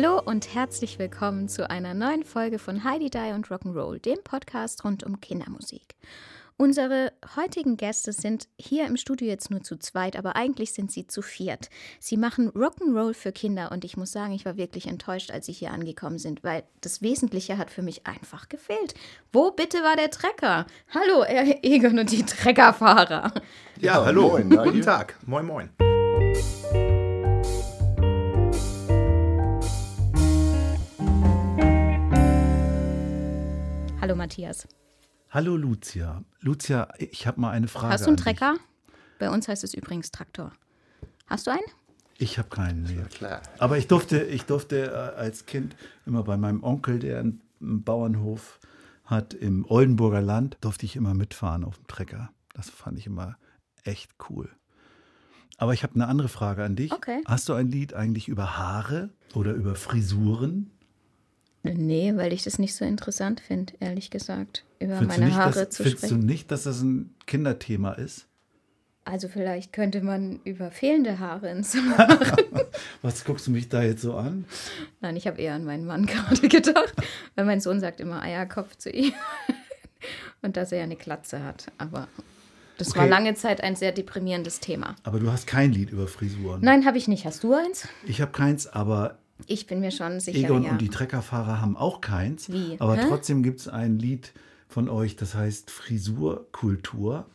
Hallo 0.00 0.22
und 0.24 0.54
herzlich 0.54 1.00
willkommen 1.00 1.48
zu 1.48 1.68
einer 1.68 1.92
neuen 1.92 2.22
Folge 2.22 2.60
von 2.60 2.84
Heidi 2.84 3.10
Die 3.10 3.32
und 3.34 3.48
Rock'n'Roll, 3.48 4.00
dem 4.00 4.18
Podcast 4.22 4.84
rund 4.84 5.02
um 5.02 5.20
Kindermusik. 5.20 5.96
Unsere 6.56 7.10
heutigen 7.34 7.76
Gäste 7.76 8.12
sind 8.12 8.46
hier 8.56 8.86
im 8.86 8.96
Studio 8.96 9.26
jetzt 9.26 9.50
nur 9.50 9.64
zu 9.64 9.76
zweit, 9.76 10.14
aber 10.14 10.36
eigentlich 10.36 10.72
sind 10.72 10.92
sie 10.92 11.08
zu 11.08 11.20
viert. 11.20 11.68
Sie 11.98 12.16
machen 12.16 12.48
Rock'n'Roll 12.52 13.12
für 13.12 13.32
Kinder 13.32 13.72
und 13.72 13.84
ich 13.84 13.96
muss 13.96 14.12
sagen, 14.12 14.32
ich 14.32 14.44
war 14.44 14.56
wirklich 14.56 14.86
enttäuscht, 14.86 15.32
als 15.32 15.46
sie 15.46 15.52
hier 15.52 15.72
angekommen 15.72 16.18
sind, 16.18 16.44
weil 16.44 16.62
das 16.80 17.02
Wesentliche 17.02 17.58
hat 17.58 17.68
für 17.68 17.82
mich 17.82 18.06
einfach 18.06 18.48
gefehlt. 18.48 18.94
Wo 19.32 19.50
bitte 19.50 19.78
war 19.78 19.96
der 19.96 20.12
Trecker? 20.12 20.66
Hallo, 20.94 21.24
Herr 21.24 21.64
Egon 21.64 21.98
und 21.98 22.12
die 22.12 22.22
Treckerfahrer. 22.22 23.32
Ja, 23.80 24.04
hallo. 24.04 24.28
Moin, 24.28 24.48
Guten 24.48 24.82
Tag. 24.82 25.16
Moin, 25.26 25.44
moin. 25.44 25.70
Hallo 34.08 34.16
Matthias. 34.16 34.66
Hallo 35.28 35.54
Lucia. 35.54 36.24
Lucia, 36.40 36.88
ich 36.96 37.26
habe 37.26 37.42
mal 37.42 37.50
eine 37.50 37.68
Frage. 37.68 37.92
Hast 37.92 38.06
du 38.06 38.08
einen 38.08 38.16
Trecker? 38.16 38.56
Bei 39.18 39.28
uns 39.28 39.48
heißt 39.48 39.64
es 39.64 39.74
übrigens 39.74 40.10
Traktor. 40.10 40.54
Hast 41.26 41.46
du 41.46 41.50
einen? 41.50 41.66
Ich 42.16 42.38
habe 42.38 42.48
keinen. 42.48 42.84
Nee. 42.84 43.02
klar. 43.10 43.42
Aber 43.58 43.76
ich 43.76 43.86
durfte, 43.86 44.22
ich 44.22 44.44
durfte 44.44 44.86
äh, 44.86 45.20
als 45.20 45.44
Kind 45.44 45.76
immer 46.06 46.22
bei 46.22 46.38
meinem 46.38 46.64
Onkel, 46.64 47.00
der 47.00 47.18
einen 47.18 47.42
Bauernhof 47.60 48.60
hat 49.04 49.34
im 49.34 49.66
Oldenburger 49.66 50.22
Land, 50.22 50.56
durfte 50.62 50.86
ich 50.86 50.96
immer 50.96 51.12
mitfahren 51.12 51.62
auf 51.62 51.76
dem 51.76 51.86
Trecker. 51.86 52.30
Das 52.54 52.70
fand 52.70 52.98
ich 52.98 53.04
immer 53.04 53.36
echt 53.84 54.12
cool. 54.30 54.48
Aber 55.58 55.74
ich 55.74 55.82
habe 55.82 55.96
eine 55.96 56.06
andere 56.06 56.28
Frage 56.28 56.64
an 56.64 56.76
dich. 56.76 56.92
Okay. 56.92 57.20
Hast 57.26 57.50
du 57.50 57.52
ein 57.52 57.68
Lied 57.68 57.92
eigentlich 57.92 58.28
über 58.28 58.56
Haare 58.56 59.10
oder 59.34 59.52
über 59.52 59.74
Frisuren? 59.74 60.70
Nee, 61.74 62.12
weil 62.16 62.32
ich 62.32 62.44
das 62.44 62.58
nicht 62.58 62.74
so 62.74 62.84
interessant 62.84 63.40
finde, 63.40 63.72
ehrlich 63.80 64.10
gesagt, 64.10 64.64
über 64.78 64.96
findest 64.98 65.20
meine 65.20 65.34
Haare 65.36 65.52
dass, 65.64 65.70
zu 65.70 65.82
findest 65.82 66.04
sprechen. 66.04 66.20
du 66.20 66.26
nicht, 66.26 66.50
dass 66.50 66.62
das 66.64 66.80
ein 66.82 67.14
Kinderthema 67.26 67.92
ist? 67.92 68.26
Also 69.04 69.28
vielleicht 69.28 69.72
könnte 69.72 70.02
man 70.02 70.40
über 70.44 70.70
fehlende 70.70 71.18
Haare 71.18 71.50
ins. 71.50 71.74
Was 73.02 73.24
guckst 73.24 73.46
du 73.46 73.50
mich 73.50 73.68
da 73.70 73.82
jetzt 73.82 74.02
so 74.02 74.14
an? 74.14 74.44
Nein, 75.00 75.16
ich 75.16 75.26
habe 75.26 75.40
eher 75.40 75.54
an 75.54 75.64
meinen 75.64 75.86
Mann 75.86 76.04
gerade 76.06 76.46
gedacht, 76.48 76.92
weil 77.34 77.44
mein 77.46 77.60
Sohn 77.60 77.80
sagt 77.80 78.00
immer 78.00 78.20
Eierkopf 78.22 78.76
zu 78.76 78.90
ihm 78.90 79.12
und 80.42 80.56
dass 80.58 80.72
er 80.72 80.78
ja 80.78 80.84
eine 80.84 80.96
Glatze 80.96 81.42
hat. 81.42 81.66
Aber 81.78 82.06
das 82.76 82.90
Okay. 82.90 82.98
war 83.00 83.06
lange 83.08 83.34
Zeit 83.34 83.62
ein 83.62 83.76
sehr 83.76 83.92
deprimierendes 83.92 84.60
Thema. 84.60 84.94
Aber 85.04 85.18
du 85.20 85.32
hast 85.32 85.46
kein 85.46 85.72
Lied 85.72 85.90
über 85.90 86.06
Frisuren. 86.06 86.60
Nein, 86.62 86.84
habe 86.84 86.98
ich 86.98 87.08
nicht. 87.08 87.24
Hast 87.24 87.42
du 87.42 87.54
eins? 87.54 87.88
Ich 88.06 88.20
habe 88.20 88.30
keins, 88.32 88.66
aber 88.66 89.18
Ich 89.46 89.66
bin 89.66 89.80
mir 89.80 89.90
schon 89.90 90.20
sicher, 90.20 90.38
Egon 90.38 90.64
ja. 90.64 90.72
und 90.72 90.80
die 90.80 90.88
Treckerfahrer 90.88 91.60
haben 91.60 91.76
auch 91.76 92.00
keins. 92.00 92.50
Wie? 92.50 92.76
Aber 92.78 92.96
Hä? 92.96 93.06
trotzdem 93.08 93.42
gibt 93.42 93.60
es 93.60 93.68
ein 93.68 93.98
Lied 93.98 94.32
von 94.68 94.88
euch, 94.88 95.16
das 95.16 95.34
heißt 95.34 95.70
Frisurkultur. 95.70 97.26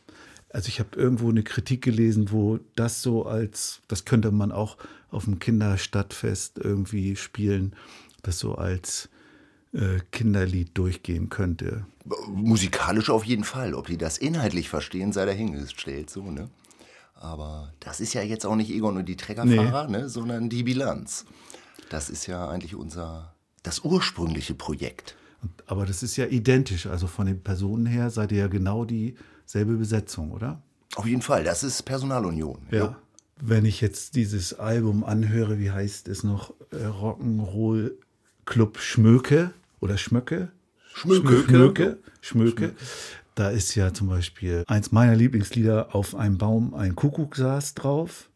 Also 0.49 0.67
ich 0.67 0.79
habe 0.79 0.95
irgendwo 0.95 1.29
eine 1.29 1.43
Kritik 1.43 1.81
gelesen, 1.81 2.31
wo 2.31 2.59
das 2.75 3.01
so 3.01 3.25
als, 3.25 3.81
das 3.87 4.05
könnte 4.05 4.31
man 4.31 4.51
auch 4.51 4.77
auf 5.09 5.25
dem 5.25 5.39
Kinderstadtfest 5.39 6.59
irgendwie 6.59 7.15
spielen, 7.15 7.75
das 8.21 8.39
so 8.39 8.55
als 8.55 9.09
äh, 9.73 9.99
Kinderlied 10.11 10.77
durchgehen 10.77 11.29
könnte. 11.29 11.85
Musikalisch 12.27 13.09
auf 13.09 13.23
jeden 13.23 13.43
Fall. 13.43 13.73
Ob 13.73 13.87
die 13.87 13.97
das 13.97 14.17
inhaltlich 14.17 14.69
verstehen, 14.69 15.11
sei 15.11 15.25
dahingestellt, 15.25 16.09
so, 16.09 16.29
ne? 16.29 16.49
Aber 17.15 17.71
das 17.79 18.01
ist 18.01 18.13
ja 18.13 18.21
jetzt 18.21 18.45
auch 18.45 18.57
nicht 18.57 18.69
Egon 18.69 18.97
und 18.97 19.07
die 19.07 19.15
Treckerfahrer, 19.15 19.87
ne? 19.87 20.09
sondern 20.09 20.49
die 20.49 20.63
Bilanz. 20.63 21.25
Das 21.89 22.09
ist 22.09 22.27
ja 22.27 22.49
eigentlich 22.49 22.75
unser, 22.75 23.33
das 23.63 23.79
ursprüngliche 23.79 24.53
Projekt. 24.53 25.15
Aber 25.65 25.85
das 25.85 26.03
ist 26.03 26.15
ja 26.15 26.25
identisch. 26.25 26.85
Also 26.87 27.07
von 27.07 27.25
den 27.25 27.41
Personen 27.41 27.85
her 27.85 28.09
seid 28.09 28.31
ihr 28.31 28.39
ja 28.39 28.47
genau 28.47 28.85
dieselbe 28.85 29.75
Besetzung, 29.75 30.31
oder? 30.31 30.61
Auf 30.95 31.05
jeden 31.05 31.21
Fall, 31.21 31.43
das 31.43 31.63
ist 31.63 31.83
Personalunion. 31.83 32.59
Ja. 32.71 32.95
Wenn 33.41 33.65
ich 33.65 33.81
jetzt 33.81 34.15
dieses 34.15 34.53
Album 34.59 35.03
anhöre, 35.03 35.59
wie 35.59 35.71
heißt 35.71 36.07
es 36.07 36.23
noch? 36.23 36.53
Äh, 36.71 36.85
Rock'n'Roll 36.85 37.91
Club 38.45 38.77
Schmöke 38.79 39.51
oder 39.79 39.97
Schmöcke? 39.97 40.51
Schmöke. 40.93 41.43
Schmöke. 41.43 41.97
Schmöke. 42.21 42.73
Da 43.35 43.49
ist 43.49 43.73
ja 43.73 43.93
zum 43.93 44.09
Beispiel 44.09 44.63
eins 44.67 44.91
meiner 44.91 45.15
Lieblingslieder 45.15 45.95
auf 45.95 46.13
einem 46.13 46.37
Baum 46.37 46.75
ein 46.75 46.95
Kuckuck 46.95 47.35
saß 47.35 47.73
drauf. 47.73 48.29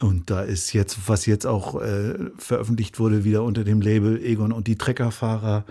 Und 0.00 0.30
da 0.30 0.42
ist 0.42 0.72
jetzt, 0.72 1.08
was 1.08 1.26
jetzt 1.26 1.46
auch 1.46 1.80
äh, 1.80 2.30
veröffentlicht 2.36 3.00
wurde, 3.00 3.24
wieder 3.24 3.42
unter 3.42 3.64
dem 3.64 3.80
Label 3.80 4.22
Egon 4.22 4.52
und 4.52 4.66
die 4.68 4.78
Treckerfahrer 4.78 5.64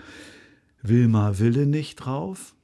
Wilma 0.82 1.38
Wille 1.38 1.66
nicht 1.66 1.96
drauf. 1.96 2.54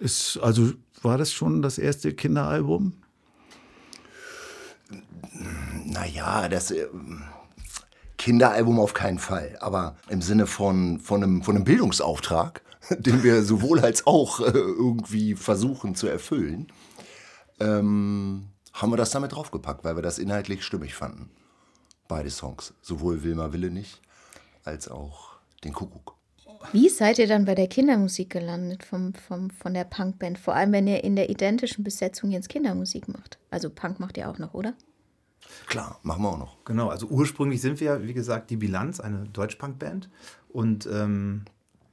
Ist, 0.00 0.38
also 0.42 0.72
war 1.02 1.16
das 1.16 1.32
schon 1.32 1.62
das 1.62 1.78
erste 1.78 2.12
Kinderalbum? 2.12 2.94
Naja, 5.84 6.48
das 6.48 6.72
äh, 6.72 6.86
Kinderalbum 8.18 8.80
auf 8.80 8.94
keinen 8.94 9.18
Fall. 9.18 9.56
Aber 9.60 9.96
im 10.08 10.22
Sinne 10.22 10.46
von, 10.46 10.98
von, 10.98 11.22
einem, 11.22 11.42
von 11.42 11.54
einem 11.54 11.64
Bildungsauftrag, 11.64 12.62
den 12.98 13.22
wir 13.22 13.44
sowohl 13.44 13.80
als 13.80 14.06
auch 14.06 14.40
äh, 14.40 14.50
irgendwie 14.50 15.34
versuchen 15.34 15.94
zu 15.94 16.08
erfüllen, 16.08 16.66
ähm, 17.60 18.48
haben 18.74 18.92
wir 18.92 18.96
das 18.96 19.10
damit 19.10 19.32
draufgepackt, 19.32 19.84
weil 19.84 19.96
wir 19.96 20.02
das 20.02 20.18
inhaltlich 20.18 20.64
stimmig 20.64 20.94
fanden. 20.94 21.30
Beide 22.08 22.30
Songs. 22.30 22.74
Sowohl 22.82 23.22
Wilma 23.22 23.52
Wille 23.52 23.70
nicht, 23.70 24.02
als 24.64 24.88
auch 24.88 25.36
den 25.62 25.72
Kuckuck. 25.72 26.16
Wie 26.72 26.88
seid 26.88 27.18
ihr 27.18 27.26
dann 27.26 27.44
bei 27.44 27.54
der 27.54 27.68
Kindermusik 27.68 28.30
gelandet 28.30 28.84
vom, 28.84 29.14
vom, 29.14 29.50
von 29.50 29.74
der 29.74 29.84
Punkband? 29.84 30.38
Vor 30.38 30.54
allem, 30.54 30.72
wenn 30.72 30.86
ihr 30.86 31.04
in 31.04 31.14
der 31.14 31.30
identischen 31.30 31.84
Besetzung 31.84 32.30
jetzt 32.30 32.48
Kindermusik 32.48 33.06
macht. 33.06 33.38
Also 33.50 33.70
Punk 33.70 34.00
macht 34.00 34.16
ihr 34.16 34.28
auch 34.28 34.38
noch, 34.38 34.54
oder? 34.54 34.74
Klar, 35.66 36.00
machen 36.02 36.22
wir 36.22 36.30
auch 36.30 36.38
noch. 36.38 36.64
Genau, 36.64 36.88
also 36.88 37.06
ursprünglich 37.06 37.60
sind 37.60 37.80
wir, 37.80 37.86
ja, 37.86 38.02
wie 38.02 38.14
gesagt, 38.14 38.50
die 38.50 38.56
Bilanz, 38.56 38.98
eine 38.98 39.24
Deutschpunk-Band. 39.28 40.08
Und 40.48 40.86
ähm, 40.86 41.44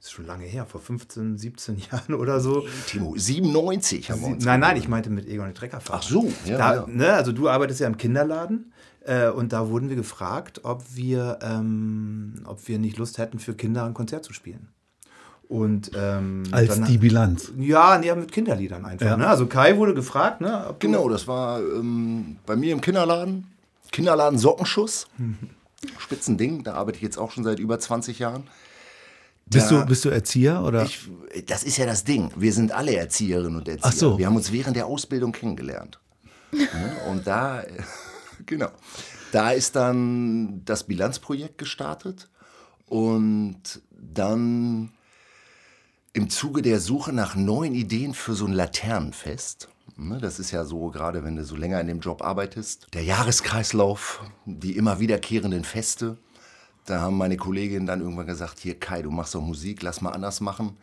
ist 0.01 0.12
schon 0.12 0.25
lange 0.25 0.45
her, 0.45 0.66
vor 0.66 0.81
15, 0.81 1.38
17 1.38 1.78
Jahren 1.91 2.13
oder 2.16 2.39
so. 2.39 2.66
Timo, 2.88 3.13
97 3.16 4.09
haben 4.12 4.22
wir 4.22 4.28
uns. 4.29 4.44
Nein, 4.45 4.59
nein, 4.59 4.75
ich 4.78 4.88
meinte 4.88 5.09
mit 5.09 5.28
Egon 5.28 5.47
die 5.47 5.53
Treckerfahrer. 5.53 6.00
Ach 6.00 6.03
so, 6.07 6.31
ja, 6.45 6.57
da, 6.57 6.73
ja. 6.75 6.85
Ne, 6.88 7.13
also 7.13 7.31
du 7.31 7.47
arbeitest 7.50 7.79
ja 7.81 7.88
im 7.88 7.97
Kinderladen 7.97 8.73
äh, 9.06 9.29
und 9.29 9.53
da 9.53 9.69
wurden 9.69 9.90
wir 9.90 9.95
gefragt, 9.95 10.61
ob 10.63 10.84
wir, 10.95 11.38
ähm, 11.44 12.41
ob 12.45 12.67
wir 12.67 12.79
nicht 12.79 12.97
Lust 12.97 13.17
hätten, 13.19 13.38
für 13.40 13.53
Kinder 13.53 13.85
ein 13.85 13.94
Konzert 13.94 14.25
zu 14.25 14.34
spielen. 14.34 14.69
Und 15.47 15.91
ähm, 15.96 16.43
Als 16.52 16.75
dann- 16.79 16.85
die 16.87 16.97
Bilanz. 16.97 17.52
Ja, 17.59 17.97
nee, 17.99 18.14
mit 18.16 18.31
Kinderliedern 18.31 18.85
einfach. 18.85 19.05
Ja. 19.05 19.17
Ne? 19.17 19.28
Also 19.28 19.46
Kai 19.47 19.75
wurde 19.78 19.93
gefragt, 19.93 20.40
ne? 20.41 20.73
Genau, 20.79 21.09
das 21.09 21.28
war 21.28 21.59
ähm, 21.59 22.37
bei 22.46 22.55
mir 22.55 22.72
im 22.72 22.79
Kinderladen. 22.81 23.47
Kinderladen 23.91 24.40
Sockenschuss. 24.40 25.08
Spitzending, 25.97 26.64
da 26.64 26.75
arbeite 26.75 26.97
ich 26.97 27.02
jetzt 27.03 27.17
auch 27.17 27.31
schon 27.31 27.43
seit 27.43 27.59
über 27.59 27.79
20 27.79 28.20
Jahren. 28.20 28.43
Bist, 29.51 29.71
Da- 29.71 29.81
du, 29.81 29.85
bist 29.85 30.05
du 30.05 30.09
Erzieher 30.09 30.63
oder? 30.63 30.83
Ich, 30.83 31.09
das 31.45 31.63
ist 31.63 31.77
ja 31.77 31.85
das 31.85 32.03
Ding. 32.03 32.31
Wir 32.35 32.53
sind 32.53 32.71
alle 32.71 32.95
Erzieherinnen 32.95 33.55
und 33.57 33.67
Erzieher. 33.67 33.85
Ach 33.87 33.93
so. 33.93 34.17
Wir 34.17 34.25
haben 34.25 34.35
uns 34.35 34.51
während 34.51 34.75
der 34.75 34.85
Ausbildung 34.87 35.31
kennengelernt. 35.31 35.99
Ne? 36.53 36.67
Und 37.09 37.27
da, 37.27 37.63
genau, 38.45 38.67
da 39.31 39.51
ist 39.51 39.75
dann 39.77 40.63
das 40.65 40.83
Bilanzprojekt 40.83 41.57
gestartet 41.57 42.29
und 42.87 43.61
dann 43.91 44.91
im 46.13 46.29
Zuge 46.29 46.61
der 46.61 46.81
Suche 46.81 47.13
nach 47.13 47.35
neuen 47.35 47.73
Ideen 47.73 48.13
für 48.13 48.33
so 48.33 48.45
ein 48.45 48.51
Laternenfest. 48.51 49.69
ne, 49.95 50.17
Das 50.19 50.39
ist 50.39 50.51
ja 50.51 50.65
so, 50.65 50.89
gerade 50.89 51.23
wenn 51.23 51.37
du 51.37 51.45
so 51.45 51.55
länger 51.55 51.79
in 51.79 51.87
dem 51.87 52.01
Job 52.01 52.21
arbeitest, 52.21 52.87
der 52.93 53.03
Jahreskreislauf, 53.03 54.21
die 54.45 54.75
immer 54.75 54.99
wiederkehrenden 54.99 55.63
Feste. 55.63 56.17
Da 56.85 57.01
haben 57.01 57.17
meine 57.17 57.37
Kolleginnen 57.37 57.85
dann 57.85 58.01
irgendwann 58.01 58.28
gesagt, 58.28 58.59
hier 58.59 58.79
Kai, 58.79 59.01
du 59.01 59.11
machst 59.11 59.35
doch 59.35 59.41
Musik, 59.41 59.81
lass 59.83 60.01
mal 60.01 60.11
anders 60.11 60.41
machen. 60.41 60.78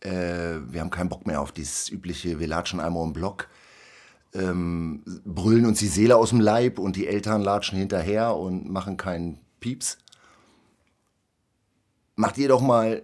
Äh, 0.00 0.60
wir 0.68 0.80
haben 0.80 0.90
keinen 0.90 1.08
Bock 1.08 1.26
mehr 1.26 1.40
auf 1.40 1.52
dieses 1.52 1.88
übliche, 1.90 2.38
wir 2.38 2.46
latschen 2.46 2.80
einmal 2.80 3.04
im 3.04 3.12
Block. 3.12 3.48
ähm, 4.34 5.02
brüllen 5.24 5.66
uns 5.66 5.78
die 5.78 5.88
Seele 5.88 6.16
aus 6.16 6.30
dem 6.30 6.40
Leib 6.40 6.78
und 6.78 6.96
die 6.96 7.06
Eltern 7.06 7.42
latschen 7.42 7.78
hinterher 7.78 8.36
und 8.36 8.70
machen 8.70 8.96
keinen 8.96 9.38
Pieps. 9.60 9.98
Macht 12.16 12.36
ihr 12.38 12.48
doch 12.48 12.60
mal 12.60 13.02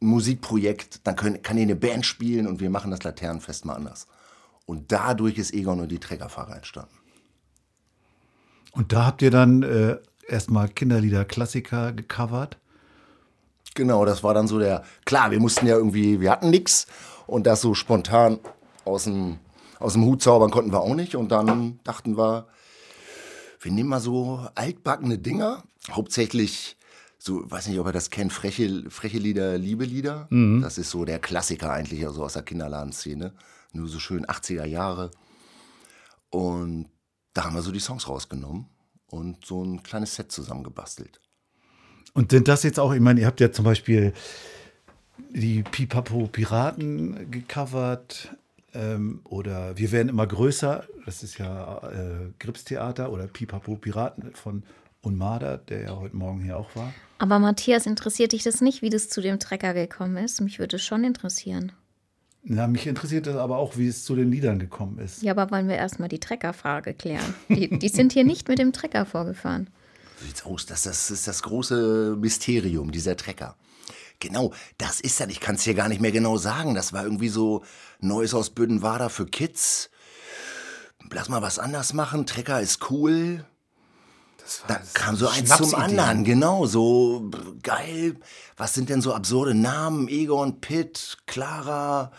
ein 0.00 0.06
Musikprojekt, 0.06 1.06
dann 1.06 1.16
können, 1.16 1.42
kann 1.42 1.58
ihr 1.58 1.64
eine 1.64 1.76
Band 1.76 2.06
spielen 2.06 2.46
und 2.46 2.60
wir 2.60 2.70
machen 2.70 2.90
das 2.90 3.02
Laternenfest 3.02 3.64
mal 3.64 3.74
anders. 3.74 4.06
Und 4.64 4.92
dadurch 4.92 5.38
ist 5.38 5.52
Egon 5.52 5.80
und 5.80 5.90
die 5.90 5.98
Trägerfahrer 5.98 6.56
entstanden. 6.56 6.94
Und 8.72 8.92
da 8.92 9.06
habt 9.06 9.22
ihr 9.22 9.30
dann 9.30 9.62
äh, 9.62 9.96
erstmal 10.28 10.68
Kinderlieder, 10.68 11.24
Klassiker 11.24 11.92
gecovert. 11.92 12.58
Genau, 13.74 14.04
das 14.04 14.22
war 14.22 14.34
dann 14.34 14.48
so 14.48 14.58
der. 14.58 14.84
Klar, 15.04 15.30
wir 15.30 15.40
mussten 15.40 15.66
ja 15.66 15.76
irgendwie, 15.76 16.20
wir 16.20 16.30
hatten 16.30 16.50
nichts 16.50 16.86
und 17.26 17.46
das 17.46 17.60
so 17.60 17.74
spontan 17.74 18.38
aus 18.84 19.04
dem, 19.04 19.38
aus 19.78 19.92
dem 19.92 20.04
Hut 20.04 20.22
zaubern 20.22 20.50
konnten 20.50 20.72
wir 20.72 20.80
auch 20.80 20.94
nicht. 20.94 21.14
Und 21.14 21.30
dann 21.30 21.80
dachten 21.84 22.16
wir, 22.16 22.48
wir 23.60 23.72
nehmen 23.72 23.88
mal 23.88 24.00
so 24.00 24.46
altbackene 24.54 25.18
Dinger, 25.18 25.62
hauptsächlich 25.90 26.76
so, 27.18 27.50
weiß 27.50 27.68
nicht, 27.68 27.78
ob 27.80 27.86
ihr 27.86 27.92
das 27.92 28.10
kennt, 28.10 28.32
freche, 28.32 28.88
freche 28.90 29.18
Lieder, 29.18 29.58
liebe 29.58 29.84
Lieder. 29.84 30.28
Das 30.60 30.78
ist 30.78 30.90
so 30.90 31.04
der 31.04 31.18
Klassiker 31.18 31.72
eigentlich, 31.72 32.06
also 32.06 32.24
aus 32.24 32.34
der 32.34 32.42
Kinderladenszene. 32.42 33.34
Nur 33.72 33.88
so 33.88 33.98
schön 33.98 34.24
80er 34.24 34.64
Jahre. 34.64 35.10
Und 36.30 36.86
da 37.34 37.44
haben 37.44 37.54
wir 37.54 37.62
so 37.62 37.72
die 37.72 37.80
Songs 37.80 38.08
rausgenommen 38.08 38.66
und 39.08 39.44
so 39.44 39.64
ein 39.64 39.82
kleines 39.82 40.14
Set 40.14 40.30
zusammengebastelt. 40.32 41.20
Und 42.14 42.30
sind 42.30 42.48
das 42.48 42.62
jetzt 42.62 42.80
auch, 42.80 42.92
ich 42.92 43.00
meine, 43.00 43.20
ihr 43.20 43.26
habt 43.26 43.40
ja 43.40 43.52
zum 43.52 43.64
Beispiel 43.64 44.12
die 45.30 45.62
Pipapo 45.62 46.26
Piraten 46.26 47.30
gecovert 47.30 48.36
ähm, 48.74 49.20
oder 49.24 49.76
Wir 49.76 49.92
werden 49.92 50.08
immer 50.08 50.26
größer, 50.26 50.84
das 51.04 51.22
ist 51.22 51.38
ja 51.38 51.78
äh, 51.88 52.32
Gripstheater 52.38 53.10
oder 53.10 53.26
Pipapo 53.26 53.76
Piraten 53.76 54.34
von 54.34 54.62
Unmada, 55.00 55.56
der 55.56 55.82
ja 55.82 55.96
heute 55.96 56.16
Morgen 56.16 56.42
hier 56.42 56.56
auch 56.56 56.74
war. 56.74 56.92
Aber 57.18 57.38
Matthias, 57.38 57.86
interessiert 57.86 58.32
dich 58.32 58.42
das 58.42 58.60
nicht, 58.60 58.82
wie 58.82 58.90
das 58.90 59.08
zu 59.08 59.20
dem 59.20 59.38
Trecker 59.38 59.74
gekommen 59.74 60.16
ist? 60.16 60.40
Mich 60.40 60.58
würde 60.58 60.76
es 60.76 60.84
schon 60.84 61.04
interessieren. 61.04 61.72
Na, 62.50 62.66
mich 62.66 62.86
interessiert 62.86 63.26
das 63.26 63.36
aber 63.36 63.58
auch, 63.58 63.76
wie 63.76 63.88
es 63.88 64.04
zu 64.04 64.16
den 64.16 64.30
Liedern 64.30 64.58
gekommen 64.58 64.98
ist. 64.98 65.22
Ja, 65.22 65.32
aber 65.32 65.50
wollen 65.50 65.68
wir 65.68 65.76
erstmal 65.76 66.08
die 66.08 66.18
Treckerfrage 66.18 66.94
klären. 66.94 67.34
Die, 67.50 67.78
die 67.78 67.88
sind 67.90 68.12
hier 68.14 68.24
nicht 68.24 68.48
mit 68.48 68.58
dem 68.58 68.72
Trecker 68.72 69.04
vorgefahren. 69.04 69.68
So 70.18 70.26
sieht's 70.26 70.44
aus. 70.46 70.64
Das, 70.64 70.84
das 70.84 71.10
ist 71.10 71.28
das 71.28 71.42
große 71.42 72.16
Mysterium, 72.18 72.90
dieser 72.90 73.16
Trecker. 73.18 73.54
Genau, 74.18 74.52
das 74.78 75.00
ist 75.00 75.20
das. 75.20 75.28
Ich 75.28 75.40
kann 75.40 75.56
es 75.56 75.62
hier 75.62 75.74
gar 75.74 75.88
nicht 75.88 76.00
mehr 76.00 76.10
genau 76.10 76.38
sagen. 76.38 76.74
Das 76.74 76.94
war 76.94 77.04
irgendwie 77.04 77.28
so 77.28 77.62
Neues 78.00 78.32
aus 78.32 78.48
Bödenwader 78.50 79.10
für 79.10 79.26
Kids. 79.26 79.90
Lass 81.10 81.28
mal 81.28 81.42
was 81.42 81.58
anders 81.58 81.92
machen. 81.92 82.24
Trecker 82.24 82.60
ist 82.62 82.90
cool. 82.90 83.44
Das 84.38 84.62
war 84.62 84.68
Da 84.68 84.78
das 84.78 84.94
kam 84.94 85.16
so 85.16 85.28
eins 85.28 85.54
zum 85.54 85.74
anderen. 85.74 86.24
Genau, 86.24 86.64
so 86.64 87.30
geil. 87.62 88.16
Was 88.56 88.72
sind 88.72 88.88
denn 88.88 89.02
so 89.02 89.12
absurde 89.12 89.54
Namen? 89.54 90.08
Egon, 90.08 90.60
Pitt, 90.60 91.18
Clara, 91.26 92.10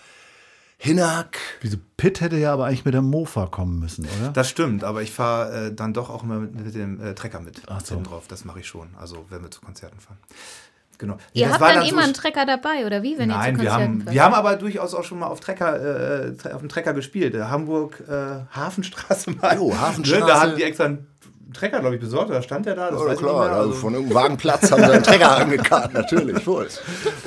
Hinak. 0.82 1.38
Wieso 1.60 1.76
Pitt 1.98 2.22
hätte 2.22 2.38
ja 2.38 2.54
aber 2.54 2.66
eigentlich 2.66 2.86
mit 2.86 2.94
der 2.94 3.02
Mofa 3.02 3.48
kommen 3.48 3.80
müssen, 3.80 4.08
oder? 4.22 4.30
Das 4.32 4.50
stimmt, 4.50 4.86
aber 4.86 5.02
ich 5.02 5.12
fahre 5.12 5.68
äh, 5.68 5.74
dann 5.76 5.94
doch 5.94 6.10
auch 6.10 6.24
immer 6.24 6.40
mit, 6.40 6.56
mit 6.56 6.74
dem 6.74 7.02
äh, 7.02 7.14
Trecker 7.16 7.42
mit. 7.42 7.62
Ach 7.68 7.82
so. 7.84 8.02
Drauf, 8.02 8.28
das 8.30 8.46
mache 8.46 8.62
ich 8.62 8.68
schon. 8.68 8.88
Also 8.98 9.26
wenn 9.30 9.42
wir 9.44 9.52
zu 9.52 9.60
Konzerten 9.60 10.00
fahren. 10.00 10.18
Genau. 10.98 11.18
Ihr 11.34 11.48
Das 11.48 11.60
habt 11.60 11.76
dann 11.76 11.84
so 11.84 11.90
immer 11.92 12.02
sch- 12.02 12.06
einen 12.06 12.14
Trecker 12.14 12.46
dabei, 12.46 12.86
oder 12.86 13.04
wie, 13.04 13.18
wenn 13.18 13.28
Nein, 13.30 13.56
ihr 13.56 13.58
zu 13.58 13.62
wir 13.64 13.70
Konzerten 13.70 13.94
haben, 13.94 14.02
fahrt? 14.04 14.14
wir 14.16 14.24
haben 14.24 14.34
aber 14.34 14.56
durchaus 14.56 14.94
auch 14.94 15.04
schon 15.04 15.20
mal 15.20 15.28
auf 15.28 15.42
Trecker, 15.42 16.26
äh, 16.28 16.34
auf 16.54 16.60
dem 16.62 16.70
Trecker 16.70 16.94
gespielt. 16.94 17.36
Äh, 17.36 17.44
Hamburg, 17.44 18.02
äh, 18.10 18.42
Hafenstraße 18.56 19.32
mal. 19.42 19.56
Jo, 19.58 19.78
Hafenstraße. 19.78 20.22
Ne, 20.22 20.28
Da 20.28 20.40
hatten 20.42 20.56
die 20.56 20.64
extra 20.64 20.86
einen 20.86 21.08
Trecker, 21.54 21.80
glaube 21.80 21.96
ich, 21.96 22.02
besorgt. 22.02 22.32
Da 22.32 22.42
stand 22.42 22.66
der 22.66 22.76
da. 22.76 22.92
Das 22.92 23.02
Ja, 23.02 23.16
klar, 23.16 23.46
mehr. 23.46 23.58
also 23.58 23.74
von 23.74 23.94
irgendeinem 23.94 24.24
Wagenplatz 24.24 24.72
haben 24.72 24.84
sie 24.84 24.92
einen 24.92 25.04
Trecker 25.04 25.38
angekarrt, 25.38 25.94
natürlich, 25.94 26.44
voll. 26.44 26.68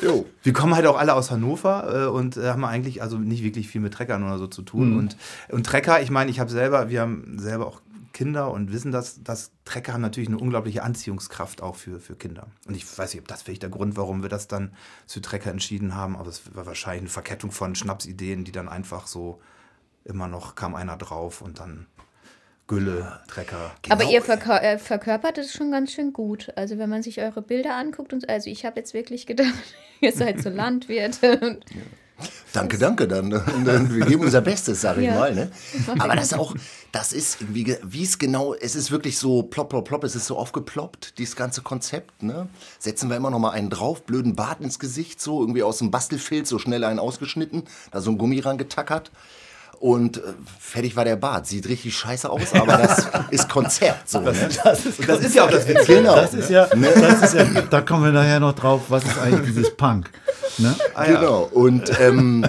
Jo. 0.01 0.27
wir 0.43 0.53
kommen 0.53 0.75
halt 0.75 0.87
auch 0.87 0.99
alle 0.99 1.15
aus 1.15 1.31
Hannover 1.31 2.05
äh, 2.05 2.09
und 2.09 2.37
äh, 2.37 2.49
haben 2.49 2.65
eigentlich 2.65 3.03
also 3.03 3.19
nicht 3.19 3.43
wirklich 3.43 3.69
viel 3.69 3.81
mit 3.81 3.95
Treckern 3.95 4.23
oder 4.23 4.39
so 4.39 4.47
zu 4.47 4.63
tun. 4.63 4.97
Und, 4.97 5.17
und 5.49 5.67
Trecker, 5.67 6.01
ich 6.03 6.11
meine, 6.11 6.31
ich 6.31 6.41
habe 6.41 6.51
selber, 6.51 6.89
wir 6.89 7.01
haben 7.01 7.39
selber 7.39 7.67
auch 7.67 7.81
Kinder 8.13 8.51
und 8.51 8.73
wissen, 8.73 8.93
dass, 8.93 9.23
dass 9.23 9.51
Trecker 9.65 9.95
haben 9.95 10.03
natürlich 10.03 10.29
eine 10.29 10.39
unglaubliche 10.39 10.83
Anziehungskraft 10.83 11.63
auch 11.63 11.77
für, 11.77 11.99
für 11.99 12.15
Kinder. 12.15 12.47
Und 12.67 12.77
ich 12.77 12.87
weiß 12.87 13.15
nicht, 13.15 13.23
ob 13.23 13.29
das 13.29 13.43
vielleicht 13.43 13.63
der 13.63 13.71
Grund, 13.71 13.97
warum 13.97 14.23
wir 14.23 14.29
das 14.29 14.49
dann 14.49 14.73
zu 15.07 15.21
Trecker 15.21 15.51
entschieden 15.51 15.95
haben, 15.95 16.17
aber 16.17 16.29
es 16.29 16.55
war 16.55 16.67
wahrscheinlich 16.67 17.03
eine 17.03 17.11
Verkettung 17.11 17.51
von 17.51 17.75
Schnapsideen, 17.75 18.45
die 18.45 18.53
dann 18.53 18.69
einfach 18.69 19.07
so 19.07 19.41
immer 20.05 20.29
noch 20.29 20.55
kam 20.55 20.75
einer 20.75 20.97
drauf 20.97 21.43
und 21.43 21.61
dann 21.61 21.87
Gülle, 22.73 23.21
Trecker. 23.29 23.73
Aber 23.91 24.01
Genau. 24.01 24.13
ihr 24.15 24.23
verkör 24.23 24.63
äh, 24.63 24.79
verkörpert 24.79 25.37
es 25.37 25.53
schon 25.53 25.71
ganz 25.71 25.93
schön 25.93 26.15
gut. 26.15 26.51
Also 26.57 26.79
wenn 26.79 26.89
man 26.89 27.03
sich 27.03 27.21
eure 27.21 27.43
Bilder 27.43 27.75
anguckt 27.77 28.15
und 28.15 28.31
also 28.31 28.49
ich 28.49 28.65
habe 28.65 28.81
jetzt 28.81 28.95
wirklich 28.95 29.27
gedacht, 29.27 29.53
ihr 30.01 30.13
seid 30.13 30.43
so 30.43 30.49
Landwirte. 30.51 31.39
Und 31.39 31.65
Danke, 32.53 32.79
danke. 32.79 33.09
Dann, 33.09 33.31
dann 33.65 33.95
wir 33.95 34.07
geben 34.07 34.23
unser 34.23 34.41
Bestes, 34.41 34.81
sag 34.81 34.97
ich 34.97 35.05
Ja. 35.07 35.15
mal. 35.17 35.35
Ne? 35.35 35.51
Aber 35.99 36.15
das 36.15 36.27
ist 36.27 36.35
auch, 36.39 36.55
das 36.93 37.13
ist 37.13 37.39
ge- 37.53 37.79
wie 37.83 38.05
es 38.05 38.19
genau, 38.19 38.55
es 38.55 38.75
ist 38.77 38.91
wirklich 38.91 39.19
so 39.19 39.43
plopp, 39.43 39.71
plopp, 39.71 39.87
plopp, 39.89 40.05
es 40.05 40.15
ist 40.15 40.27
so 40.27 40.39
aufgeploppt, 40.39 41.19
dieses 41.19 41.37
ganze 41.37 41.63
Konzept. 41.63 42.23
Ne? 42.23 42.49
Setzen 42.79 43.11
wir 43.11 43.17
immer 43.17 43.31
noch 43.31 43.39
mal 43.41 43.51
einen 43.51 43.71
drauf, 43.71 44.05
blöden 44.05 44.35
Bart 44.37 44.61
ins 44.61 44.79
Gesicht, 44.79 45.21
so 45.21 45.41
irgendwie 45.41 45.63
aus 45.63 45.79
dem 45.79 45.91
Bastelfilz, 45.91 46.49
so 46.49 46.59
schnell 46.59 46.85
einen 46.85 47.01
ausgeschnitten, 47.01 47.65
da 47.91 48.01
so 48.01 48.11
ein 48.11 48.19
Gummi 48.19 48.39
rangetackert. 48.41 49.11
Und 49.83 50.19
äh, 50.19 50.21
fertig 50.61 50.95
war 50.95 51.05
der 51.05 51.17
Bart. 51.17 51.49
Sieht 51.49 51.69
richtig 51.69 51.97
scheiße 51.99 52.31
aus, 52.31 52.53
aber 52.53 52.77
das 52.79 53.09
ist 53.33 53.49
Konzert. 53.49 54.09
So, 54.09 54.21
ne? 54.21 54.33
Das 54.63 54.87
ist, 54.87 55.09
Das 55.09 55.19
ist 55.21 55.35
ja 55.35 55.45
auch 55.45 55.51
das 55.51 55.67
Witzige. 55.67 55.97
Genau. 55.97 56.15
das 56.15 56.35
ist 56.35 56.51
ja, 56.51 56.67
das 56.73 57.23
ist 57.23 57.35
ja, 57.35 57.45
da 57.63 57.81
kommen 57.81 58.05
wir 58.05 58.13
nachher 58.13 58.39
noch 58.39 58.53
drauf, 58.53 58.83
was 58.91 59.03
ist 59.03 59.19
eigentlich 59.19 59.47
dieses 59.55 59.77
Punk? 59.77 60.09
Ne? 60.59 60.73
Genau. 61.07 61.49
Und 61.53 61.91
ähm, 62.01 62.47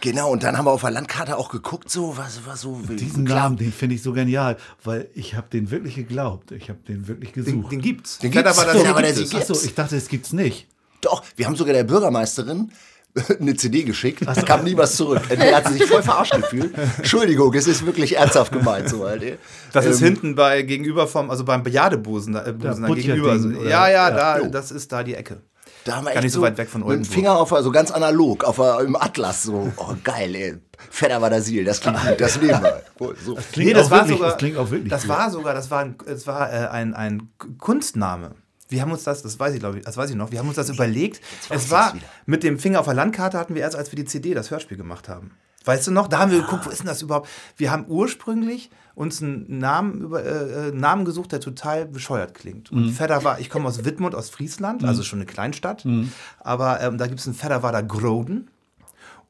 genau, 0.00 0.30
und 0.30 0.44
dann 0.44 0.56
haben 0.56 0.66
wir 0.66 0.70
auf 0.70 0.82
der 0.82 0.92
Landkarte 0.92 1.36
auch 1.36 1.48
geguckt, 1.48 1.90
so, 1.90 2.16
was 2.16 2.46
war 2.46 2.56
so. 2.56 2.80
Diesen 2.90 3.24
klar, 3.24 3.40
Namen, 3.44 3.56
den 3.56 3.72
finde 3.72 3.96
ich 3.96 4.02
so 4.04 4.12
genial, 4.12 4.56
weil 4.84 5.08
ich 5.14 5.34
habe 5.34 5.48
den 5.52 5.72
wirklich 5.72 5.96
geglaubt. 5.96 6.52
Ich 6.52 6.68
habe 6.68 6.78
den 6.86 7.08
wirklich 7.08 7.32
Den, 7.32 7.44
gesucht. 7.44 7.72
den 7.72 7.80
gibt's. 7.80 8.18
Den 8.20 8.30
gibt's. 8.30 8.56
aber 8.56 8.72
das 8.72 8.84
Ja, 8.84 8.90
aber 8.90 9.02
der 9.02 9.12
gibt 9.12 9.24
es. 9.24 9.30
sieht- 9.30 9.40
Achso, 9.40 9.54
ich 9.66 9.74
dachte, 9.74 9.96
es 9.96 10.06
gibt's 10.06 10.32
nicht. 10.32 10.68
Doch, 11.00 11.24
wir 11.34 11.46
haben 11.46 11.56
sogar 11.56 11.74
der 11.74 11.82
Bürgermeisterin 11.84 12.70
eine 13.40 13.54
CD 13.56 13.82
geschickt, 13.84 14.20
da 14.26 14.34
kam 14.34 14.64
nie 14.64 14.76
was 14.76 14.96
zurück. 14.96 15.22
Entweder 15.28 15.56
hat 15.56 15.68
sie 15.68 15.74
sich 15.74 15.86
voll 15.86 16.02
verarscht 16.02 16.34
gefühlt. 16.36 16.74
Entschuldigung, 16.98 17.52
es 17.54 17.66
ist 17.66 17.84
wirklich 17.86 18.16
ernsthaft 18.16 18.52
gemeint, 18.52 18.88
so 18.88 19.06
halt. 19.06 19.22
ey. 19.22 19.38
Das 19.72 19.86
ist 19.86 20.00
Ähm, 20.00 20.06
hinten 20.08 20.34
bei 20.34 20.62
gegenüber 20.62 21.06
vom, 21.06 21.30
also 21.30 21.44
beim 21.44 21.62
Bejadebusen 21.62 22.34
da, 22.34 22.46
äh, 22.46 22.52
Busen 22.52 22.82
da 22.82 22.88
gegenüber. 22.94 23.30
Also, 23.32 23.50
ja, 23.50 23.88
ja, 23.88 23.88
Ja. 23.88 24.10
da, 24.10 24.38
Jo. 24.40 24.46
das 24.48 24.70
ist 24.70 24.92
da 24.92 25.02
die 25.02 25.14
Ecke. 25.14 25.38
Da 25.84 25.96
haben 25.96 26.04
wir 26.04 26.10
Gar 26.10 26.16
echt 26.16 26.24
nicht 26.24 26.32
so 26.32 26.40
weit 26.42 26.58
weg 26.58 26.68
von 26.68 26.80
Mit 26.80 26.86
dem 26.86 26.90
Oldenburg. 26.90 27.14
Finger 27.14 27.38
auf, 27.38 27.52
also 27.52 27.70
ganz 27.70 27.90
analog, 27.92 28.42
auf, 28.44 28.58
im 28.84 28.96
Atlas, 28.96 29.44
so, 29.44 29.72
oh 29.76 29.94
geil, 30.02 30.34
ey. 30.34 30.56
Fetter 30.90 31.22
war 31.22 31.30
der 31.30 31.42
Sil, 31.46 31.64
das 31.64 31.80
klingt 31.80 31.98
gut, 32.04 32.20
das 32.20 32.40
nehmen 32.40 32.60
wir. 32.60 32.82
So. 33.24 33.36
Klingt 33.52 33.76
auch 33.78 33.90
wirklich- 33.90 34.18
das 34.20 34.36
klingt 34.36 34.56
auch 34.58 34.70
wirklich 34.70 34.90
Das 34.90 35.02
gut. 35.02 35.10
war 35.10 35.30
sogar, 35.30 35.54
das 35.54 35.70
war 35.70 35.80
ein, 35.80 35.94
das 36.04 36.26
war, 36.26 36.52
äh, 36.52 36.66
ein, 36.68 36.92
ein 36.94 37.28
Kunstname. 37.58 38.32
Wir 38.68 38.82
haben 38.82 38.92
uns 38.92 39.04
das, 39.04 39.22
das 39.22 39.38
weiß 39.38 39.54
ich 39.54 39.60
glaube 39.60 39.78
ich, 39.78 39.84
das 39.84 39.96
weiß 39.96 40.10
ich 40.10 40.16
noch, 40.16 40.32
wir 40.32 40.38
haben 40.38 40.48
uns 40.48 40.56
das 40.56 40.68
überlegt. 40.68 41.20
Es 41.50 41.70
war, 41.70 41.94
mit 42.26 42.42
dem 42.42 42.58
Finger 42.58 42.80
auf 42.80 42.86
der 42.86 42.94
Landkarte 42.94 43.38
hatten 43.38 43.54
wir 43.54 43.62
erst, 43.62 43.76
als 43.76 43.92
wir 43.92 43.96
die 43.96 44.04
CD, 44.04 44.34
das 44.34 44.50
Hörspiel 44.50 44.76
gemacht 44.76 45.08
haben. 45.08 45.32
Weißt 45.64 45.86
du 45.88 45.90
noch? 45.90 46.06
Da 46.06 46.20
haben 46.20 46.30
wir 46.30 46.40
geguckt, 46.42 46.64
wo 46.64 46.70
ist 46.70 46.78
denn 46.78 46.86
das 46.86 47.02
überhaupt? 47.02 47.28
Wir 47.56 47.72
haben 47.72 47.86
ursprünglich 47.88 48.70
uns 48.94 49.20
einen 49.20 49.58
Namen, 49.58 50.00
über, 50.00 50.24
äh, 50.24 50.68
äh, 50.68 50.72
Namen 50.72 51.04
gesucht, 51.04 51.32
der 51.32 51.40
total 51.40 51.86
bescheuert 51.86 52.34
klingt. 52.34 52.70
Und 52.70 52.92
Fedder 52.92 53.24
war, 53.24 53.40
ich 53.40 53.50
komme 53.50 53.66
aus 53.66 53.84
Wittmund, 53.84 54.14
aus 54.14 54.30
Friesland, 54.30 54.84
also 54.84 55.02
schon 55.02 55.18
eine 55.18 55.26
Kleinstadt. 55.26 55.84
Aber 56.38 56.80
ähm, 56.80 56.98
da 56.98 57.08
gibt 57.08 57.18
es 57.18 57.26
einen 57.26 57.34
Fedder 57.34 57.62
war 57.64 57.72
da 57.72 57.80
Groden. 57.80 58.48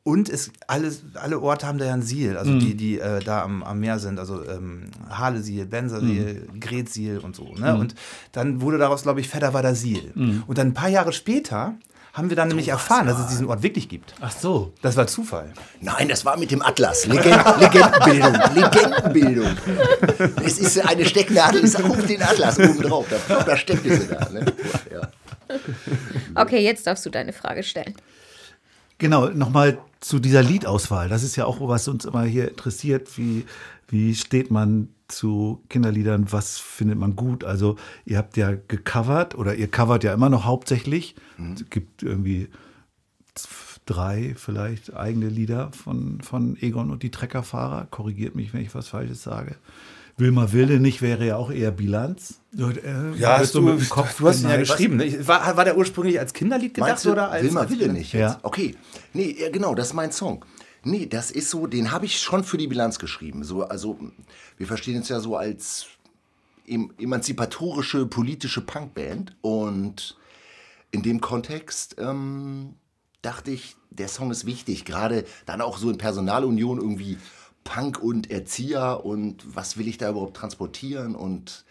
Und 0.07 0.29
es, 0.29 0.53
alles, 0.69 1.03
alle 1.15 1.41
Orte 1.41 1.67
haben 1.67 1.79
da 1.79 1.85
ja 1.85 1.93
ein 1.93 2.03
Siel, 2.03 2.37
also 2.37 2.57
die, 2.57 2.77
die 2.77 3.01
äh, 3.01 3.19
da 3.19 3.43
am, 3.43 3.65
am 3.65 3.81
Meer 3.81 3.99
sind, 3.99 4.21
also 4.21 4.41
ähm, 4.49 4.85
Halesiel, 5.11 5.67
Bensersiel, 5.67 6.47
Gretsiel 6.61 7.19
und 7.19 7.35
so. 7.35 7.53
Ne? 7.57 7.77
Und 7.77 7.97
dann 8.31 8.61
wurde 8.61 8.79
daraus, 8.79 9.03
glaube 9.03 9.21
ich, 9.21 9.29
Fedderwader 9.29 9.75
Siel. 9.75 10.13
Und 10.47 10.59
dann 10.59 10.69
ein 10.69 10.75
paar 10.75 10.91
Jahre 10.91 11.13
später 11.13 11.75
haben 12.13 12.29
wir 12.29 12.37
dann 12.37 12.47
nämlich 12.47 12.69
erfahren, 12.69 13.09
dass 13.09 13.19
es 13.19 13.27
diesen 13.27 13.49
Ort 13.49 13.65
wirklich 13.65 13.89
gibt. 13.89 14.15
Ach 14.21 14.31
so. 14.31 14.73
Das 14.81 14.97
war 14.97 15.09
Zufall. 15.09 15.53
Nein, 15.81 16.07
das 16.07 16.25
war 16.25 16.39
mit 16.39 16.53
dem 16.53 16.63
Atlas. 16.63 17.05
Legend, 17.07 17.45
Legendenbildung. 17.61 18.55
Legendenbildung. 18.55 19.57
Es 20.45 20.61
ist 20.61 20.87
eine 20.87 21.05
Stecknadel, 21.05 21.63
ist 21.63 21.83
auf 21.83 22.07
den 22.07 22.23
Atlas 22.23 22.61
oben 22.61 22.81
drauf. 22.81 23.07
Da, 23.29 23.43
da 23.43 23.57
steckt 23.57 23.85
es 23.85 24.09
da. 24.09 24.29
Ne? 24.31 24.47
Ja. 24.93 25.11
okay, 26.37 26.61
jetzt 26.61 26.87
darfst 26.87 27.05
du 27.05 27.11
deine 27.11 27.33
Frage 27.33 27.65
stellen. 27.65 27.97
Genau, 28.99 29.29
nochmal 29.29 29.79
zu 30.01 30.19
dieser 30.19 30.43
Liedauswahl. 30.43 31.09
Das 31.09 31.23
ist 31.23 31.37
ja 31.37 31.47
auch, 31.47 31.59
was 31.61 31.89
uns 31.89 32.05
immer 32.05 32.25
hier 32.25 32.49
interessiert. 32.49 33.17
Wie, 33.19 33.45
wie 33.89 34.15
steht 34.15 34.51
man 34.51 34.89
zu 35.09 35.63
Kinderliedern? 35.69 36.31
Was 36.31 36.59
findet 36.59 36.99
man 36.99 37.17
gut? 37.17 37.45
Also, 37.45 37.77
ihr 38.05 38.19
habt 38.19 38.37
ja 38.37 38.53
gecovert 38.53 39.35
oder 39.35 39.55
ihr 39.55 39.69
covert 39.69 40.05
ja 40.05 40.13
immer 40.13 40.29
noch 40.29 40.45
hauptsächlich. 40.45 41.15
Es 41.55 41.71
gibt 41.71 42.03
irgendwie 42.03 42.49
drei 43.87 44.35
vielleicht 44.37 44.95
eigene 44.95 45.29
Lieder 45.29 45.71
von, 45.73 46.21
von 46.21 46.57
Egon 46.61 46.91
und 46.91 47.03
die 47.03 47.11
Treckerfahrer. 47.11 47.87
Korrigiert 47.91 48.35
mich, 48.35 48.53
wenn 48.53 48.63
ich 48.63 48.75
was 48.75 48.89
Falsches 48.89 49.23
sage. 49.23 49.57
Wilma 50.19 50.53
Wilde 50.53 50.81
nicht 50.81 51.03
wäre 51.03 51.27
ja 51.27 51.37
auch 51.37 51.51
eher 51.51 51.71
Bilanz. 51.71 52.41
Äh, 52.57 52.61
Ja, 52.61 52.63
wird 52.63 53.23
hast 53.23 53.55
du, 53.55 53.61
mit 53.61 53.81
dem 53.81 53.89
Kopf 53.89 54.17
du 54.17 54.29
hast 54.29 54.43
ihn 54.43 54.49
ja 54.49 54.57
geschrieben. 54.57 54.97
Ne? 54.97 55.27
War, 55.27 55.57
war 55.57 55.65
der 55.65 55.77
ursprünglich 55.77 56.19
als 56.19 56.33
Kinderlied 56.33 56.75
gedacht 56.75 57.05
du, 57.05 57.13
oder 57.13 57.31
als 57.31 57.45
Wilma 57.45 57.61
als 57.61 57.71
Wille 57.71 57.93
nicht 57.93 58.15
jetzt? 58.15 58.21
Ja. 58.21 58.41
Okay. 58.43 58.75
Nee, 59.13 59.37
ja, 59.39 59.51
genau, 59.51 59.75
das 59.75 59.89
ist 59.89 59.95
mein 59.95 60.13
Song. 60.13 60.45
Nee, 60.85 61.07
das 61.07 61.31
ist 61.31 61.51
so, 61.51 61.67
den 61.67 61.91
habe 61.91 62.07
ich 62.07 62.19
schon 62.19 62.45
für 62.45 62.57
die 62.57 62.69
Bilanz 62.69 62.99
geschrieben. 62.99 63.45
So, 63.45 63.65
also, 63.65 63.99
wir 64.57 64.67
verstehen 64.67 64.97
uns 64.97 65.09
ja 65.09 65.21
so 65.21 65.37
als 65.37 65.87
em 66.67 66.93
emanzipatorische 66.99 68.07
politische 68.07 68.63
Punkband. 68.63 69.37
Und 69.43 70.17
in 70.93 71.03
dem 71.03 71.21
Kontext 71.21 71.97
ähm, 71.99 72.75
dachte 73.21 73.51
ich, 73.51 73.77
der 73.91 74.09
Song 74.09 74.31
ist 74.31 74.47
wichtig. 74.47 74.85
Gerade 74.85 75.25
dann 75.45 75.61
auch 75.61 75.77
so 75.77 75.91
in 75.91 75.99
Personalunion 75.99 76.79
irgendwie 76.79 77.19
Punk 77.67 78.03
und 78.03 78.31
Erzieher 78.31 79.05
und 79.05 79.45
was 79.55 79.77
will 79.77 79.89
ich 79.89 79.99
da 79.99 80.09
überhaupt 80.09 80.37
transportieren 80.37 81.15
und 81.15 81.65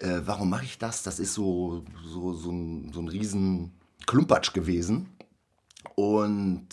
äh, 0.00 0.20
warum 0.24 0.50
mache 0.50 0.64
ich 0.64 0.78
das? 0.78 1.02
Das 1.02 1.20
ist 1.20 1.32
so, 1.32 1.84
so, 2.04 2.34
so, 2.34 2.50
ein, 2.50 2.92
so 2.92 3.00
ein 3.00 3.08
riesen 3.08 3.72
Klumpatsch 4.06 4.52
gewesen. 4.52 5.08
Und 5.94 6.68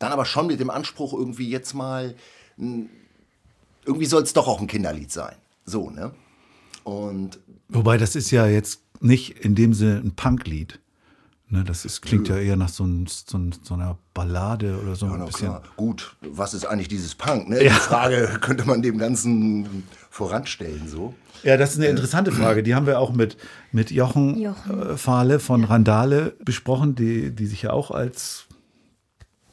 dann 0.00 0.12
aber 0.12 0.24
schon 0.24 0.48
mit 0.48 0.58
dem 0.58 0.70
Anspruch, 0.70 1.12
irgendwie 1.12 1.48
jetzt 1.48 1.72
mal, 1.72 2.16
irgendwie 2.56 4.06
soll 4.06 4.22
es 4.22 4.32
doch 4.32 4.48
auch 4.48 4.60
ein 4.60 4.66
Kinderlied 4.66 5.12
sein. 5.12 5.36
So, 5.64 5.90
ne? 5.90 6.12
Und 6.82 7.38
Wobei 7.68 7.96
das 7.96 8.16
ist 8.16 8.32
ja 8.32 8.46
jetzt 8.46 8.82
nicht 9.00 9.44
in 9.44 9.54
dem 9.54 9.72
Sinne 9.72 9.98
ein 9.98 10.16
Punklied. 10.16 10.79
Ne, 11.52 11.64
das 11.64 11.84
ist, 11.84 12.00
klingt 12.00 12.28
ja 12.28 12.36
eher 12.36 12.54
nach 12.54 12.68
so, 12.68 12.84
ein, 12.84 13.08
so, 13.08 13.36
ein, 13.36 13.52
so 13.60 13.74
einer 13.74 13.98
Ballade 14.14 14.78
oder 14.80 14.94
so 14.94 15.06
ja, 15.06 15.14
ein 15.14 15.26
bisschen. 15.26 15.48
klar, 15.48 15.62
gut, 15.76 16.14
was 16.20 16.54
ist 16.54 16.64
eigentlich 16.64 16.86
dieses 16.86 17.16
Punk? 17.16 17.48
Ne? 17.48 17.58
Die 17.58 17.68
Frage 17.70 18.38
könnte 18.40 18.64
man 18.66 18.82
dem 18.82 18.98
Ganzen 18.98 19.82
voranstellen, 20.10 20.86
so. 20.86 21.12
Ja, 21.42 21.56
das 21.56 21.72
ist 21.72 21.78
eine 21.78 21.86
interessante 21.86 22.30
Frage. 22.30 22.62
Die 22.62 22.76
haben 22.76 22.86
wir 22.86 23.00
auch 23.00 23.12
mit, 23.12 23.36
mit 23.72 23.90
Jochen, 23.90 24.38
Jochen. 24.38 24.90
Äh, 24.90 24.96
Fahle 24.96 25.40
von 25.40 25.64
Randale 25.64 26.36
besprochen, 26.44 26.94
die, 26.94 27.34
die 27.34 27.46
sich 27.46 27.62
ja 27.62 27.72
auch 27.72 27.90
als 27.90 28.46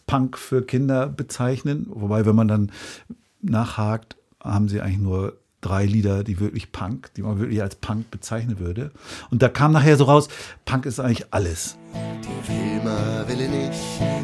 Punk 0.06 0.38
für 0.38 0.64
Kinder 0.64 1.08
bezeichnen. 1.08 1.88
Wobei, 1.90 2.28
wenn 2.28 2.36
man 2.36 2.48
dann 2.48 2.72
nachhakt, 3.42 4.18
haben 4.40 4.70
sie 4.70 4.82
eigentlich 4.82 5.00
nur 5.00 5.38
drei 5.62 5.86
Lieder, 5.86 6.24
die 6.24 6.40
wirklich 6.40 6.72
Punk, 6.72 7.14
die 7.16 7.24
man 7.24 7.40
wirklich 7.40 7.62
als 7.62 7.76
Punk 7.76 8.12
bezeichnen 8.12 8.60
würde. 8.60 8.92
Und 9.32 9.42
da 9.42 9.50
kam 9.50 9.72
nachher 9.72 9.98
so 9.98 10.06
raus, 10.06 10.28
Punk 10.66 10.86
ist 10.86 11.00
eigentlich 11.00 11.26
alles. 11.32 11.78
Die 11.94 12.52
Wilma 12.52 13.26
will 13.28 13.48
nicht, 13.48 13.80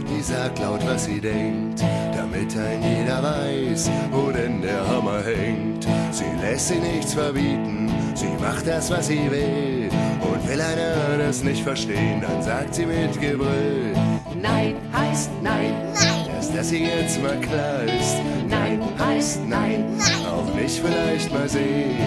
die 0.09 0.21
sagt 0.21 0.59
laut, 0.59 0.85
was 0.85 1.05
sie 1.05 1.19
denkt, 1.19 1.81
damit 2.13 2.55
ein 2.55 2.83
jeder 2.83 3.23
weiß, 3.23 3.89
wo 4.11 4.31
denn 4.31 4.61
der 4.61 4.87
Hammer 4.87 5.21
hängt. 5.23 5.87
Sie 6.11 6.25
lässt 6.41 6.67
sich 6.67 6.79
nichts 6.79 7.13
verbieten, 7.13 7.91
sie 8.13 8.29
macht 8.39 8.67
das, 8.67 8.91
was 8.91 9.07
sie 9.07 9.31
will. 9.31 9.89
Und 10.21 10.47
will 10.47 10.61
einer 10.61 11.17
das 11.17 11.43
nicht 11.43 11.63
verstehen, 11.63 12.21
dann 12.21 12.41
sagt 12.43 12.75
sie 12.75 12.85
mit 12.85 13.19
Gebrüll. 13.19 13.93
Nein 14.41 14.75
heißt 14.93 15.29
nein, 15.41 15.75
dass 16.35 16.51
das 16.51 16.69
hier 16.69 16.87
jetzt 16.87 17.21
mal 17.21 17.39
klar 17.39 17.83
ist. 17.83 18.15
Nein 18.49 18.81
heißt 18.99 19.41
nein, 19.47 19.85
auch 20.27 20.53
nicht 20.55 20.79
vielleicht 20.79 21.31
mal 21.31 21.47
sehen. 21.47 21.97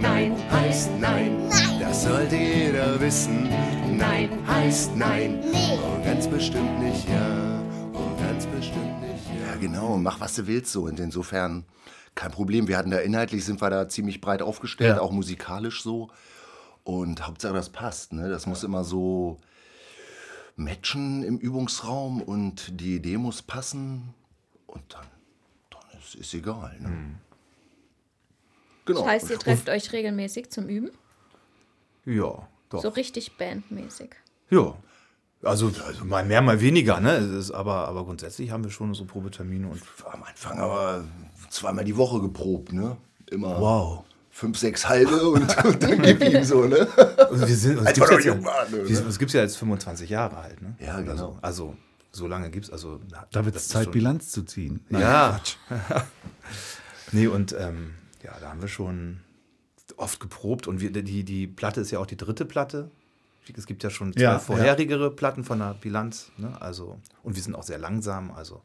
Nein 0.00 0.34
heißt 0.50 0.90
nein, 0.98 1.48
das 1.80 2.04
sollte 2.04 2.36
jeder 2.36 3.00
wissen. 3.00 3.48
Nein 3.96 4.30
heißt 4.46 4.96
nein, 4.96 5.40
oh 5.52 6.04
ganz 6.04 6.26
bestimmt 6.26 6.80
nicht 6.82 7.08
ja, 7.08 7.60
oh 7.92 8.20
ganz 8.20 8.46
bestimmt 8.46 9.00
nicht 9.00 9.26
ja. 9.28 9.52
Ja, 9.54 9.60
genau, 9.60 9.96
mach 9.98 10.20
was 10.20 10.34
du 10.34 10.46
willst 10.46 10.72
so. 10.72 10.82
Und 10.84 10.98
insofern 11.00 11.64
kein 12.14 12.30
Problem. 12.30 12.68
Wir 12.68 12.78
hatten 12.78 12.90
da 12.90 12.98
inhaltlich, 12.98 13.44
sind 13.44 13.60
wir 13.60 13.70
da 13.70 13.88
ziemlich 13.88 14.20
breit 14.20 14.42
aufgestellt, 14.42 14.96
Ja. 14.96 15.02
auch 15.02 15.10
musikalisch 15.12 15.82
so. 15.82 16.10
Und 16.84 17.26
Hauptsache, 17.26 17.54
das 17.54 17.70
passt. 17.70 18.12
Ne? 18.12 18.28
Das 18.28 18.46
muss 18.46 18.62
immer 18.62 18.84
so 18.84 19.38
matchen 20.56 21.22
im 21.22 21.38
Übungsraum 21.38 22.22
und 22.22 22.80
die 22.80 22.96
Idee 22.96 23.16
muss 23.18 23.42
passen. 23.42 24.14
Und 24.66 24.82
dann, 24.94 25.06
dann 25.70 26.00
ist 26.00 26.14
es 26.14 26.34
egal. 26.34 26.76
Ne? 26.80 27.16
Genau. 28.86 29.00
Das 29.00 29.08
heißt, 29.08 29.30
ihr 29.30 29.38
trefft 29.38 29.68
euch 29.68 29.92
regelmäßig 29.92 30.50
zum 30.50 30.68
Üben? 30.68 30.90
Ja, 32.04 32.46
doch. 32.68 32.82
So 32.82 32.88
richtig 32.90 33.36
bandmäßig. 33.38 34.10
Ja. 34.50 34.74
Also, 35.42 35.70
also 35.86 36.04
mal 36.04 36.24
mehr, 36.24 36.40
mal 36.40 36.60
weniger, 36.60 37.00
ne? 37.00 37.16
Es 37.16 37.30
ist, 37.30 37.50
aber, 37.50 37.86
aber 37.88 38.04
grundsätzlich 38.04 38.50
haben 38.50 38.64
wir 38.64 38.70
schon 38.70 38.94
so 38.94 39.04
Probetermine 39.04 39.68
und 39.68 39.82
Am 40.10 40.22
Anfang 40.22 40.58
aber 40.58 41.04
zweimal 41.50 41.84
die 41.84 41.96
Woche 41.96 42.20
geprobt, 42.20 42.72
ne? 42.72 42.96
Immer 43.30 43.60
Wow. 43.60 44.04
fünf, 44.30 44.58
sechs 44.58 44.88
halbe 44.88 45.28
und, 45.28 45.64
und 45.64 45.82
dann 45.82 46.00
gib 46.02 46.22
ihm 46.22 46.44
so, 46.44 46.64
ne? 46.64 46.88
Also 47.30 47.48
wir 47.48 47.56
sind, 47.56 47.80
wir 47.80 47.84
jetzt, 47.88 47.98
noch 47.98 48.10
ja, 48.20 48.34
ne? 48.34 49.28
ja 49.32 49.42
jetzt 49.42 49.56
25 49.56 50.10
Jahre 50.10 50.36
halt, 50.36 50.62
ne? 50.62 50.76
Ja, 50.78 51.00
genau. 51.00 51.12
Also, 51.12 51.38
also 51.42 51.76
so 52.12 52.26
lange 52.26 52.50
gibt's 52.50 52.70
also. 52.70 53.00
Da 53.32 53.44
wird 53.44 53.56
es 53.56 53.68
Zeit, 53.68 53.84
schon- 53.84 53.92
Bilanz 53.92 54.30
zu 54.30 54.42
ziehen. 54.42 54.84
Nein, 54.88 55.02
Ja. 55.02 55.40
nee, 57.12 57.26
und 57.26 57.54
ähm, 57.58 57.94
ja, 58.22 58.32
da 58.40 58.50
haben 58.50 58.60
wir 58.60 58.68
schon 58.68 59.20
oft 59.96 60.20
geprobt 60.20 60.66
und 60.66 60.80
wir, 60.80 60.90
die, 60.90 61.24
die 61.24 61.46
Platte 61.46 61.80
ist 61.80 61.90
ja 61.90 61.98
auch 61.98 62.06
die 62.06 62.16
dritte 62.16 62.44
Platte. 62.44 62.90
Es 63.56 63.66
gibt 63.66 63.82
ja 63.82 63.90
schon 63.90 64.12
zwei 64.14 64.22
Ja, 64.22 64.38
vorherigere 64.38 65.10
Platten 65.10 65.44
von 65.44 65.58
der 65.58 65.74
Bilanz, 65.74 66.30
ne? 66.38 66.60
Also, 66.60 66.98
und 67.22 67.36
wir 67.36 67.42
sind 67.42 67.54
auch 67.54 67.62
sehr 67.62 67.78
langsam, 67.78 68.30
also 68.30 68.62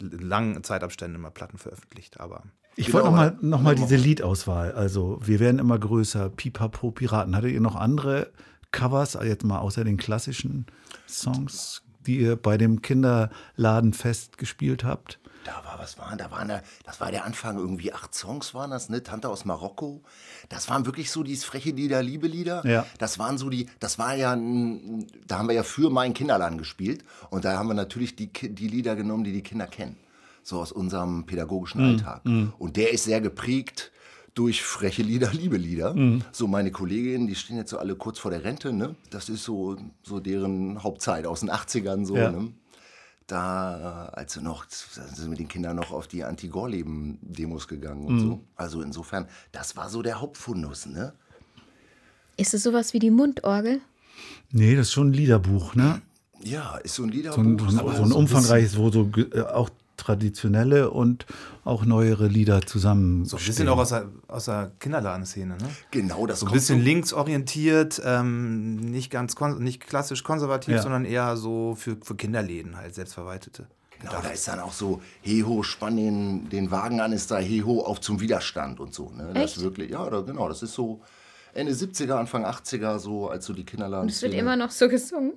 in 0.00 0.10
langen 0.26 0.64
Zeitabständen 0.64 1.16
immer 1.16 1.30
Platten 1.30 1.58
veröffentlicht, 1.58 2.18
aber 2.18 2.44
Ich 2.74 2.86
Genau, 2.86 2.94
wollte 2.98 3.08
noch 3.10 3.16
mal, 3.16 3.28
aber- 3.28 3.36
noch 3.46 3.60
mal 3.60 3.74
diese 3.74 3.96
Liedauswahl. 3.96 4.72
Also, 4.72 5.18
wir 5.22 5.40
werden 5.40 5.58
immer 5.58 5.78
größer. 5.78 6.30
Pipapo 6.30 6.90
Piraten. 6.90 7.36
Hattet 7.36 7.52
ihr 7.52 7.60
noch 7.60 7.76
andere 7.76 8.30
Covers, 8.70 9.18
jetzt 9.22 9.44
mal 9.44 9.58
außer 9.58 9.84
den 9.84 9.98
klassischen 9.98 10.66
Songs, 11.06 11.82
die 12.06 12.18
ihr 12.18 12.36
bei 12.36 12.56
dem 12.56 12.80
Kinderladenfest 12.80 14.38
gespielt 14.38 14.84
habt? 14.84 15.18
Da 15.44 15.60
war, 15.64 15.78
was 15.80 15.98
waren, 15.98 16.16
da 16.18 16.30
waren 16.30 16.46
da, 16.48 16.62
das 16.84 17.00
war 17.00 17.10
der 17.10 17.24
Anfang, 17.24 17.58
irgendwie 17.58 17.92
acht 17.92 18.14
Songs 18.14 18.54
waren 18.54 18.70
das, 18.70 18.88
ne? 18.88 19.02
Tante 19.02 19.28
aus 19.28 19.44
Marokko. 19.44 20.00
Das 20.48 20.70
waren 20.70 20.86
wirklich 20.86 21.10
so 21.10 21.24
dieses 21.24 21.44
freche 21.44 21.70
Lieder, 21.72 22.00
Liebe-Lieder. 22.00 22.64
Ja. 22.64 22.86
Das 22.98 23.18
waren 23.18 23.38
so 23.38 23.50
die, 23.50 23.66
das 23.80 23.98
war 23.98 24.14
ja, 24.14 24.36
da 24.36 25.38
haben 25.38 25.48
wir 25.48 25.54
ja 25.56 25.64
für 25.64 25.90
meinen 25.90 26.14
Kinderladen 26.14 26.58
gespielt. 26.58 27.04
Und 27.30 27.44
da 27.44 27.58
haben 27.58 27.66
wir 27.66 27.74
natürlich 27.74 28.14
die, 28.14 28.28
die 28.32 28.68
Lieder 28.68 28.94
genommen, 28.94 29.24
die 29.24 29.32
die 29.32 29.42
Kinder 29.42 29.66
kennen. 29.66 29.96
So 30.42 30.60
aus 30.60 30.72
unserem 30.72 31.24
pädagogischen 31.26 31.80
Alltag. 31.80 32.22
Und 32.58 32.76
der 32.76 32.92
ist 32.92 33.04
sehr 33.04 33.20
geprägt 33.20 33.92
durch 34.34 34.62
freche 34.62 35.02
Lieder, 35.02 35.30
Liebe-Lieder. 35.32 35.94
So 36.32 36.46
meine 36.46 36.70
Kolleginnen, 36.70 37.26
die 37.26 37.34
stehen 37.34 37.56
jetzt 37.56 37.70
so 37.70 37.78
alle 37.78 37.94
kurz 37.96 38.18
vor 38.18 38.30
der 38.30 38.44
Rente, 38.44 38.72
ne? 38.72 38.96
Das 39.10 39.28
ist 39.28 39.44
so, 39.44 39.76
so 40.02 40.20
deren 40.20 40.82
Hauptzeit 40.82 41.26
aus 41.26 41.40
den 41.40 41.50
80ern 41.50 42.04
so, 42.04 42.16
Ja. 42.16 42.30
ne? 42.30 42.52
da, 43.26 44.10
als 44.12 44.36
wir 44.36 44.42
noch, 44.42 44.64
da 44.66 45.02
sind 45.06 45.22
wir 45.22 45.28
mit 45.28 45.38
den 45.38 45.48
Kindern 45.48 45.76
noch 45.76 45.90
auf 45.90 46.06
die 46.06 46.22
Anti-Gorleben-Demos 46.24 47.66
gegangen 47.68 48.04
und 48.06 48.20
so. 48.20 48.40
Also 48.56 48.82
insofern, 48.82 49.26
das 49.52 49.76
war 49.76 49.88
so 49.88 50.02
der 50.02 50.20
Hauptfundus, 50.20 50.86
ne? 50.86 51.14
Ist 52.36 52.54
es 52.54 52.62
sowas 52.62 52.92
wie 52.92 52.98
die 52.98 53.10
Mundorgel? 53.10 53.80
Nee, 54.50 54.74
das 54.76 54.88
ist 54.88 54.92
schon 54.92 55.10
ein 55.10 55.12
Liederbuch, 55.12 55.74
ne? 55.74 56.02
Ja, 56.42 56.76
ist 56.78 56.96
so 56.96 57.04
ein 57.04 57.10
Liederbuch. 57.10 57.36
So 57.70 57.78
ein, 57.80 57.96
so 57.96 58.02
ein, 58.02 58.12
umfangreiches, 58.12 58.76
wo 58.76 58.90
so 58.90 59.08
äh, 59.32 59.40
auch 59.42 59.70
traditionelle 59.96 60.90
und 60.90 61.26
auch 61.64 61.84
neuere 61.84 62.26
Lieder 62.26 62.62
zusammen. 62.62 63.24
so 63.24 63.36
ein 63.36 63.44
bisschen 63.44 63.68
auch 63.68 63.78
aus 63.78 63.90
der, 63.90 64.08
aus 64.28 64.46
der 64.46 64.72
Kinderladenszene, 64.80 65.56
ne? 65.56 65.68
Genau, 65.90 66.26
das 66.26 66.40
So 66.40 66.46
ein 66.46 66.52
bisschen 66.52 66.78
so, 66.78 66.84
linksorientiert, 66.84 68.00
ähm, 68.04 68.76
nicht 68.76 69.10
ganz 69.10 69.36
kon 69.36 69.62
nicht 69.62 69.86
klassisch 69.86 70.24
konservativ, 70.24 70.74
Ja. 70.74 70.82
sondern 70.82 71.04
eher 71.04 71.36
so 71.36 71.74
für, 71.76 71.96
für 72.02 72.16
Kinderläden 72.16 72.76
halt, 72.76 72.94
selbstverwaltete. 72.94 73.66
Genau, 74.00 74.20
da 74.20 74.30
ist 74.30 74.48
dann 74.48 74.58
auch 74.58 74.72
so, 74.72 75.00
Heho, 75.20 75.62
spann 75.62 75.96
den, 75.96 76.48
den 76.48 76.72
Wagen 76.72 77.00
an, 77.00 77.12
ist 77.12 77.30
da 77.30 77.38
Heho 77.38 77.82
auf 77.84 78.00
zum 78.00 78.20
Widerstand 78.20 78.80
und 78.80 78.92
so. 78.92 79.10
Ne? 79.10 79.30
Das 79.34 79.44
Echt? 79.44 79.56
ist 79.58 79.62
wirklich, 79.62 79.90
ja, 79.92 80.08
da, 80.10 80.22
genau, 80.22 80.48
das 80.48 80.62
ist 80.64 80.74
so 80.74 81.00
Ende 81.54 81.72
70er, 81.72 82.14
Anfang 82.14 82.44
80er, 82.44 82.98
so 82.98 83.28
als 83.28 83.44
so 83.46 83.52
die 83.52 83.64
Kinderladen. 83.64 84.06
Und 84.06 84.10
es 84.10 84.20
wird 84.22 84.34
immer 84.34 84.56
noch 84.56 84.70
so 84.72 84.88
gesungen, 84.88 85.34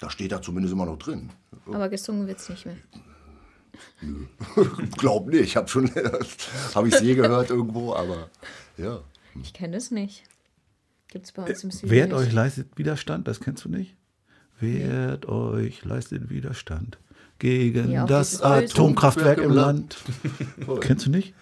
Da 0.00 0.10
steht 0.10 0.32
da 0.32 0.42
zumindest 0.42 0.74
immer 0.74 0.84
noch 0.84 0.98
drin. 0.98 1.30
aber 1.66 1.88
gesungen 1.88 2.26
wird 2.26 2.40
es 2.40 2.48
nicht 2.50 2.66
mehr. 2.66 2.76
Glaub 4.98 5.26
nicht, 5.28 5.56
hab 5.56 5.70
schon, 5.70 5.90
habe 6.74 6.88
ich 6.88 6.94
es 6.94 7.00
je 7.00 7.14
gehört 7.14 7.50
irgendwo, 7.50 7.94
aber 7.94 8.30
ja. 8.76 9.00
Ich 9.42 9.52
kenne 9.52 9.76
es 9.76 9.90
nicht. 9.90 10.24
Gibt 11.08 11.26
es 11.26 11.32
bei 11.32 11.42
uns 11.44 11.64
im 11.64 11.70
Süden 11.70 11.90
Wehrt 11.90 12.10
nicht. 12.10 12.18
euch 12.18 12.32
leistet 12.32 12.76
Widerstand, 12.76 13.28
das 13.28 13.40
kennst 13.40 13.64
du 13.64 13.68
nicht? 13.68 13.96
Wehrt 14.60 15.26
euch 15.26 15.84
leistet 15.84 16.30
Widerstand 16.30 16.98
gegen 17.38 17.90
Ja, 17.90 18.06
das. 18.06 18.40
Atomkraftwerk 18.40 19.38
im 19.38 19.50
Land. 19.52 19.96
kennst 20.80 21.06
du 21.06 21.10
nicht? 21.10 21.34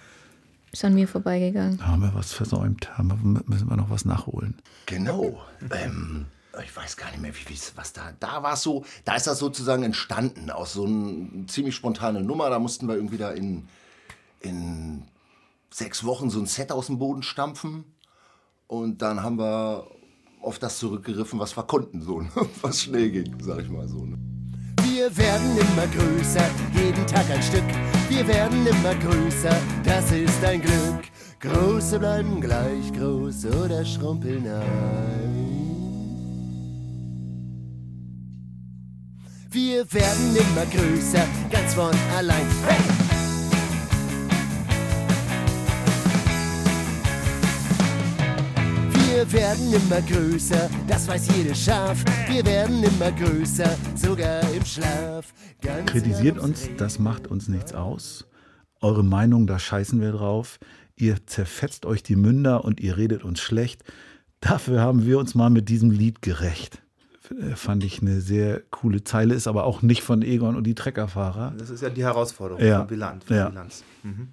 Ist 0.72 0.84
an 0.84 0.94
mir 0.94 1.06
vorbeigegangen. 1.06 1.76
Da 1.76 1.86
haben 1.88 2.02
wir 2.02 2.14
was 2.14 2.32
versäumt, 2.32 2.96
haben 2.96 3.08
wir, 3.08 3.42
müssen 3.46 3.68
wir 3.68 3.76
noch 3.76 3.90
was 3.90 4.06
nachholen. 4.06 4.56
Genau. 4.86 5.42
Ähm, 5.70 6.26
ich 6.60 6.76
weiß 6.76 6.96
gar 6.96 7.10
nicht 7.10 7.20
mehr, 7.20 7.34
wie, 7.34 7.48
wie 7.48 7.58
was 7.76 7.92
da, 7.92 8.12
da 8.20 8.42
war 8.42 8.56
so, 8.56 8.84
da 9.04 9.14
ist 9.14 9.26
das 9.26 9.38
sozusagen 9.38 9.82
entstanden 9.82 10.50
aus 10.50 10.74
so 10.74 10.84
einer 10.84 11.46
ziemlich 11.46 11.74
spontanen 11.74 12.26
Nummer. 12.26 12.50
Da 12.50 12.58
mussten 12.58 12.88
wir 12.88 12.94
irgendwie 12.94 13.18
da 13.18 13.30
in, 13.30 13.68
in 14.40 15.02
sechs 15.70 16.04
Wochen 16.04 16.30
so 16.30 16.40
ein 16.40 16.46
Set 16.46 16.72
aus 16.72 16.86
dem 16.86 16.98
Boden 16.98 17.22
stampfen. 17.22 17.84
Und 18.66 19.02
dann 19.02 19.22
haben 19.22 19.38
wir 19.38 19.86
auf 20.40 20.58
das 20.58 20.78
zurückgegriffen, 20.78 21.38
was 21.38 21.56
wir 21.56 21.62
konnten, 21.62 22.02
so, 22.02 22.20
ne? 22.20 22.30
was 22.62 22.82
schnell 22.82 23.10
ging, 23.10 23.34
sag 23.40 23.60
ich 23.60 23.68
mal 23.68 23.88
so. 23.88 24.04
Ne? 24.04 24.18
Wir 24.82 25.16
werden 25.16 25.56
immer 25.56 25.86
größer, 25.86 26.44
jeden 26.74 27.06
Tag 27.06 27.28
ein 27.30 27.42
Stück. 27.42 27.64
Wir 28.08 28.26
werden 28.26 28.66
immer 28.66 28.94
größer, 28.94 29.56
das 29.84 30.10
ist 30.12 30.44
ein 30.44 30.60
Glück. 30.60 31.04
Große 31.40 31.98
bleiben 31.98 32.40
gleich 32.40 32.92
groß 32.92 33.46
oder 33.46 33.84
schrumpeln 33.84 34.46
ein. 34.46 35.51
Wir 39.52 39.84
werden 39.92 40.34
immer 40.34 40.64
größer, 40.64 41.26
ganz 41.50 41.74
von 41.74 41.94
allein. 42.16 42.46
Hey! 42.66 42.80
Wir 48.94 49.30
werden 49.30 49.74
immer 49.74 50.00
größer, 50.00 50.70
das 50.88 51.06
weiß 51.06 51.36
jedes 51.36 51.62
Schaf. 51.62 52.02
Wir 52.30 52.46
werden 52.46 52.82
immer 52.82 53.12
größer, 53.12 53.76
sogar 53.94 54.40
im 54.54 54.64
Schlaf. 54.64 55.34
Ganz 55.60 55.90
Kritisiert 55.90 56.38
uns, 56.38 56.70
das 56.78 56.98
macht 56.98 57.26
uns 57.26 57.48
nichts 57.48 57.74
aus. 57.74 58.24
Eure 58.80 59.04
Meinung, 59.04 59.46
da 59.46 59.58
scheißen 59.58 60.00
wir 60.00 60.12
drauf. 60.12 60.58
Ihr 60.96 61.26
zerfetzt 61.26 61.84
euch 61.84 62.02
die 62.02 62.16
Münder 62.16 62.64
und 62.64 62.80
ihr 62.80 62.96
redet 62.96 63.22
uns 63.22 63.40
schlecht. 63.42 63.84
Dafür 64.40 64.80
haben 64.80 65.04
wir 65.04 65.18
uns 65.18 65.34
mal 65.34 65.50
mit 65.50 65.68
diesem 65.68 65.90
Lied 65.90 66.22
gerecht. 66.22 66.81
Äh, 67.40 67.56
Fand 67.56 67.84
ich 67.84 68.00
eine 68.00 68.20
sehr 68.20 68.60
coole 68.70 69.04
Zeile, 69.04 69.34
ist 69.34 69.46
aber 69.46 69.64
auch 69.64 69.82
nicht 69.82 70.02
von 70.02 70.22
Egon 70.22 70.56
und 70.56 70.64
die 70.64 70.74
Treckerfahrer. 70.74 71.54
Das 71.58 71.70
ist 71.70 71.82
ja 71.82 71.90
die 71.90 72.02
Herausforderung 72.04 72.62
Ja. 72.64 72.78
von 72.80 72.88
Bilanz. 72.88 73.24
Von 73.24 73.36
Ja. 73.36 73.48
Bilanz. 73.48 73.84
Mhm. 74.02 74.28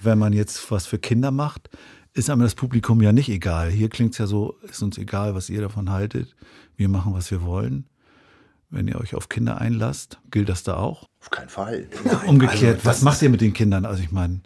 Wenn 0.00 0.18
man 0.18 0.32
jetzt 0.32 0.70
was 0.70 0.86
für 0.86 0.98
Kinder 0.98 1.30
macht, 1.30 1.70
ist 2.14 2.30
einem 2.30 2.42
das 2.42 2.54
Publikum 2.54 3.02
ja 3.02 3.12
nicht 3.12 3.28
egal. 3.28 3.70
Hier 3.70 3.88
klingt 3.88 4.12
es 4.12 4.18
ja 4.18 4.26
so, 4.26 4.56
ist 4.62 4.82
uns 4.82 4.98
egal, 4.98 5.34
was 5.34 5.50
ihr 5.50 5.60
davon 5.60 5.90
haltet. 5.90 6.34
Wir 6.76 6.88
machen, 6.88 7.12
was 7.14 7.30
wir 7.30 7.42
wollen. 7.42 7.86
Wenn 8.70 8.86
ihr 8.86 9.00
euch 9.00 9.14
auf 9.14 9.28
Kinder 9.28 9.60
einlasst, 9.60 10.18
gilt 10.30 10.48
das 10.48 10.62
da 10.62 10.76
auch? 10.76 11.08
Auf 11.20 11.30
keinen 11.30 11.48
Fall. 11.48 11.86
Umgekehrt, 12.26 12.76
also 12.78 12.84
was 12.86 13.02
macht 13.02 13.22
ihr 13.22 13.30
mit 13.30 13.40
den 13.40 13.52
Kindern? 13.54 13.84
Also 13.86 14.02
ich 14.02 14.12
meine, 14.12 14.40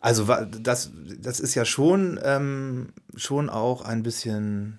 Also 0.00 0.26
das, 0.60 0.92
das 1.20 1.40
ist 1.40 1.54
ja 1.56 1.64
schon, 1.64 2.20
ähm, 2.22 2.90
schon 3.16 3.50
auch 3.50 3.82
ein 3.82 4.02
bisschen, 4.04 4.78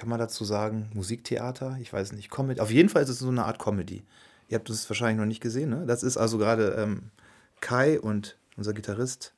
kann 0.00 0.08
man 0.08 0.18
dazu 0.18 0.46
sagen, 0.46 0.88
Musiktheater? 0.94 1.76
Ich 1.78 1.92
weiß 1.92 2.12
nicht, 2.12 2.30
Comedy. 2.30 2.58
Auf 2.58 2.70
jeden 2.70 2.88
Fall 2.88 3.02
ist 3.02 3.10
es 3.10 3.18
so 3.18 3.28
eine 3.28 3.44
Art 3.44 3.58
Comedy. 3.58 4.02
Ihr 4.48 4.56
habt 4.56 4.70
es 4.70 4.88
wahrscheinlich 4.88 5.18
noch 5.18 5.26
nicht 5.26 5.42
gesehen, 5.42 5.68
ne? 5.68 5.84
Das 5.86 6.02
ist 6.02 6.16
also 6.16 6.38
gerade 6.38 6.70
ähm, 6.78 7.10
Kai 7.60 8.00
und 8.00 8.38
unser 8.56 8.72
Gitarrist 8.72 9.34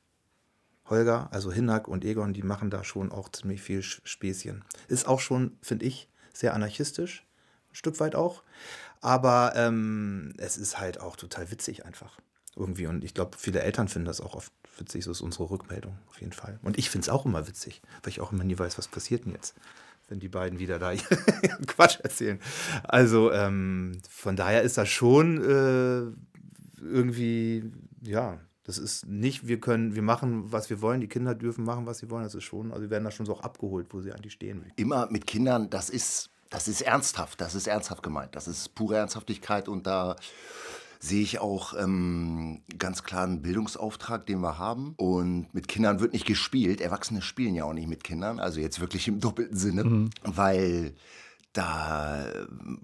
Holger, 0.89 1.27
also 1.31 1.51
Hinnack 1.51 1.89
und 1.89 2.05
Egon, 2.05 2.31
die 2.31 2.43
machen 2.43 2.69
da 2.69 2.85
schon 2.85 3.11
auch 3.11 3.27
ziemlich 3.27 3.61
viel 3.61 3.83
Späßchen. 3.83 4.63
Ist 4.87 5.05
auch 5.05 5.19
schon, 5.19 5.57
finde 5.61 5.85
ich, 5.85 6.07
sehr 6.33 6.53
anarchistisch, 6.53 7.25
ein 7.69 7.75
Stück 7.75 7.99
weit 7.99 8.15
auch. 8.15 8.41
Aber 9.01 9.51
ähm, 9.57 10.33
es 10.37 10.55
ist 10.55 10.79
halt 10.79 11.01
auch 11.01 11.17
total 11.17 11.51
witzig 11.51 11.85
einfach. 11.85 12.17
Irgendwie. 12.55 12.87
Und 12.87 13.03
ich 13.03 13.13
glaube, 13.13 13.37
viele 13.37 13.61
Eltern 13.61 13.89
finden 13.89 14.05
das 14.05 14.21
auch 14.21 14.33
oft 14.33 14.53
witzig. 14.77 15.03
So 15.03 15.11
ist 15.11 15.19
unsere 15.19 15.49
Rückmeldung 15.49 15.99
auf 16.07 16.21
jeden 16.21 16.31
Fall. 16.31 16.57
Und 16.63 16.77
ich 16.77 16.89
finde 16.89 17.03
es 17.03 17.09
auch 17.09 17.25
immer 17.25 17.49
witzig, 17.49 17.81
weil 18.01 18.11
ich 18.11 18.21
auch 18.21 18.31
immer 18.31 18.45
nie 18.45 18.57
weiß, 18.57 18.77
was 18.77 18.87
passiert 18.87 19.25
denn 19.25 19.33
jetzt, 19.33 19.55
wenn 20.07 20.19
die 20.19 20.29
beiden 20.29 20.59
wieder 20.59 20.79
da 20.79 20.93
Quatsch 21.67 21.99
erzählen. 22.01 22.39
Also 22.83 23.31
ähm, 23.31 23.99
von 24.09 24.35
daher 24.35 24.61
ist 24.61 24.77
das 24.77 24.89
schon 24.89 25.41
äh, 25.41 26.83
irgendwie, 26.83 27.71
ja, 28.01 28.39
das 28.65 28.77
ist 28.77 29.07
nicht, 29.07 29.47
wir 29.47 29.59
können, 29.59 29.95
wir 29.95 30.01
machen, 30.01 30.51
was 30.51 30.69
wir 30.69 30.81
wollen, 30.81 31.01
die 31.01 31.07
Kinder 31.07 31.35
dürfen 31.35 31.65
machen, 31.65 31.85
was 31.85 31.97
sie 31.99 32.09
wollen. 32.09 32.23
Das 32.23 32.35
ist 32.35 32.43
schon, 32.45 32.71
also 32.71 32.83
wir 32.83 32.89
werden 32.89 33.03
da 33.03 33.11
schon 33.11 33.25
so 33.25 33.37
abgeholt, 33.39 33.87
wo 33.91 34.01
sie 34.01 34.11
eigentlich 34.13 34.33
stehen. 34.33 34.71
Immer 34.77 35.07
mit 35.11 35.27
Kindern, 35.27 35.69
das 35.69 35.89
ist, 35.89 36.29
das 36.49 36.67
ist 36.67 36.81
ernsthaft, 36.81 37.41
das 37.41 37.55
ist 37.55 37.67
ernsthaft 37.67 38.03
gemeint. 38.03 38.35
Das 38.35 38.47
ist 38.47 38.73
pure 38.73 38.97
Ernsthaftigkeit 38.97 39.67
und 39.67 39.85
da 39.85 40.15
sehe 41.03 41.21
ich 41.21 41.39
auch 41.39 41.73
ähm, 41.77 42.61
ganz 42.79 43.03
klar 43.03 43.25
einen 43.25 43.41
Bildungsauftrag, 43.41 44.25
den 44.25 44.39
wir 44.39 44.57
haben. 44.57 44.93
Und 44.95 45.53
mit 45.53 45.67
Kindern 45.67 45.99
wird 45.99 46.13
nicht 46.13 46.25
gespielt. 46.25 46.79
Erwachsene 46.79 47.21
spielen 47.21 47.55
ja 47.55 47.65
auch 47.65 47.73
nicht 47.73 47.89
mit 47.89 48.05
Kindern, 48.05 48.39
also 48.39 48.61
jetzt 48.61 48.79
wirklich 48.79 49.09
im 49.09 49.19
doppelten 49.19 49.57
Sinne, 49.57 50.09
weil 50.23 50.95
da 51.51 52.25
ähm, 52.31 52.79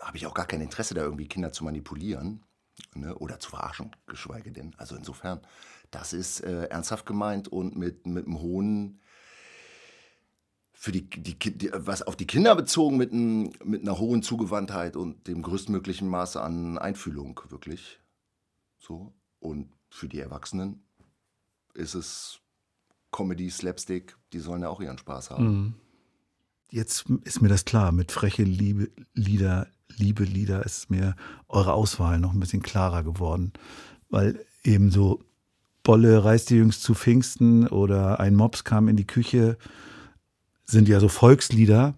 habe 0.00 0.16
ich 0.16 0.26
auch 0.26 0.34
gar 0.34 0.46
kein 0.46 0.60
Interesse, 0.60 0.94
da 0.94 1.02
irgendwie 1.02 1.28
Kinder 1.28 1.52
zu 1.52 1.62
manipulieren 1.62 2.42
ne, 2.96 3.14
oder 3.14 3.38
zu 3.38 3.50
verarschen, 3.50 3.94
geschweige 4.06 4.50
denn. 4.50 4.74
Also 4.76 4.96
insofern, 4.96 5.40
das 5.92 6.12
ist 6.12 6.40
äh, 6.40 6.64
ernsthaft 6.64 7.06
gemeint 7.06 7.46
und 7.46 7.76
mit, 7.76 8.08
mit 8.08 8.26
einem 8.26 8.40
hohen 8.40 9.00
für 10.80 10.92
die, 10.92 11.10
die, 11.10 11.34
die, 11.36 11.70
was 11.74 12.00
auf 12.00 12.16
die 12.16 12.26
Kinder 12.26 12.56
bezogen 12.56 12.96
mit, 12.96 13.12
ein, 13.12 13.52
mit 13.62 13.82
einer 13.82 13.98
hohen 13.98 14.22
Zugewandtheit 14.22 14.96
und 14.96 15.26
dem 15.26 15.42
größtmöglichen 15.42 16.08
Maße 16.08 16.40
an 16.40 16.78
Einfühlung, 16.78 17.38
wirklich. 17.50 18.00
So. 18.78 19.12
Und 19.40 19.68
für 19.90 20.08
die 20.08 20.20
Erwachsenen 20.20 20.82
ist 21.74 21.94
es 21.94 22.40
Comedy, 23.12 23.50
Slapstick, 23.50 24.16
die 24.32 24.38
sollen 24.38 24.62
ja 24.62 24.70
auch 24.70 24.80
ihren 24.80 24.96
Spaß 24.96 25.28
haben. 25.28 25.74
jetzt 26.70 27.04
ist 27.24 27.42
mir 27.42 27.48
das 27.50 27.66
klar. 27.66 27.92
Mit 27.92 28.10
freche 28.10 28.44
Liebe, 28.44 28.90
Lieder, 29.12 29.66
Liebe 29.98 30.24
Lieder 30.24 30.64
ist 30.64 30.88
mir 30.88 31.14
eure 31.48 31.74
Auswahl 31.74 32.18
noch 32.18 32.32
ein 32.32 32.40
bisschen 32.40 32.62
klarer 32.62 33.02
geworden. 33.02 33.52
Weil 34.08 34.46
eben 34.64 34.90
so 34.90 35.22
Bolle 35.82 36.24
reiste 36.24 36.54
jüngst 36.54 36.82
zu 36.82 36.94
Pfingsten 36.94 37.68
oder 37.68 38.18
ein 38.18 38.34
Mops 38.34 38.64
kam 38.64 38.88
in 38.88 38.96
die 38.96 39.06
Küche 39.06 39.58
sind 40.70 40.88
ja 40.88 41.00
so 41.00 41.08
Volkslieder, 41.08 41.94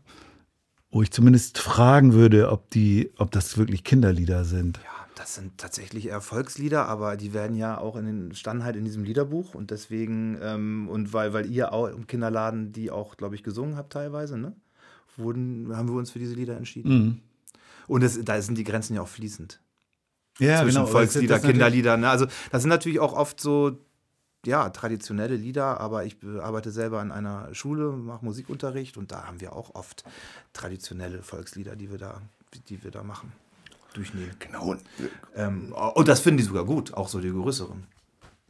wo 0.91 1.03
ich 1.03 1.11
zumindest 1.11 1.59
fragen 1.59 2.13
würde, 2.13 2.51
ob 2.51 2.71
die, 2.71 3.11
ob 3.17 3.31
das 3.31 3.57
wirklich 3.57 3.85
Kinderlieder 3.85 4.45
sind. 4.45 4.79
Ja, 4.79 5.07
das 5.15 5.35
sind 5.35 5.59
tatsächlich 5.59 6.07
Erfolgslieder, 6.07 6.87
aber 6.87 7.17
die 7.17 7.33
werden 7.33 7.57
ja 7.57 7.79
auch 7.79 7.97
in 7.97 8.07
den, 8.07 8.35
standen 8.35 8.65
halt 8.65 8.77
in 8.77 8.85
diesem 8.85 9.05
Liederbuch 9.05 9.55
und 9.55 9.71
deswegen, 9.71 10.39
ähm, 10.43 10.89
und 10.89 11.13
weil, 11.13 11.33
weil 11.33 11.51
ihr 11.51 11.73
auch 11.73 11.89
im 11.89 12.07
Kinderladen 12.07 12.73
die 12.73 12.91
auch, 12.91 13.17
glaube 13.17 13.35
ich, 13.35 13.43
gesungen 13.43 13.77
habt 13.77 13.93
teilweise, 13.93 14.39
ne? 14.39 14.55
Wurden, 15.17 15.77
haben 15.77 15.89
wir 15.89 15.97
uns 15.97 16.11
für 16.11 16.19
diese 16.19 16.35
Lieder 16.35 16.57
entschieden. 16.57 17.23
Und 17.87 18.03
es, 18.03 18.19
da 18.25 18.41
sind 18.41 18.57
die 18.57 18.65
Grenzen 18.65 18.95
ja 18.95 19.03
auch 19.03 19.09
fließend. 19.09 19.61
Ja, 20.39 20.63
zwischen 20.63 20.79
genau. 20.79 20.87
Volkslieder, 20.87 21.35
Das 21.35 21.43
Kinderlieder. 21.43 21.97
Ne? 21.97 22.09
Also 22.09 22.27
das 22.51 22.63
sind 22.63 22.71
natürlich 22.71 23.01
auch 23.01 23.13
oft 23.13 23.39
so 23.39 23.79
ja, 24.45 24.71
traditionelle 24.71 25.37
Lieder, 25.37 25.81
aber 25.81 26.05
ich 26.05 26.17
arbeite 26.41 26.71
selber 26.71 27.01
an 27.01 27.13
einer 27.13 27.55
Schule, 27.55 27.93
mache 27.93 28.25
Musikunterricht 28.25 28.97
und 28.97 29.13
da 29.13 29.27
haben 29.27 29.41
wir 29.41 29.55
auch 29.55 29.75
oft 29.75 30.05
traditionelle 30.53 31.23
Volkslieder, 31.23 31.77
die 31.77 31.91
wir 31.91 31.99
da, 31.99 32.21
die 32.69 32.83
wir 32.83 32.91
da 32.91 33.03
machen. 33.03 33.33
Durchnehmen. 33.95 34.31
Genau. 34.39 34.71
Und, 34.71 34.81
äh, 34.81 35.43
Ähm, 35.43 35.73
und 35.73 36.09
das 36.09 36.21
finden 36.21 36.39
die 36.39 36.45
sogar 36.45 36.65
gut, 36.65 36.95
auch 36.95 37.09
so 37.09 37.21
die 37.21 37.31
größeren 37.31 37.85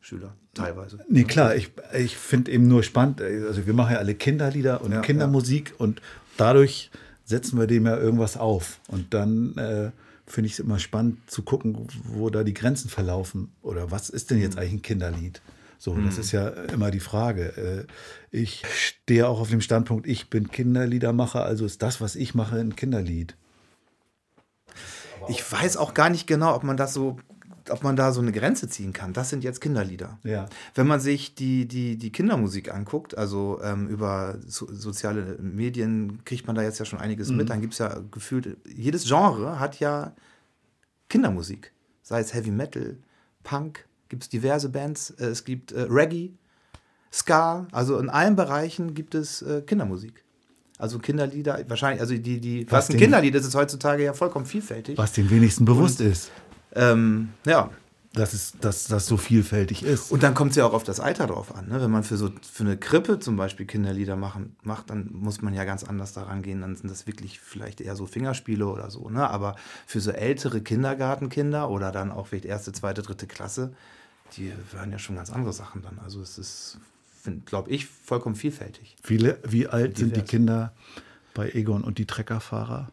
Schüler 0.00 0.34
teilweise. 0.54 0.98
Nee, 1.08 1.24
klar, 1.24 1.54
ich, 1.56 1.72
ich 1.94 2.16
finde 2.16 2.52
eben 2.52 2.68
nur 2.68 2.82
spannend, 2.82 3.20
also 3.20 3.66
wir 3.66 3.74
machen 3.74 3.92
ja 3.92 3.98
alle 3.98 4.14
Kinderlieder 4.14 4.82
und 4.82 4.92
Ja, 4.92 5.00
Kindermusik 5.00 5.74
und 5.78 6.00
dadurch 6.36 6.90
setzen 7.24 7.58
wir 7.58 7.66
dem 7.66 7.86
ja 7.86 7.96
irgendwas 7.96 8.36
auf. 8.36 8.80
Und 8.88 9.14
dann 9.14 9.56
äh, 9.56 9.90
finde 10.26 10.46
ich 10.46 10.54
es 10.54 10.58
immer 10.60 10.78
spannend 10.78 11.18
zu 11.30 11.42
gucken, 11.42 11.86
wo 12.04 12.30
da 12.30 12.44
die 12.44 12.54
Grenzen 12.54 12.88
verlaufen. 12.88 13.52
Oder 13.62 13.90
was 13.90 14.10
ist 14.10 14.30
denn 14.30 14.40
jetzt 14.40 14.58
eigentlich 14.58 14.72
ein 14.74 14.82
Kinderlied? 14.82 15.42
So, 15.82 15.98
das 15.98 16.16
ist 16.16 16.30
ja 16.30 16.46
immer 16.46 16.92
die 16.92 17.00
Frage. 17.00 17.86
Äh, 18.30 18.38
Ich 18.40 18.62
stehe 18.72 19.26
auch 19.26 19.40
auf 19.40 19.50
dem 19.50 19.60
Standpunkt, 19.60 20.06
ich 20.06 20.30
bin 20.30 20.48
Kinderliedermacher, 20.48 21.44
also 21.44 21.64
ist 21.64 21.82
das, 21.82 22.00
was 22.00 22.14
ich 22.14 22.36
mache, 22.36 22.60
ein 22.60 22.76
Kinderlied. 22.76 23.36
Ich 25.28 25.42
weiß 25.50 25.76
auch 25.78 25.92
gar 25.92 26.08
nicht 26.08 26.28
genau, 26.28 26.54
ob 26.54 26.62
man 26.62 26.76
das 26.76 26.94
so, 26.94 27.16
ob 27.68 27.82
man 27.82 27.96
da 27.96 28.12
so 28.12 28.20
eine 28.20 28.30
Grenze 28.30 28.68
ziehen 28.68 28.92
kann. 28.92 29.12
Das 29.12 29.28
sind 29.28 29.42
jetzt 29.42 29.60
Kinderlieder. 29.60 30.20
Ja. 30.22 30.48
Wenn 30.76 30.86
man 30.86 31.00
sich 31.00 31.34
die, 31.34 31.66
die, 31.66 31.96
die 31.96 32.12
Kindermusik 32.12 32.72
anguckt, 32.72 33.18
also 33.18 33.60
ähm, 33.64 33.88
über 33.88 34.38
so, 34.46 34.72
soziale 34.72 35.36
Medien 35.40 36.24
kriegt 36.24 36.46
man 36.46 36.54
da 36.54 36.62
jetzt 36.62 36.78
ja 36.78 36.84
schon 36.84 37.00
einiges 37.00 37.30
mit, 37.30 37.50
dann 37.50 37.60
gibt 37.60 37.72
es 37.72 37.80
ja 37.80 38.00
gefühlt, 38.12 38.56
jedes 38.72 39.08
Genre 39.08 39.58
hat 39.58 39.80
ja 39.80 40.14
Kindermusik. 41.08 41.72
Sei 42.02 42.20
es 42.20 42.32
Heavy 42.34 42.52
Metal, 42.52 42.98
Punk, 43.42 43.88
gibt 44.12 44.24
es 44.24 44.28
diverse 44.28 44.68
Bands, 44.68 45.08
äh, 45.18 45.24
es 45.24 45.44
gibt 45.44 45.72
äh, 45.72 45.86
Reggae, 45.88 46.32
Ska, 47.10 47.66
also 47.72 47.98
in 47.98 48.10
allen 48.10 48.36
Bereichen 48.36 48.92
gibt 48.92 49.14
es 49.14 49.40
äh, 49.40 49.62
Kindermusik. 49.62 50.22
Also 50.78 50.98
Kinderlieder, 50.98 51.64
wahrscheinlich, 51.66 52.00
also 52.02 52.14
die, 52.14 52.40
die, 52.40 52.66
was 52.70 52.88
ein 52.88 52.92
den- 52.92 53.00
Kinderlied 53.00 53.34
ist, 53.34 53.46
ist 53.46 53.54
heutzutage 53.54 54.04
ja 54.04 54.12
vollkommen 54.12 54.44
vielfältig. 54.44 54.98
Was 54.98 55.12
den 55.12 55.30
wenigsten 55.30 55.64
bewusst 55.64 56.02
ist. 56.02 56.30
Ähm, 56.74 57.30
ja, 57.46 57.70
dass 58.14 58.34
es 58.34 58.52
dass 58.60 58.84
das 58.84 59.06
so 59.06 59.16
vielfältig 59.16 59.82
ist. 59.82 60.10
Und 60.12 60.22
dann 60.22 60.34
kommt 60.34 60.50
es 60.50 60.56
ja 60.56 60.66
auch 60.66 60.74
auf 60.74 60.84
das 60.84 61.00
Alter 61.00 61.26
drauf 61.28 61.54
an. 61.54 61.68
Ne? 61.68 61.80
Wenn 61.80 61.90
man 61.90 62.02
für 62.04 62.18
so 62.18 62.30
für 62.42 62.64
eine 62.64 62.76
Krippe 62.76 63.18
zum 63.18 63.36
Beispiel 63.36 63.64
Kinderlieder 63.64 64.16
machen, 64.16 64.54
macht, 64.62 64.90
dann 64.90 65.08
muss 65.12 65.40
man 65.40 65.54
ja 65.54 65.64
ganz 65.64 65.82
anders 65.84 66.12
daran 66.12 66.42
gehen. 66.42 66.60
Dann 66.60 66.76
sind 66.76 66.90
das 66.90 67.06
wirklich 67.06 67.40
vielleicht 67.40 67.80
eher 67.80 67.96
so 67.96 68.04
Fingerspiele 68.04 68.66
oder 68.66 68.90
so. 68.90 69.08
Ne? 69.08 69.30
Aber 69.30 69.56
für 69.86 70.00
so 70.00 70.10
ältere 70.10 70.60
Kindergartenkinder 70.60 71.70
oder 71.70 71.90
dann 71.90 72.12
auch 72.12 72.26
vielleicht 72.26 72.44
erste, 72.44 72.72
zweite, 72.72 73.00
dritte 73.00 73.26
Klasse, 73.26 73.72
die 74.36 74.52
hören 74.72 74.92
ja 74.92 74.98
schon 74.98 75.16
ganz 75.16 75.30
andere 75.30 75.52
Sachen 75.52 75.82
dann. 75.82 75.98
Also 75.98 76.20
es 76.20 76.38
ist, 76.38 76.78
glaube 77.44 77.70
ich, 77.70 77.86
vollkommen 77.86 78.34
vielfältig. 78.34 78.96
Viele, 79.02 79.38
wie 79.44 79.66
alt 79.66 79.98
sind 79.98 80.16
die. 80.16 80.22
Kinder 80.22 80.72
bei 81.34 81.50
Egon 81.50 81.82
und 81.84 81.98
die 81.98 82.06
Treckerfahrer? 82.06 82.90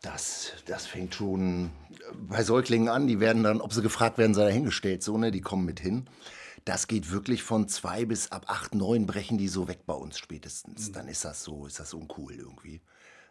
Das, 0.00 0.52
das 0.66 0.86
fängt 0.86 1.14
schon 1.14 1.70
bei 2.28 2.42
Säuglingen 2.42 2.88
an. 2.88 3.06
Die 3.06 3.20
werden 3.20 3.42
dann, 3.42 3.60
ob 3.60 3.72
sie 3.72 3.82
gefragt 3.82 4.18
werden, 4.18 4.34
sei 4.34 4.44
dahingestellt. 4.44 5.02
So, 5.02 5.16
ne? 5.16 5.30
Die 5.30 5.40
kommen 5.40 5.64
mit 5.64 5.78
hin. 5.78 6.06
Das 6.64 6.86
geht 6.86 7.10
wirklich 7.10 7.42
von 7.42 7.68
zwei 7.68 8.04
bis 8.04 8.30
ab 8.30 8.44
acht, 8.46 8.74
neun 8.74 9.06
brechen 9.06 9.36
die 9.36 9.48
so 9.48 9.66
weg 9.66 9.80
bei 9.86 9.94
uns 9.94 10.18
spätestens. 10.18 10.92
Dann 10.92 11.08
ist 11.08 11.24
das 11.24 11.42
so, 11.42 11.66
ist 11.66 11.80
das 11.80 11.92
uncool 11.92 12.34
irgendwie. 12.34 12.80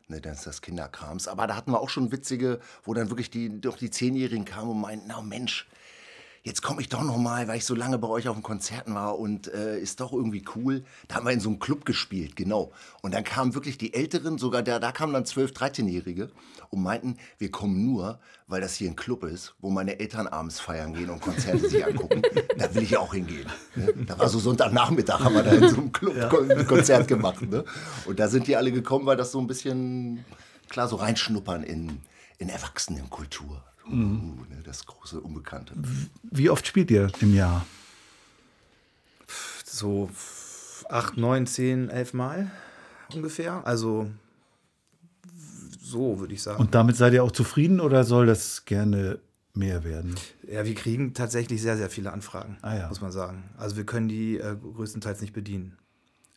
Ne, 0.10 0.19
dann 0.19 0.34
ist 0.34 0.45
das 0.45 0.62
Kinderkrams. 0.62 1.30
Aber 1.30 1.47
da 1.47 1.56
hatten 1.56 1.71
wir 1.71 1.80
auch 1.80 1.89
schon 1.89 2.12
witzige, 2.12 2.60
wo 2.84 2.93
dann 2.93 3.10
wirklich 3.10 3.30
die, 3.30 3.62
doch 3.62 3.78
die 3.78 3.89
Zehnjährigen 3.89 4.43
kamen 4.43 4.71
und 4.71 4.82
meinten, 4.82 5.06
na 5.08 5.21
Mensch, 5.21 5.69
jetzt 6.43 6.62
komme 6.62 6.82
ich 6.82 6.89
doch 6.89 7.04
noch 7.04 7.17
mal, 7.17 7.47
weil 7.47 7.58
ich 7.58 7.65
so 7.65 7.75
lange 7.75 7.97
bei 7.97 8.08
euch 8.08 8.27
auf 8.27 8.36
den 8.36 8.43
Konzerten 8.43 8.95
war 8.95 9.19
und 9.19 9.47
äh, 9.54 9.80
ist 9.80 9.99
doch 9.99 10.12
irgendwie 10.12 10.43
cool. 10.56 10.84
Da 11.08 11.15
haben 11.15 11.25
wir 11.25 11.34
in 11.34 11.39
so 11.39 11.49
einem 11.49 11.60
Club 11.60 11.86
gespielt, 11.86 12.36
genau. 12.36 12.71
Und 13.01 13.13
dann 13.13 13.23
kamen 13.23 13.54
wirklich 13.54 13.77
die 13.77 13.93
Älteren, 13.93 14.38
sogar 14.38 14.63
da, 14.63 14.80
da 14.80 14.91
kamen 14.91 15.13
dann 15.13 15.25
12-, 15.25 15.54
13-Jährige 15.54 16.32
und 16.69 16.82
meinten, 16.82 17.17
wir 17.38 17.51
kommen 17.51 17.86
nur, 17.86 18.19
weil 18.47 18.62
das 18.62 18.75
hier 18.75 18.89
ein 18.89 18.95
Club 18.95 19.23
ist, 19.23 19.54
wo 19.60 19.69
meine 19.69 19.99
Eltern 19.99 20.27
abends 20.27 20.60
feiern 20.60 20.93
gehen 20.93 21.10
und 21.10 21.21
Konzerte 21.21 21.69
sich 21.69 21.86
angucken. 21.86 22.21
Da 22.58 22.73
will 22.75 22.84
ich 22.84 22.97
auch 22.97 23.13
hingehen. 23.13 23.47
Ne? 23.75 23.93
Da 24.06 24.19
war 24.19 24.30
so 24.30 24.38
Sonntagnachmittag, 24.39 25.19
haben 25.19 25.34
wir 25.34 25.43
da 25.43 25.51
in 25.51 25.69
so 25.69 25.77
einem 25.77 25.91
Club 25.91 26.15
ein 26.15 26.67
Konzert 26.67 27.08
gemacht. 27.08 27.41
Ne? 27.41 27.63
Und 28.06 28.19
da 28.19 28.27
sind 28.27 28.47
die 28.47 28.56
alle 28.56 28.71
gekommen, 28.71 29.06
weil 29.06 29.17
das 29.17 29.32
so 29.32 29.39
ein 29.39 29.47
bisschen, 29.47 30.23
klar, 30.69 30.88
so 30.88 30.97
reinschnuppern 30.97 31.63
in, 31.63 32.01
in 32.38 32.49
Erwachsenenkultur. 32.49 33.63
Uh, 33.91 34.45
ne, 34.49 34.62
das 34.63 34.86
große 34.86 35.19
Unbekannte. 35.19 35.73
Wie 36.23 36.49
oft 36.49 36.65
spielt 36.65 36.89
ihr 36.91 37.12
im 37.19 37.34
Jahr? 37.36 37.65
So 39.65 40.10
acht, 40.89 41.17
neun, 41.17 41.47
zehn, 41.47 41.89
elf 41.89 42.13
Mal 42.13 42.51
ungefähr. 43.13 43.65
Also 43.65 44.10
so 45.82 46.19
würde 46.19 46.34
ich 46.34 46.41
sagen. 46.43 46.60
Und 46.60 46.75
damit 46.75 46.95
seid 46.95 47.13
ihr 47.13 47.23
auch 47.23 47.32
zufrieden 47.32 47.80
oder 47.80 48.04
soll 48.04 48.25
das 48.25 48.65
gerne 48.65 49.19
mehr 49.54 49.84
werden? 49.84 50.15
Ja, 50.49 50.65
wir 50.65 50.75
kriegen 50.75 51.13
tatsächlich 51.13 51.62
sehr, 51.62 51.77
sehr 51.77 51.89
viele 51.89 52.13
Anfragen, 52.13 52.58
Ah 52.62 52.75
ja. 52.77 52.88
muss 52.88 53.01
man 53.01 53.12
sagen. 53.12 53.43
Also 53.58 53.75
wir 53.75 53.86
können 53.86 54.08
die 54.08 54.38
äh, 54.38 54.56
größtenteils 54.56 55.21
nicht 55.21 55.34
bedienen. 55.34 55.77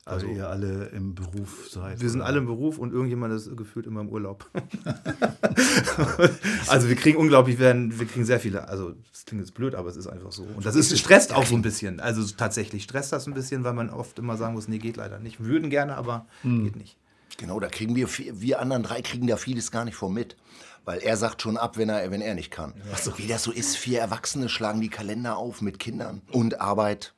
Also 0.07 0.27
ihr 0.27 0.49
alle 0.49 0.87
im 0.87 1.15
Beruf 1.15 1.69
seid? 1.71 2.01
Wir 2.01 2.11
sind 2.11 2.21
oder? 2.21 2.29
alle 2.29 2.39
im 2.39 2.47
Beruf 2.47 2.79
und 2.79 2.93
irgendjemand 2.93 3.33
ist 3.35 3.57
gefühlt 3.57 3.87
immer 3.87 4.03
im 4.03 4.09
Urlaub. 4.09 4.51
also 6.69 6.89
wir 6.89 6.97
kriegen 6.97 7.19
unglaublich, 7.19 7.59
werden, 7.59 7.99
wir 7.99 8.07
kriegen 8.07 8.25
sehr 8.25 8.41
viele, 8.41 8.69
also 8.69 8.95
das 9.11 9.25
klingt 9.25 9.43
jetzt 9.43 9.55
blöd, 9.55 9.75
aber 9.75 9.89
es 9.89 9.97
ist 9.97 10.07
einfach 10.07 10.33
so. 10.33 10.43
Und 10.43 10.67
das 10.67 10.77
ist, 10.77 10.97
stresst 10.99 11.33
auch 11.33 11.47
so 11.47 11.55
ein 11.55 11.63
bisschen. 11.63 12.01
Also 12.01 12.23
tatsächlich 12.37 12.83
stresst 12.83 13.13
das 13.13 13.27
ein 13.27 13.35
bisschen, 13.35 13.65
weil 13.65 13.73
man 13.73 13.91
oft 13.91 14.19
immer 14.19 14.37
sagen 14.37 14.55
muss, 14.55 14.69
nee, 14.69 14.79
geht 14.79 14.97
leider 14.97 15.19
nicht. 15.19 15.41
Wir 15.41 15.47
würden 15.47 15.71
gerne, 15.71 15.97
aber 15.97 16.27
Hm. 16.43 16.65
geht 16.65 16.77
nicht. 16.77 16.97
Genau, 17.37 17.59
da 17.59 17.69
kriegen 17.69 17.97
wir, 17.97 18.09
wir 18.09 18.61
anderen 18.61 18.83
drei 18.83 19.03
kriegen 19.03 19.27
da 19.27 19.37
vieles 19.37 19.71
gar 19.71 19.85
nicht 19.85 19.97
vor 19.97 20.11
mit. 20.11 20.37
Weil 20.85 20.99
er 20.99 21.17
sagt 21.17 21.41
schon 21.41 21.57
ab, 21.57 21.79
wenn 21.79 21.89
er, 21.89 22.11
wenn 22.11 22.21
er 22.21 22.35
nicht 22.35 22.51
kann. 22.51 22.75
Wie 23.17 23.27
das 23.27 23.43
so 23.43 23.53
ist, 23.53 23.75
vier 23.75 24.01
Erwachsene 24.01 24.51
schlagen 24.51 24.83
die 24.83 24.91
Kalender 24.91 25.39
auf 25.39 25.63
mit 25.63 25.79
Kindern 25.79 26.21
und 26.31 26.61
Arbeit. 26.61 27.14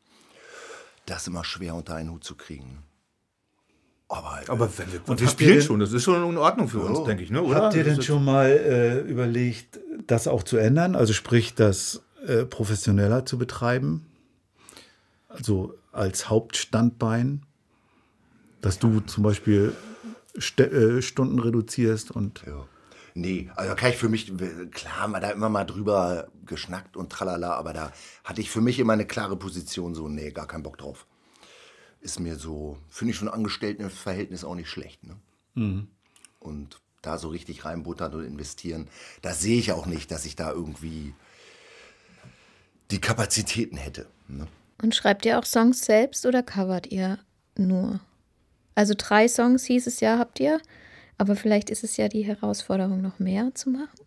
Das 1.07 1.23
ist 1.23 1.29
immer 1.29 1.45
schwer 1.45 1.75
unter 1.75 1.95
einen 1.95 2.11
Hut 2.11 2.25
zu 2.25 2.35
kriegen. 2.35 2.83
Aber, 4.09 4.41
Aber 4.49 4.71
wenn 4.79 4.93
wir, 4.93 5.01
Und 5.09 5.21
wir 5.21 5.29
spielen 5.29 5.55
denn- 5.55 5.63
schon, 5.63 5.81
das 5.81 5.93
ist 5.93 6.05
schon 6.05 6.29
in 6.31 6.37
Ordnung 6.37 6.69
für 6.69 6.79
uns, 6.81 7.03
denke 7.05 7.25
ich, 7.25 7.31
ne? 7.31 7.43
oder? 7.43 7.57
Habt 7.65 7.75
ihr 7.75 7.83
denn 7.83 8.03
schon 8.03 8.25
mal 8.25 8.47
äh, 8.51 9.01
überlegt, 9.01 9.81
das 10.07 10.29
auch 10.29 10.45
zu 10.45 10.59
ändern? 10.59 10.95
Also 10.95 11.13
sprich, 11.13 11.55
das 11.55 12.03
äh, 12.27 12.45
professioneller 12.45 13.25
zu 13.27 13.37
betreiben? 13.39 14.07
Also 15.29 15.75
als 15.93 16.29
Hauptstandbein? 16.29 17.43
Dass 18.61 18.79
du 18.79 19.01
zum 19.01 19.23
Beispiel 19.25 19.75
St 20.41 20.61
äh, 20.61 21.03
Stunden 21.03 21.39
reduzierst 21.39 22.11
und 22.11 22.43
Ja. 22.47 22.65
Nee, 23.19 23.51
also 23.57 23.75
kann 23.75 23.93
ich 23.93 23.97
für 23.97 24.11
mich, 24.11 24.31
klar 24.73 25.01
haben 25.01 25.13
wir 25.13 25.21
da 25.21 25.31
immer 25.31 25.49
mal 25.49 25.65
drüber 25.65 26.29
geschnackt 26.45 26.99
und 26.99 27.11
tralala, 27.11 27.55
aber 27.55 27.73
da 27.73 27.91
hatte 28.25 28.43
ich 28.43 28.51
für 28.51 28.61
mich 28.61 28.79
immer 28.79 28.93
eine 28.93 29.07
klare 29.07 29.37
Position, 29.39 29.95
so, 29.95 30.07
nee, 30.07 30.33
gar 30.33 30.47
keinen 30.47 30.63
Bock 30.63 30.77
drauf. 30.77 31.07
Ist 32.03 32.21
mir 32.21 32.37
so, 32.37 32.77
finde 32.91 33.13
ich 33.13 33.17
schon 33.17 33.31
Angestelltenverhältnis 33.31 34.45
auch 34.45 34.55
nicht 34.55 34.69
schlecht, 34.69 35.03
ne? 35.05 35.17
Und 36.41 36.79
da 37.01 37.17
so 37.17 37.29
richtig 37.29 37.65
reinbuttern 37.65 38.13
und 38.13 38.25
investieren, 38.27 38.87
da 39.23 39.33
sehe 39.33 39.59
ich 39.59 39.73
auch 39.73 39.87
nicht, 39.87 40.11
dass 40.11 40.27
ich 40.27 40.37
da 40.37 40.53
irgendwie 40.53 41.15
die 42.91 43.01
Kapazitäten 43.01 43.79
hätte. 43.79 44.11
Ne? 44.29 44.47
Und 44.83 44.95
schreibt 44.95 45.25
ihr 45.25 45.39
auch 45.39 45.47
Songs 45.47 45.87
selbst 45.87 46.27
oder 46.27 46.43
covert 46.43 46.93
ihr 46.93 47.19
nur? 47.57 48.01
Also 48.75 48.93
drei 48.95 49.27
Songs 49.27 49.65
hieß 49.65 49.87
es 49.87 50.01
ja, 50.01 50.19
habt 50.19 50.39
ihr. 50.39 50.61
Aber 51.19 51.37
vielleicht 51.37 51.71
ist 51.71 51.85
es 51.85 51.97
ja 51.97 52.09
die 52.09 52.25
Herausforderung, 52.25 53.01
noch 53.01 53.19
mehr 53.19 53.55
zu 53.55 53.71
machen. 53.71 54.01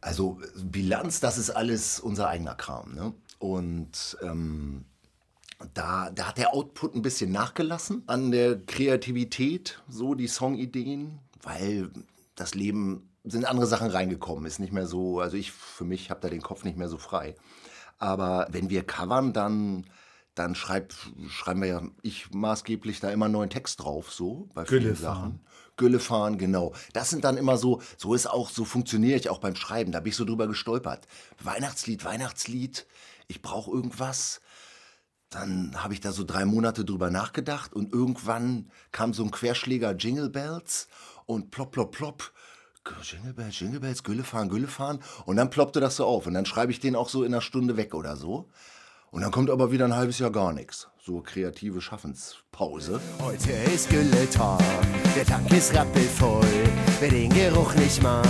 Also 0.00 0.40
Bilanz, 0.56 1.20
das 1.20 1.38
ist 1.38 1.50
alles 1.50 2.00
unser 2.00 2.28
eigener 2.28 2.54
Kram. 2.54 2.94
Ne? 2.94 3.12
Und 3.38 4.16
ähm, 4.22 4.84
da, 5.74 6.10
da 6.10 6.28
hat 6.28 6.38
der 6.38 6.54
Output 6.54 6.94
ein 6.94 7.02
bisschen 7.02 7.32
nachgelassen 7.32 8.02
an 8.06 8.30
der 8.30 8.58
Kreativität, 8.58 9.82
so 9.88 10.14
die 10.14 10.28
Songideen, 10.28 11.18
weil 11.42 11.90
das 12.34 12.54
Leben 12.54 13.10
sind 13.24 13.44
andere 13.44 13.66
Sachen 13.66 13.90
reingekommen, 13.90 14.46
ist 14.46 14.60
nicht 14.60 14.72
mehr 14.72 14.86
so, 14.86 15.20
also 15.20 15.36
ich 15.36 15.52
für 15.52 15.84
mich 15.84 16.10
habe 16.10 16.20
da 16.20 16.28
den 16.28 16.40
Kopf 16.40 16.64
nicht 16.64 16.78
mehr 16.78 16.88
so 16.88 16.96
frei. 16.96 17.34
Aber 17.98 18.46
wenn 18.50 18.70
wir 18.70 18.82
covern, 18.82 19.34
dann, 19.34 19.84
dann 20.34 20.54
schreib, 20.54 20.94
schreiben 21.28 21.60
wir 21.60 21.68
ja, 21.68 21.82
ich 22.02 22.30
maßgeblich 22.30 23.00
da 23.00 23.10
immer 23.10 23.26
einen 23.26 23.32
neuen 23.32 23.50
Text 23.50 23.80
drauf, 23.80 24.12
so 24.12 24.48
bei 24.54 24.64
vielen 24.64 24.82
Gülle 24.82 24.96
Sachen. 24.96 25.20
fahren. 25.20 25.40
Gülle 25.76 25.98
fahren, 25.98 26.38
genau. 26.38 26.74
Das 26.92 27.10
sind 27.10 27.24
dann 27.24 27.36
immer 27.36 27.56
so, 27.56 27.80
so 27.96 28.14
ist 28.14 28.26
auch, 28.26 28.50
so 28.50 28.64
funktioniere 28.64 29.18
ich 29.18 29.30
auch 29.30 29.38
beim 29.38 29.56
Schreiben. 29.56 29.92
Da 29.92 30.00
bin 30.00 30.10
ich 30.10 30.16
so 30.16 30.24
drüber 30.24 30.46
gestolpert. 30.46 31.06
Weihnachtslied, 31.42 32.04
Weihnachtslied, 32.04 32.86
ich 33.28 33.42
brauche 33.42 33.70
irgendwas. 33.70 34.40
Dann 35.30 35.82
habe 35.82 35.94
ich 35.94 36.00
da 36.00 36.12
so 36.12 36.24
drei 36.24 36.44
Monate 36.44 36.84
drüber 36.84 37.10
nachgedacht 37.10 37.72
und 37.72 37.92
irgendwann 37.92 38.70
kam 38.92 39.14
so 39.14 39.22
ein 39.24 39.30
Querschläger 39.30 39.92
Jingle 39.92 40.28
Bells 40.28 40.88
und 41.26 41.50
plopp, 41.50 41.72
plopp, 41.72 41.92
plopp. 41.92 42.32
Jingle 43.02 43.34
Bells, 43.34 43.60
Jingle 43.60 43.80
Bells, 43.80 44.02
Gülle 44.02 44.24
fahren, 44.24 44.48
Gülle 44.48 44.66
fahren. 44.66 45.00
Und 45.26 45.36
dann 45.36 45.50
ploppte 45.50 45.80
das 45.80 45.96
so 45.96 46.04
auf. 46.04 46.26
Und 46.26 46.34
dann 46.34 46.46
schreibe 46.46 46.72
ich 46.72 46.80
den 46.80 46.96
auch 46.96 47.08
so 47.08 47.22
in 47.22 47.32
einer 47.32 47.42
Stunde 47.42 47.76
weg 47.76 47.94
oder 47.94 48.16
so. 48.16 48.48
Und 49.12 49.22
dann 49.22 49.32
kommt 49.32 49.50
aber 49.50 49.72
wieder 49.72 49.86
ein 49.86 49.96
halbes 49.96 50.20
Jahr 50.20 50.30
gar 50.30 50.52
nichts. 50.52 50.88
So 51.04 51.20
kreative 51.20 51.80
Schaffenspause. 51.80 53.00
Heute 53.20 53.50
ist 53.74 53.90
Gülletag, 53.90 54.60
der 55.16 55.24
Tank 55.24 55.50
ist 55.52 55.74
rappelvoll. 55.74 56.44
Wer 57.00 57.08
den 57.08 57.30
Geruch 57.30 57.74
nicht 57.74 58.00
mag, 58.02 58.24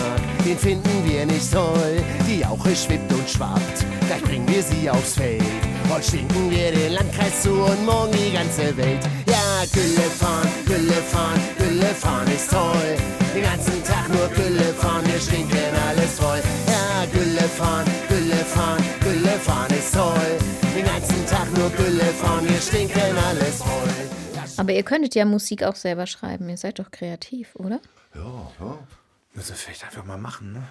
den 0.47 0.57
finden 0.57 1.05
wir 1.05 1.27
nicht 1.27 1.53
toll. 1.53 2.03
Die 2.27 2.41
Jauche 2.41 2.75
schwippt 2.75 3.13
und 3.13 3.29
schwappt, 3.29 3.85
gleich 4.07 4.23
bringen 4.23 4.49
wir 4.49 4.63
sie 4.63 4.89
aufs 4.89 5.15
Feld. 5.15 5.43
Heute 5.91 6.05
stinken 6.05 6.51
wir 6.51 6.73
den 6.73 6.93
Landkreis 6.93 7.43
zu 7.43 7.53
und 7.53 7.85
morgen 7.85 8.13
die 8.13 8.33
ganze 8.33 8.75
Welt. 8.77 9.05
Ja, 9.27 9.65
Gülle 9.75 10.09
fahren, 10.19 10.49
Gülle 10.65 11.03
fahren, 11.13 11.41
Gülle 11.59 11.95
fahren 11.95 12.29
ist 12.29 12.51
toll. 12.51 12.97
Den 13.35 13.43
ganzen 13.43 13.85
Tag 13.85 14.09
nur 14.09 14.29
Gülle 14.29 14.73
fahren, 14.75 15.05
wir 15.05 15.21
stinken 15.21 15.59
alles 15.89 16.19
voll. 16.19 16.41
Ja, 16.69 17.05
Gülle 17.13 17.49
fahren, 17.49 17.85
Gülle 18.09 18.45
fahren, 18.47 18.83
Gülle 19.01 19.39
fahren 19.41 19.71
ist 19.73 19.93
toll. 19.93 20.50
Den 20.81 20.87
ganzen 20.87 21.27
Tag 21.27 21.59
nur 21.59 21.69
Gülle 21.73 22.05
fahren, 22.05 22.49
wir 22.49 22.59
stinken 22.59 23.03
alles 23.29 23.59
voll. 23.59 24.57
Aber 24.57 24.73
ihr 24.73 24.83
könntet 24.83 25.15
ja 25.15 25.27
Musik 25.27 25.63
auch 25.63 25.77
selber 25.77 26.07
schreiben. 26.07 26.49
Ihr 26.49 26.57
seid 26.57 26.79
doch 26.79 26.91
kreativ, 26.91 27.55
oder? 27.57 27.81
Ja, 28.15 28.51
ja. 28.59 28.79
Müssen 29.35 29.51
wir 29.51 29.57
vielleicht 29.57 29.85
einfach 29.85 30.07
mal 30.07 30.17
machen, 30.17 30.55
ne? 30.55 30.63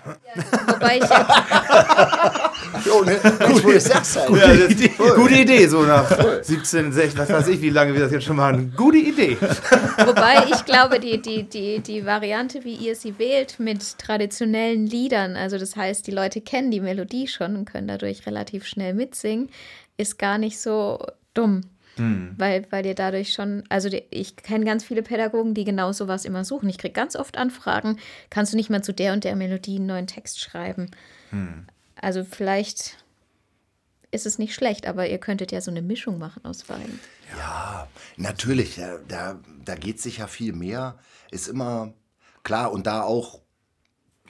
Wobei 0.65 0.98
ich 0.98 1.04
Jo, 2.88 3.04
ne? 3.04 3.19
Jetzt, 3.24 3.63
wo 3.63 3.69
du 3.69 3.80
sagst 3.80 4.19
halt. 4.19 4.30
Ja, 4.32 4.48
das 4.48 4.74
ist 4.74 5.15
gute 5.15 5.36
Idee, 5.36 5.67
so 5.67 5.84
nach 5.84 6.10
17, 6.41 6.91
16, 6.91 7.19
was 7.19 7.30
weiß 7.30 7.48
ich, 7.50 7.62
wie 7.62 7.69
lange 7.69 7.93
wir 7.93 8.02
das 8.02 8.12
jetzt 8.12 8.26
schon 8.26 8.38
machen. 8.38 8.74
Gute 8.76 8.98
Idee. 8.98 9.38
Wobei 10.06 10.43
ich 10.52 10.65
glaube, 10.65 11.00
die, 11.00 11.22
die, 11.22 11.43
die, 11.43 11.82
die 11.82 12.04
Variante, 12.04 12.63
wie 12.63 12.74
ihr 12.74 12.95
sie 12.95 13.19
wählt, 13.19 13.60
mit 13.60 14.00
traditionellen 14.00 14.88
Liedern, 14.88 15.36
also 15.36 15.60
das 15.60 15.76
heißt, 15.76 16.08
die 16.08 16.12
Leute 16.12 16.41
kennen 16.41 16.72
die 16.72 16.82
Melodie 16.82 17.28
schon 17.28 17.56
und 17.56 17.65
können 17.65 17.88
dadurch 17.88 18.26
relativ 18.26 18.65
schnell 18.65 18.95
mitsingen, 18.95 19.50
ist 19.99 20.17
gar 20.17 20.38
nicht 20.38 20.59
so 20.59 21.05
dumm. 21.33 21.62
Weil, 22.38 22.65
weil 22.69 22.85
ihr 22.85 22.95
dadurch 22.95 23.33
schon, 23.33 23.63
also 23.67 23.89
die, 23.89 24.03
ich 24.09 24.38
kenne 24.38 24.63
ganz 24.63 24.85
viele 24.85 25.03
Pädagogen, 25.03 25.53
die 25.53 25.65
genau 25.65 25.91
sowas 25.91 26.23
immer 26.23 26.45
suchen. 26.45 26.69
Ich 26.69 26.77
kriege 26.77 26.93
ganz 26.93 27.17
oft 27.17 27.38
Anfragen, 27.38 27.99
kannst 28.29 28.53
du 28.53 28.57
nicht 28.57 28.69
mal 28.69 28.81
zu 28.81 28.93
der 28.93 29.12
und 29.12 29.25
der 29.25 29.35
Melodie 29.35 29.75
einen 29.75 29.88
neuen 29.88 30.07
Text 30.07 30.39
schreiben? 30.39 30.91
Also 31.95 32.23
vielleicht 32.23 33.03
ist 34.12 34.25
es 34.25 34.39
nicht 34.39 34.55
schlecht, 34.55 34.88
aber 34.88 35.09
ihr 35.09 35.17
könntet 35.17 35.51
ja 35.51 35.59
so 35.59 35.71
eine 35.71 35.81
Mischung 35.81 36.17
machen 36.17 36.45
aus 36.45 36.63
beiden. 36.63 36.99
Ja, 37.38 37.88
natürlich, 38.15 38.75
da, 38.75 38.99
da, 39.07 39.39
da 39.65 39.75
geht 39.75 39.99
sich 39.99 40.19
ja 40.19 40.27
viel 40.27 40.53
mehr. 40.53 40.97
Ist 41.31 41.49
immer 41.49 41.93
klar 42.43 42.71
und 42.71 42.88
da 42.88 43.01
auch 43.01 43.41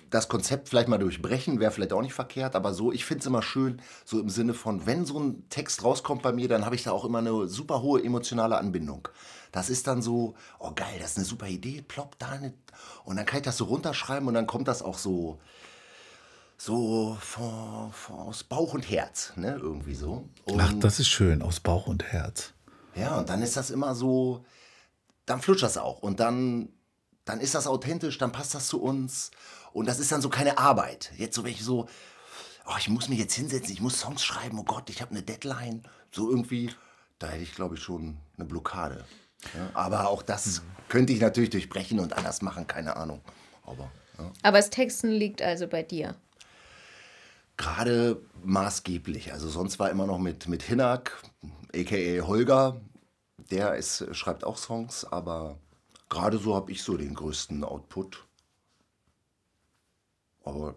das 0.10 0.28
Konzept 0.28 0.70
vielleicht 0.70 0.88
mal 0.88 0.98
durchbrechen, 0.98 1.60
wäre 1.60 1.72
vielleicht 1.72 1.94
auch 1.94 2.02
nicht 2.02 2.14
verkehrt, 2.14 2.56
aber 2.56 2.74
so, 2.74 2.92
ich 2.92 3.06
finde 3.06 3.22
es 3.22 3.28
immer 3.28 3.42
schön, 3.42 3.82
so 4.06 4.20
im 4.20 4.30
Sinne 4.30 4.54
von, 4.54 4.86
wenn 4.86 5.06
so 5.06 5.20
ein 5.20 5.48
Text 5.50 5.84
rauskommt 5.84 6.22
bei 6.22 6.32
mir, 6.32 6.48
dann 6.48 6.66
habe 6.66 6.76
ich 6.76 6.84
da 6.84 6.92
auch 6.92 7.06
immer 7.06 7.20
eine 7.20 7.48
super 7.48 7.82
hohe 7.82 8.04
emotionale 8.04 8.58
Anbindung. 8.58 9.08
Das 9.52 9.70
ist 9.70 9.88
dann 9.88 10.02
so, 10.02 10.36
oh 10.60 10.72
geil, 10.76 10.98
das 11.00 11.12
ist 11.12 11.18
eine 11.18 11.26
super 11.26 11.48
Idee, 11.48 11.82
plopp, 11.82 12.18
da 12.20 12.30
eine. 12.30 12.54
Und 13.04 13.18
dann 13.18 13.26
kann 13.26 13.38
ich 13.38 13.46
das 13.46 13.58
so 13.58 13.66
runterschreiben 13.66 14.28
und 14.28 14.34
dann 14.34 14.48
kommt 14.48 14.68
das 14.68 14.82
auch 14.82 14.98
so, 14.98 15.40
so 16.58 17.18
von, 17.20 17.92
von, 17.92 18.16
aus 18.18 18.44
Bauch 18.44 18.74
und 18.74 18.90
Herz, 18.90 19.34
ne, 19.36 19.58
irgendwie 19.62 19.96
so. 19.96 20.28
Und 20.46 20.60
Ach, 20.60 20.74
das 20.80 21.00
ist 21.00 21.08
schön, 21.08 21.42
aus 21.42 21.60
Bauch 21.60 21.88
und 21.88 22.04
Herz. 22.04 22.54
ja, 22.96 23.18
und 23.18 23.30
dann 23.30 23.42
ist 23.42 23.58
das 23.58 23.72
immer 23.72 23.96
so, 23.96 24.46
dann 25.26 25.42
flutscht 25.42 25.64
das 25.64 25.78
auch. 25.78 26.00
Und 26.00 26.20
dann, 26.20 26.70
dann 27.30 27.40
ist 27.40 27.56
das 27.56 27.68
authentisch, 27.68 28.18
dann 28.18 28.32
passt 28.32 28.56
das 28.56 28.68
zu 28.68 28.82
uns. 28.82 29.32
Und 29.72 29.88
das 29.88 30.00
ist 30.00 30.12
dann 30.12 30.22
so 30.22 30.30
keine 30.30 30.58
Arbeit. 30.58 31.12
Jetzt 31.18 31.36
so, 31.36 31.44
wenn 31.44 31.52
ich 31.52 31.64
so, 31.64 31.88
oh, 32.66 32.76
ich 32.80 32.90
muss 32.90 33.08
mich 33.08 33.20
jetzt 33.20 33.36
hinsetzen, 33.36 33.72
ich 33.72 33.82
muss 33.82 34.00
Songs 34.00 34.24
schreiben, 34.24 34.58
oh 34.60 34.64
Gott, 34.64 34.90
ich 34.90 35.02
habe 35.02 35.12
eine 35.12 35.22
Deadline. 35.22 35.84
So 36.12 36.30
irgendwie, 36.30 36.74
da 37.20 37.28
hätte 37.28 37.44
ich, 37.44 37.54
glaube 37.56 37.76
ich, 37.76 37.82
schon 37.82 38.18
eine 38.36 38.46
Blockade. 38.46 39.06
Ja, 39.56 39.70
aber 39.74 40.10
auch 40.10 40.22
das 40.24 40.62
könnte 40.90 41.14
ich 41.14 41.22
natürlich 41.22 41.52
durchbrechen 41.52 42.00
und 42.00 42.14
anders 42.14 42.42
machen, 42.42 42.68
keine 42.68 42.98
Ahnung. 42.98 43.22
Aber 43.64 43.92
ja. 44.18 44.32
Aber 44.42 44.58
das 44.58 44.70
Texten 44.70 45.10
liegt 45.12 45.42
also 45.42 45.68
bei 45.68 45.84
dir. 45.84 46.16
gerade 47.58 48.22
maßgeblich. 48.44 49.34
Also 49.34 49.50
sonst 49.50 49.78
war 49.80 49.92
immer 49.92 50.08
noch 50.08 50.18
mit, 50.18 50.48
mit 50.48 50.64
Hinak, 50.64 51.22
a.k.a. 51.76 52.26
Holger. 52.26 52.82
Der 53.52 53.76
ist, 53.76 54.08
schreibt 54.16 54.44
auch 54.44 54.58
Songs, 54.58 55.06
aber 55.06 55.60
gerade 56.10 56.38
so 56.38 56.56
habe 56.56 56.72
ich 56.72 56.84
so 56.84 56.98
den 56.98 57.14
größten 57.14 57.64
Output. 57.64 58.26
Aber 60.44 60.76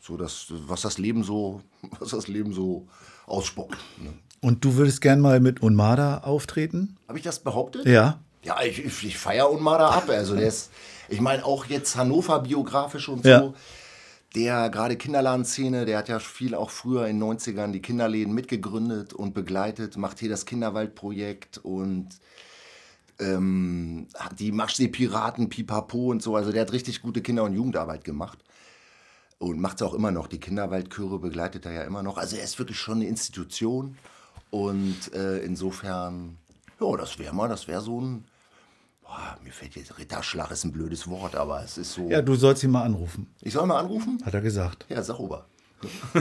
so 0.00 0.16
das, 0.16 0.46
was 0.50 0.82
das 0.82 0.98
Leben 0.98 1.24
so, 1.24 1.62
was 1.98 2.10
das 2.10 2.28
Leben 2.28 2.52
so 2.52 2.86
ausspuckt. 3.26 3.78
Ne? 3.98 4.12
Und 4.40 4.64
du 4.64 4.76
würdest 4.76 5.00
gern 5.00 5.20
mal 5.20 5.40
mit 5.40 5.62
Unmada 5.62 6.18
auftreten? 6.18 6.96
Habe 7.08 7.18
ich 7.18 7.24
das 7.24 7.40
behauptet? 7.40 7.86
Ja. 7.86 8.20
Ja, 8.42 8.62
ich, 8.62 8.82
ich, 8.82 9.04
ich 9.04 9.18
feiere 9.18 9.50
Unmada 9.50 9.90
ab. 9.90 10.08
Also 10.08 10.34
der 10.34 10.48
ist, 10.48 10.70
ich 11.10 11.20
meine 11.20 11.44
auch 11.44 11.66
jetzt 11.66 11.96
Hannover 11.96 12.40
biografisch 12.40 13.08
und 13.08 13.22
so. 13.22 13.28
Ja. 13.28 13.54
Der 14.34 14.70
gerade 14.70 14.96
Kinderladenszene, 14.96 15.84
der 15.84 15.98
hat 15.98 16.08
ja 16.08 16.20
viel 16.20 16.54
auch 16.54 16.70
früher 16.70 17.06
in 17.06 17.20
den 17.20 17.38
90ern 17.38 17.72
die 17.72 17.82
Kinderläden 17.82 18.32
mitgegründet 18.32 19.12
und 19.12 19.34
begleitet, 19.34 19.96
macht 19.98 20.20
hier 20.20 20.30
das 20.30 20.46
Kinderwaldprojekt 20.46 21.58
und 21.58 22.08
ähm, 23.20 24.08
die 24.38 24.52
Maschsee-Piraten, 24.52 25.48
Pipapo 25.48 26.10
und 26.10 26.22
so. 26.22 26.36
Also 26.36 26.52
der 26.52 26.62
hat 26.62 26.72
richtig 26.72 27.02
gute 27.02 27.20
Kinder- 27.22 27.44
und 27.44 27.54
Jugendarbeit 27.54 28.04
gemacht. 28.04 28.38
Und 29.38 29.58
macht 29.60 29.80
es 29.80 29.82
auch 29.86 29.94
immer 29.94 30.10
noch. 30.10 30.26
Die 30.26 30.38
Kinderwaldchöre 30.40 31.18
begleitet 31.18 31.64
er 31.64 31.72
ja 31.72 31.82
immer 31.84 32.02
noch. 32.02 32.18
Also 32.18 32.36
er 32.36 32.44
ist 32.44 32.58
wirklich 32.58 32.78
schon 32.78 32.96
eine 32.96 33.06
Institution. 33.06 33.96
Und 34.50 35.14
äh, 35.14 35.38
insofern, 35.38 36.36
ja, 36.80 36.96
das 36.96 37.18
wäre 37.18 37.34
mal, 37.34 37.48
das 37.48 37.66
wäre 37.68 37.80
so 37.80 38.00
ein, 38.00 38.24
boah, 39.02 39.38
mir 39.42 39.52
fällt 39.52 39.76
jetzt, 39.76 39.96
Ritterschlag 39.98 40.50
ist 40.50 40.64
ein 40.64 40.72
blödes 40.72 41.08
Wort, 41.08 41.36
aber 41.36 41.62
es 41.62 41.78
ist 41.78 41.92
so. 41.92 42.10
Ja, 42.10 42.20
du 42.20 42.34
sollst 42.34 42.62
ihn 42.64 42.70
mal 42.70 42.82
anrufen, 42.82 43.28
Ich 43.40 43.52
soll 43.54 43.66
mal 43.66 43.78
anrufen? 43.78 44.18
hat 44.24 44.34
er 44.34 44.40
gesagt. 44.40 44.86
Ja, 44.88 45.02
sauber. 45.02 45.46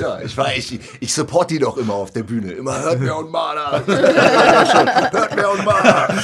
ja, 0.00 0.20
ich 0.20 0.36
weiß, 0.36 0.72
ich, 0.72 0.80
ich 1.00 1.12
support 1.14 1.50
die 1.50 1.58
doch 1.58 1.76
immer 1.76 1.94
auf 1.94 2.10
der 2.12 2.22
Bühne. 2.22 2.52
Immer 2.52 2.80
hört 2.82 3.00
mir 3.00 3.16
und 3.16 3.30
Marder. 3.30 3.84
hört 5.12 5.36
mir 5.36 5.50
und 5.50 5.64
Marder. 5.64 6.14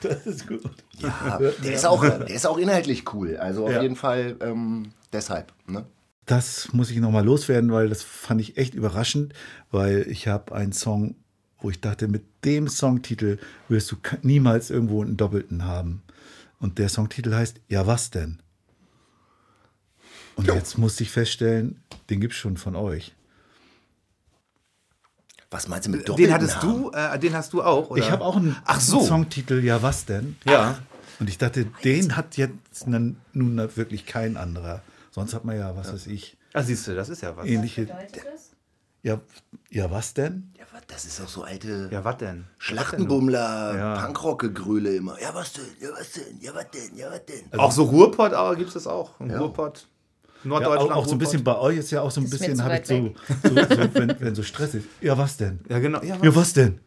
Das 0.00 0.26
ist 0.26 0.46
gut. 0.46 0.60
Ja, 0.98 1.38
der 1.38 1.72
ist, 1.72 1.86
auch, 1.86 2.02
der 2.02 2.28
ist 2.30 2.46
auch 2.46 2.58
inhaltlich 2.58 3.12
cool. 3.14 3.36
Also 3.36 3.64
auf 3.64 3.72
Ja. 3.72 3.82
jeden 3.82 3.96
Fall 3.96 4.36
ähm, 4.40 4.92
deshalb. 5.12 5.52
Ne? 5.66 5.84
Das 6.26 6.68
muss 6.72 6.90
ich 6.90 6.98
nochmal 6.98 7.24
loswerden, 7.24 7.72
weil 7.72 7.88
das 7.88 8.02
fand 8.02 8.40
ich 8.40 8.56
echt 8.56 8.74
überraschend, 8.74 9.34
weil 9.70 10.06
ich 10.08 10.26
habe 10.28 10.54
einen 10.54 10.72
Song, 10.72 11.16
wo 11.60 11.70
ich 11.70 11.80
dachte, 11.80 12.08
mit 12.08 12.22
dem 12.44 12.68
Songtitel 12.68 13.38
wirst 13.68 13.90
du 13.92 13.96
niemals 14.22 14.70
irgendwo 14.70 15.02
einen 15.02 15.16
Doppelten 15.16 15.64
haben. 15.64 16.02
Und 16.60 16.78
der 16.78 16.88
Songtitel 16.88 17.34
heißt 17.34 17.60
Ja, 17.68 17.86
was 17.86 18.10
denn? 18.10 18.40
Und 20.36 20.46
jetzt 20.48 20.78
musste 20.78 21.02
ich 21.04 21.10
feststellen, 21.10 21.80
den 22.10 22.20
gibt 22.20 22.32
es 22.34 22.38
schon 22.38 22.56
von 22.56 22.74
euch. 22.76 23.14
Was 25.50 25.68
meinst 25.68 25.86
du 25.86 25.92
mit 25.92 26.08
Doppelten 26.08 26.24
Den 26.26 26.34
hattest 26.34 26.62
du, 26.62 26.90
äh, 26.90 27.16
den 27.18 27.34
hast 27.34 27.52
du 27.52 27.62
auch, 27.62 27.90
oder? 27.90 28.00
Ich 28.02 28.10
habe 28.10 28.24
auch 28.24 28.36
einen, 28.36 28.56
Ach 28.64 28.80
so. 28.80 28.98
einen 28.98 29.06
Songtitel 29.06 29.62
Ja, 29.62 29.82
was 29.82 30.04
denn? 30.04 30.36
Ja. 30.44 30.78
Und 31.20 31.28
ich 31.28 31.38
dachte, 31.38 31.66
den 31.84 32.16
hat 32.16 32.36
jetzt 32.36 32.88
nun 32.88 33.16
nun 33.32 33.56
wirklich 33.76 34.04
kein 34.04 34.36
anderer. 34.36 34.82
Sonst 35.12 35.32
hat 35.32 35.44
man 35.44 35.56
ja, 35.56 35.76
was 35.76 35.92
weiß 35.92 36.08
ich, 36.08 36.36
Ah, 36.52 36.62
siehst 36.62 36.86
du, 36.88 36.94
das 36.94 37.08
ist 37.08 37.20
ja 37.22 37.36
was. 37.36 37.46
ähnliche. 37.46 37.86
Ja, 39.02 39.20
ja, 39.70 39.90
was 39.90 40.14
denn? 40.14 40.52
Ja, 40.58 40.64
was, 40.72 40.82
das 40.88 41.04
ist 41.04 41.20
doch 41.20 41.28
so 41.28 41.42
alte 41.44 41.88
Ja, 41.92 42.04
was 42.04 42.16
denn? 42.16 42.44
Schlachtenbummler, 42.58 43.76
Ja. 43.76 44.04
Punkrock-Gegrühle 44.06 44.96
immer. 44.96 45.20
Ja, 45.20 45.34
was 45.34 45.52
denn? 45.52 45.64
Ja, 45.80 45.90
was 45.92 46.10
denn? 46.12 46.40
Ja, 46.40 46.54
was 46.54 46.70
denn? 46.70 46.96
Ja, 46.96 47.10
was 47.10 47.24
denn? 47.26 47.58
Auch 47.60 47.70
so 47.70 47.84
Ruhrpott 47.84 48.32
aber 48.32 48.56
gibt 48.56 48.68
es 48.68 48.74
das 48.74 48.86
auch. 48.88 49.20
Im 49.20 49.30
Ja. 49.30 49.38
Ruhrpott. 49.38 49.86
Ja, 50.44 50.50
Norddeutschland. 50.50 50.92
auch, 50.92 50.96
auch 50.96 51.06
so 51.06 51.12
ein 51.12 51.18
bisschen 51.18 51.42
bei 51.42 51.58
euch 51.58 51.78
ist 51.78 51.90
ja 51.90 52.02
auch 52.02 52.10
so 52.10 52.20
ein 52.20 52.24
mir 52.24 52.30
bisschen, 52.30 52.62
habe 52.62 52.78
ich 52.78 52.86
so, 52.86 53.14
so, 53.42 53.48
so 53.54 53.94
wenn, 53.94 54.20
wenn 54.20 54.34
so 54.34 54.42
Stress 54.42 54.74
ist. 54.74 54.86
Ja, 55.00 55.16
was 55.16 55.36
denn? 55.36 55.60
Ja, 55.68 55.78
genau. 55.78 56.02
Ja, 56.02 56.16
Ja, 56.22 56.34
was 56.36 56.52
denn? 56.52 56.80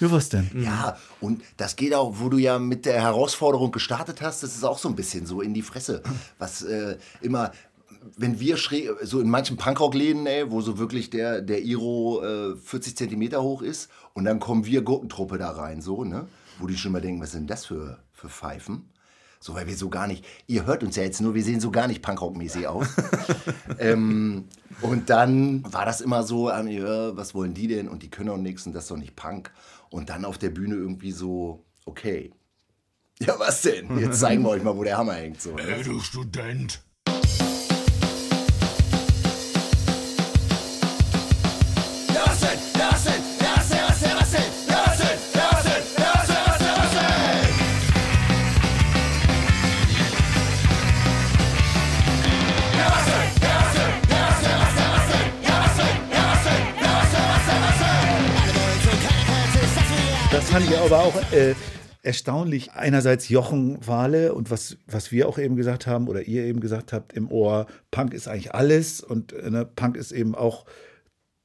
Ja, 0.00 0.10
was 0.10 0.28
denn? 0.28 0.50
Ja, 0.54 0.96
und 1.20 1.42
das 1.56 1.76
geht 1.76 1.94
auch, 1.94 2.14
wo 2.18 2.28
du 2.28 2.36
ja 2.38 2.58
mit 2.58 2.84
der 2.84 3.00
Herausforderung 3.00 3.70
gestartet 3.72 4.20
hast, 4.20 4.42
das 4.42 4.54
ist 4.54 4.64
auch 4.64 4.78
so 4.78 4.88
ein 4.88 4.96
bisschen 4.96 5.24
so 5.26 5.40
in 5.40 5.54
die 5.54 5.62
Fresse. 5.62 6.02
Was 6.38 6.62
äh, 6.62 6.96
immer, 7.22 7.52
wenn 8.18 8.38
wir 8.38 8.56
schräg, 8.58 8.90
so 9.02 9.20
in 9.20 9.30
manchen 9.30 9.56
Punkrock-Läden, 9.56 10.26
ey, 10.26 10.50
wo 10.50 10.60
so 10.60 10.78
wirklich 10.78 11.08
der, 11.10 11.40
der 11.40 11.62
Iro 11.62 12.22
äh, 12.22 12.56
40 12.56 12.96
Zentimeter 12.96 13.42
hoch 13.42 13.62
ist 13.62 13.88
und 14.12 14.24
dann 14.26 14.38
kommen 14.38 14.66
wir 14.66 14.82
Gurkentruppe 14.82 15.38
da 15.38 15.50
rein, 15.50 15.80
so, 15.80 16.04
ne? 16.04 16.26
Wo 16.58 16.66
die 16.66 16.76
schon 16.76 16.92
mal 16.92 17.00
denken, 17.00 17.20
was 17.20 17.32
sind 17.32 17.48
das 17.50 17.66
für, 17.66 17.98
für 18.12 18.28
Pfeifen? 18.28 18.88
So, 19.40 19.54
weil 19.54 19.66
wir 19.66 19.76
so 19.76 19.88
gar 19.88 20.06
nicht, 20.06 20.24
ihr 20.46 20.66
hört 20.66 20.82
uns 20.82 20.96
ja 20.96 21.02
jetzt 21.02 21.20
nur, 21.20 21.34
wir 21.34 21.44
sehen 21.44 21.60
so 21.60 21.70
gar 21.70 21.88
nicht 21.88 22.02
Punkrock-mäßig 22.02 22.66
aus. 22.66 22.88
ähm, 23.78 24.44
und 24.80 25.10
dann 25.10 25.62
war 25.72 25.84
das 25.84 26.00
immer 26.00 26.22
so, 26.22 26.50
ähm, 26.50 26.68
ja, 26.68 27.16
was 27.16 27.34
wollen 27.34 27.54
die 27.54 27.68
denn? 27.68 27.88
Und 27.88 28.02
die 28.02 28.10
können 28.10 28.30
auch 28.30 28.38
nichts 28.38 28.66
und 28.66 28.72
das 28.72 28.84
ist 28.84 28.90
doch 28.90 28.96
nicht 28.96 29.16
Punk. 29.16 29.52
Und 29.90 30.10
dann 30.10 30.24
auf 30.24 30.38
der 30.38 30.50
Bühne 30.50 30.74
irgendwie 30.74 31.12
so, 31.12 31.64
okay. 31.84 32.32
Ja, 33.20 33.38
was 33.38 33.62
denn? 33.62 33.98
Jetzt 33.98 34.20
zeigen 34.20 34.42
wir 34.42 34.50
euch 34.50 34.62
mal, 34.62 34.76
wo 34.76 34.84
der 34.84 34.98
Hammer 34.98 35.14
hängt. 35.14 35.40
So, 35.40 35.54
ne? 35.54 35.62
Hey, 35.62 35.82
du 35.82 36.00
Student. 36.00 36.82
Fand 60.56 60.70
ich 60.70 60.78
aber 60.78 61.00
auch 61.00 61.32
äh, 61.32 61.54
erstaunlich. 62.02 62.72
Einerseits 62.72 63.28
Jochen 63.28 63.76
Wale 63.86 64.32
und 64.32 64.50
was, 64.50 64.78
was 64.86 65.12
wir 65.12 65.28
auch 65.28 65.38
eben 65.38 65.54
gesagt 65.54 65.86
haben 65.86 66.08
oder 66.08 66.22
ihr 66.22 66.44
eben 66.44 66.60
gesagt 66.60 66.94
habt 66.94 67.12
im 67.12 67.30
Ohr, 67.30 67.66
Punk 67.90 68.14
ist 68.14 68.26
eigentlich 68.26 68.54
alles 68.54 69.02
und 69.02 69.34
äh, 69.34 69.50
ne, 69.50 69.66
Punk 69.66 69.98
ist 69.98 70.12
eben 70.12 70.34
auch, 70.34 70.64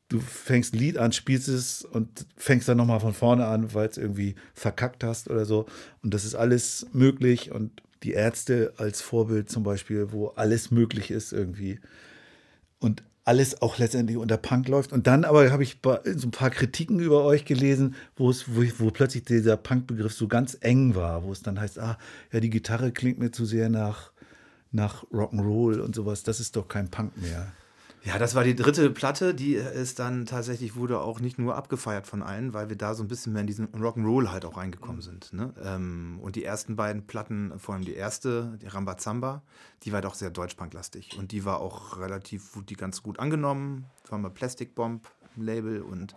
du 0.07 0.21
fängst 0.21 0.75
Lied 0.75 0.97
an, 0.97 1.11
spielst 1.11 1.49
es 1.49 1.83
und 1.83 2.25
fängst 2.37 2.69
dann 2.69 2.77
nochmal 2.77 3.01
von 3.01 3.13
vorne 3.13 3.47
an, 3.47 3.73
weil 3.73 3.89
es 3.89 3.97
irgendwie 3.97 4.35
verkackt 4.53 5.03
hast 5.03 5.29
oder 5.29 5.43
so. 5.43 5.65
Und 6.01 6.13
das 6.13 6.23
ist 6.23 6.35
alles 6.35 6.87
möglich 6.93 7.51
und 7.51 7.83
die 8.03 8.13
Ärzte 8.13 8.75
als 8.77 9.01
Vorbild 9.01 9.49
zum 9.49 9.63
Beispiel, 9.63 10.13
wo 10.13 10.27
alles 10.27 10.71
möglich 10.71 11.11
ist 11.11 11.33
irgendwie 11.33 11.81
und 12.79 13.03
alles 13.23 13.61
auch 13.61 13.77
letztendlich 13.77 14.17
unter 14.17 14.37
Punk 14.37 14.67
läuft. 14.67 14.91
Und 14.93 15.05
dann 15.07 15.25
aber 15.25 15.51
habe 15.51 15.63
ich 15.63 15.77
so 15.83 16.27
ein 16.27 16.31
paar 16.31 16.49
Kritiken 16.49 16.99
über 16.99 17.23
euch 17.23 17.45
gelesen, 17.45 17.95
wo 18.15 18.29
es, 18.29 18.55
wo, 18.55 18.61
ich- 18.61 18.79
wo 18.79 18.89
plötzlich 18.89 19.23
dieser 19.25 19.57
Punk-Begriff 19.57 20.13
so 20.13 20.27
ganz 20.27 20.57
eng 20.61 20.95
war, 20.95 21.23
wo 21.23 21.31
es 21.31 21.41
dann 21.43 21.59
heißt, 21.59 21.79
ah, 21.79 21.97
ja, 22.31 22.39
die 22.39 22.49
Gitarre 22.49 22.91
klingt 22.91 23.19
mir 23.19 23.31
zu 23.31 23.45
sehr 23.45 23.69
nach, 23.69 24.11
nach 24.71 25.03
Rock'n'Roll 25.11 25.79
und 25.79 25.93
sowas. 25.95 26.23
Das 26.23 26.39
ist 26.39 26.55
doch 26.55 26.67
kein 26.67 26.89
Punk 26.89 27.15
mehr. 27.21 27.51
Ja, 28.03 28.17
das 28.17 28.33
war 28.33 28.43
die 28.43 28.55
dritte 28.55 28.89
Platte, 28.89 29.35
die 29.35 29.53
ist 29.53 29.99
dann 29.99 30.25
tatsächlich, 30.25 30.75
wurde 30.75 31.01
auch 31.01 31.19
nicht 31.19 31.37
nur 31.37 31.55
abgefeiert 31.55 32.07
von 32.07 32.23
allen, 32.23 32.53
weil 32.53 32.67
wir 32.67 32.75
da 32.75 32.95
so 32.95 33.03
ein 33.03 33.07
bisschen 33.07 33.33
mehr 33.33 33.41
in 33.41 33.47
diesen 33.47 33.67
Rock'n'Roll 33.67 34.29
halt 34.29 34.43
auch 34.43 34.57
reingekommen 34.57 35.01
sind. 35.01 35.31
Ne? 35.33 35.53
Ähm, 35.63 36.17
und 36.21 36.35
die 36.35 36.43
ersten 36.43 36.75
beiden 36.75 37.05
Platten, 37.05 37.53
vor 37.59 37.75
allem 37.75 37.85
die 37.85 37.93
erste, 37.93 38.57
die 38.59 38.67
Rambazamba, 38.67 39.43
die 39.83 39.91
war 39.91 40.01
doch 40.01 40.15
sehr 40.15 40.31
deutschpunklastig. 40.31 41.17
Und 41.19 41.31
die 41.31 41.45
war 41.45 41.59
auch 41.59 41.99
relativ, 41.99 42.55
wurde 42.55 42.65
die 42.67 42.75
ganz 42.75 43.03
gut 43.03 43.19
angenommen. 43.19 43.85
Das 44.01 44.11
war 44.11 44.17
mal 44.17 44.31
Plastic 44.31 44.73
Bomb 44.73 45.07
Label 45.37 45.81
und 45.81 46.15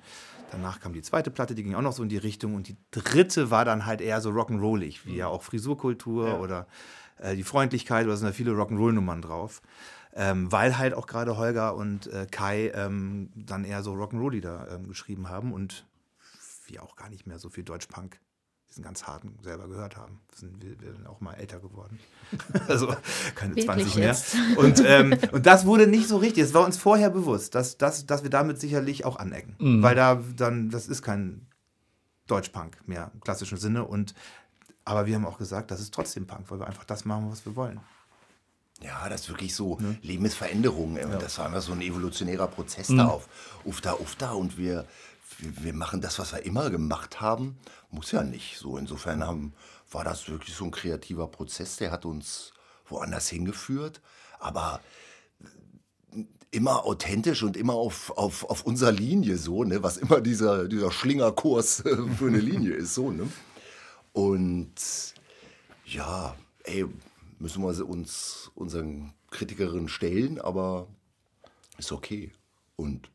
danach 0.51 0.81
kam 0.81 0.93
die 0.93 1.03
zweite 1.03 1.31
Platte, 1.31 1.55
die 1.55 1.63
ging 1.63 1.75
auch 1.75 1.83
noch 1.83 1.93
so 1.93 2.03
in 2.03 2.09
die 2.09 2.17
Richtung. 2.17 2.55
Und 2.55 2.69
die 2.69 2.77
dritte 2.91 3.51
war 3.51 3.65
dann 3.65 3.87
halt 3.87 4.01
eher 4.01 4.21
so 4.21 4.31
rock'n'rollig, 4.31 5.05
wie 5.05 5.17
ja 5.17 5.29
auch 5.29 5.43
Frisurkultur 5.43 6.41
oder 6.41 6.67
äh, 7.19 7.37
die 7.37 7.45
Freundlichkeit, 7.45 8.07
oder 8.07 8.17
sind 8.17 8.27
da 8.27 8.33
viele 8.33 8.53
Rock'n'Roll-Nummern 8.53 9.23
drauf. 9.23 9.63
Ähm, 10.17 10.53
weil 10.53 10.79
halt 10.79 10.95
auch 10.95 11.07
gerade 11.07 11.37
Holger 11.37 11.75
und 11.75 12.07
äh, 12.07 12.27
Kai 12.31 12.71
ähm, 12.75 13.31
dann 13.35 13.65
eher 13.65 13.83
so 13.83 13.93
Rock'n'Roll-Lieder 13.95 14.69
ähm, 14.71 14.89
geschrieben 14.89 15.29
haben 15.29 15.53
und 15.53 15.87
wir 16.67 16.83
auch 16.83 16.97
gar 16.97 17.09
nicht 17.09 17.27
mehr 17.27 17.39
so 17.39 17.49
viel 17.51 17.65
Deutschpunk, 17.65 18.21
diesen 18.69 18.85
ganz 18.85 19.05
harten, 19.05 19.37
selber 19.43 19.67
gehört 19.67 19.97
haben. 19.97 20.21
Wir 20.31 20.39
sind, 20.39 20.63
wir, 20.63 20.81
wir 20.81 20.93
sind 20.93 21.07
auch 21.07 21.21
mal 21.21 21.35
älter 21.35 21.59
geworden. 21.59 21.99
also 22.69 22.95
keine 23.35 23.57
Wirklich 23.57 23.67
20 23.67 23.95
mehr. 23.97 24.07
jetzt? 24.07 24.37
Und, 24.57 24.83
ähm, 24.87 25.19
und 25.33 25.47
das 25.47 25.67
wurde 25.67 25.87
nicht 25.89 26.09
so 26.09 26.17
richtig. 26.17 26.45
Es 26.45 26.55
war 26.55 26.65
uns 26.65 26.79
vorher 26.79 27.11
bewusst, 27.11 27.55
dass, 27.55 27.77
dass, 27.77 28.07
dass 28.07 28.23
wir 28.23 28.31
damit 28.31 28.61
sicherlich 28.61 29.05
auch 29.05 29.17
anecken. 29.17 29.57
Weil 29.83 29.97
da 29.97 30.23
dann, 30.37 30.71
das 30.71 30.87
ist 30.87 31.03
kein 31.03 31.47
Deutschpunk 32.27 32.87
mehr 32.87 33.11
im 33.13 33.21
klassischen 33.21 33.59
Sinne. 33.59 33.85
Und, 33.85 34.15
aber 34.85 35.07
wir 35.07 35.17
haben 35.17 35.27
auch 35.27 35.39
gesagt, 35.39 35.71
das 35.71 35.81
ist 35.81 35.93
trotzdem 35.93 36.27
Punk, 36.27 36.51
weil 36.51 36.61
wir 36.61 36.67
einfach 36.67 36.85
das 36.85 37.05
machen, 37.05 37.31
was 37.31 37.45
wir 37.45 37.57
wollen. 37.57 37.81
Ja, 38.83 39.09
das 39.09 39.23
ist 39.23 39.29
wirklich 39.29 39.55
so 39.55 39.79
Leben 40.03 40.25
ist 40.25 40.35
Veränderung. 40.35 40.97
Und 40.97 41.23
Das 41.23 41.39
war 41.39 41.47
einfach 41.47 41.63
so 41.63 41.73
ein 41.73 41.81
evolutionärer 41.81 42.49
Prozess 42.49 42.89
da 42.89 43.07
auf, 43.07 43.29
auf 43.65 43.81
da, 43.81 43.93
auf 43.93 44.17
da. 44.17 44.33
Und 44.33 44.59
wir, 44.59 44.87
wir, 45.39 45.65
wir 45.65 45.73
machen 45.73 46.01
das, 46.01 46.19
was 46.19 46.33
wir 46.33 46.45
immer 46.45 46.71
gemacht 46.71 47.21
haben. 47.21 47.57
Muss 47.91 48.13
ja 48.13 48.23
nicht 48.23 48.59
so. 48.59 48.77
Insofern 48.77 49.25
haben, 49.25 49.55
war 49.91 50.05
das 50.05 50.29
wirklich 50.29 50.55
so 50.55 50.65
ein 50.65 50.71
kreativer 50.71 51.29
Prozess, 51.29 51.77
der 51.77 51.93
hat 51.93 52.05
uns 52.05 52.53
woanders 52.87 53.29
hingeführt. 53.29 54.01
Aber 54.41 54.81
immer 56.55 56.85
authentisch 56.85 57.43
und 57.43 57.57
immer 57.57 57.75
auf, 57.75 58.17
auf, 58.17 58.45
auf 58.49 58.65
unserer 58.65 58.93
Linie 58.93 59.37
so, 59.39 59.65
ne? 59.65 59.83
was 59.83 59.97
immer 59.97 60.21
dieser, 60.21 60.69
dieser 60.69 60.91
Schlingerkurs 60.93 61.81
äh, 61.81 61.97
für 62.17 62.27
eine 62.29 62.39
Linie 62.39 62.75
ist, 62.75 62.95
so, 62.95 63.11
ne? 63.11 63.29
Und 64.13 64.75
ja, 65.85 66.37
ey, 66.63 66.87
müssen 67.45 67.63
wir 67.63 67.89
uns 67.89 68.51
unseren 68.55 69.13
Kritikerinnen 69.31 69.89
stellen, 69.89 70.41
aber 70.41 70.89
ist 71.77 71.93
okay. 71.93 72.33
Und 72.77 73.11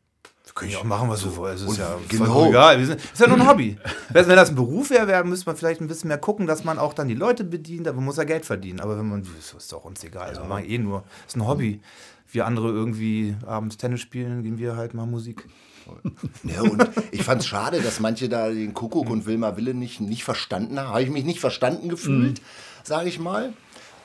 Wir 0.46 0.54
können 0.54 0.72
ja 0.72 0.78
auch 0.78 0.84
machen, 0.84 1.10
was 1.10 1.26
wir 1.26 1.36
wollen. 1.36 1.56
Es 1.56 1.64
ist 1.64 1.78
ja 1.78 1.98
genau. 2.08 2.48
egal. 2.48 2.86
Sind, 2.86 3.02
ist 3.02 3.20
ja 3.20 3.28
nur 3.28 3.38
ein 3.38 3.48
Hobby. 3.48 3.78
Wenn 4.10 4.30
das 4.30 4.50
ein 4.50 4.56
Beruf 4.56 4.92
wäre, 4.92 5.08
wäre, 5.08 5.24
müsste 5.24 5.48
man 5.48 5.56
vielleicht 5.58 5.82
ein 5.82 5.88
bisschen 5.88 6.10
mehr 6.10 6.20
gucken, 6.20 6.46
dass 6.46 6.64
man 6.64 6.78
auch 6.78 6.94
dann 6.94 7.08
die 7.08 7.16
Leute 7.16 7.44
bedient. 7.44 7.88
Aber 7.88 7.96
man 7.96 8.06
muss 8.06 8.18
ja 8.18 8.24
Geld 8.24 8.46
verdienen. 8.46 8.80
Aber 8.82 9.00
wenn 9.00 9.10
man, 9.10 9.24
das 9.24 9.54
ist 9.54 9.74
doch 9.74 9.84
uns 9.84 10.04
egal. 10.04 10.30
Also 10.30 10.42
wir 10.42 10.48
machen 10.48 10.66
eh 10.66 10.78
nur, 10.78 11.04
ist 11.28 11.36
ein 11.36 11.48
Hobby. 11.48 11.82
Wir 12.32 12.46
andere 12.46 12.70
irgendwie 12.70 13.36
abends 13.48 13.78
Tennis 13.78 14.02
spielen, 14.02 14.44
gehen 14.44 14.60
wir 14.60 14.76
halt 14.76 14.94
mal 14.94 15.08
Musik. 15.08 15.48
Ja, 16.44 16.62
und 16.62 16.88
ich 17.12 17.24
fand 17.24 17.42
es 17.42 17.48
schade, 17.48 17.82
dass 17.82 18.00
manche 18.00 18.30
da 18.30 18.50
den 18.50 18.76
Kuckuck 18.76 19.10
und 19.10 19.26
Wilma 19.26 19.58
Wille 19.58 19.74
nicht, 19.74 20.00
nicht 20.02 20.24
verstanden 20.24 20.80
haben. 20.80 20.90
Habe 20.90 21.02
ich 21.02 21.10
mich 21.10 21.26
nicht 21.26 21.40
verstanden 21.40 21.90
gefühlt, 21.90 22.42
sage 22.84 23.10
ich 23.10 23.18
mal. 23.18 23.54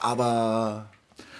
Aber 0.05 0.87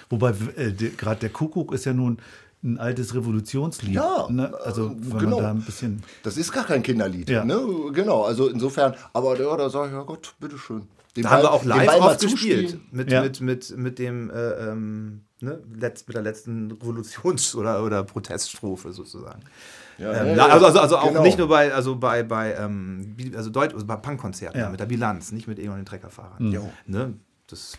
Wobei 0.09 0.33
äh, 0.55 0.71
gerade 0.71 1.19
der 1.21 1.29
Kuckuck 1.29 1.73
ist 1.73 1.85
ja 1.85 1.93
nun 1.93 2.17
ein 2.63 2.79
altes 2.79 3.13
Revolutionslied. 3.13 3.93
Ja, 3.93 4.27
ne? 4.29 4.53
Also 4.63 4.87
äh, 4.87 4.95
wenn 4.99 5.19
genau. 5.19 5.35
man 5.37 5.43
da 5.43 5.51
ein 5.51 5.61
bisschen. 5.61 6.03
das 6.23 6.37
ist 6.37 6.51
gar 6.51 6.65
kein 6.65 6.81
Kinderlied. 6.83 7.29
Ja. 7.29 7.45
Ne? 7.45 7.59
Genau, 7.93 8.23
also 8.23 8.47
insofern, 8.49 8.95
aber 9.13 9.39
ja, 9.39 9.55
da 9.55 9.69
sage 9.69 9.89
ich, 9.89 9.93
ja 9.93 10.01
Gott, 10.01 10.33
bitteschön. 10.39 10.87
Den 11.15 11.23
Da 11.23 11.29
haben 11.31 11.43
wir 11.43 11.51
auch 11.51 11.63
live 11.63 11.85
Ball 11.87 11.99
oft 11.99 12.19
gespielt. 12.19 12.77
Mit, 12.91 13.11
Ja. 13.11 13.21
mit, 13.21 13.39
mit, 13.39 13.77
mit 13.77 13.99
dem, 13.99 14.29
äh, 14.29 14.33
ähm, 14.69 15.21
ne, 15.39 15.61
letzt, 15.73 16.07
mit 16.07 16.15
der 16.15 16.23
letzten 16.23 16.71
Revolutions- 16.73 17.55
oder, 17.55 17.83
oder 17.83 18.03
Proteststrophe 18.03 18.91
sozusagen. 18.91 19.41
Ja, 19.97 20.11
Ähm, 20.11 20.35
ja, 20.35 20.47
also, 20.47 20.65
also, 20.65 20.79
also 20.79 20.97
auch 20.97 21.07
genau. 21.07 21.21
nicht 21.21 21.37
nur 21.37 21.47
bei, 21.47 21.73
also 21.73 21.95
bei, 21.95 22.23
bei, 22.23 22.53
ähm, 22.55 23.15
also 23.35 23.49
Deut 23.49 23.73
also 23.73 23.85
bei 23.85 23.95
Punkkonzerten, 23.95 24.59
Ja. 24.59 24.69
mit 24.69 24.79
der 24.79 24.87
Bilanz, 24.87 25.31
nicht 25.31 25.47
mit 25.47 25.57
Egon 25.57 25.77
den 25.77 25.85
Treckerfahrern. 25.85 26.51
Jo. 26.51 26.69
Ne? 26.85 27.13
Das, 27.47 27.77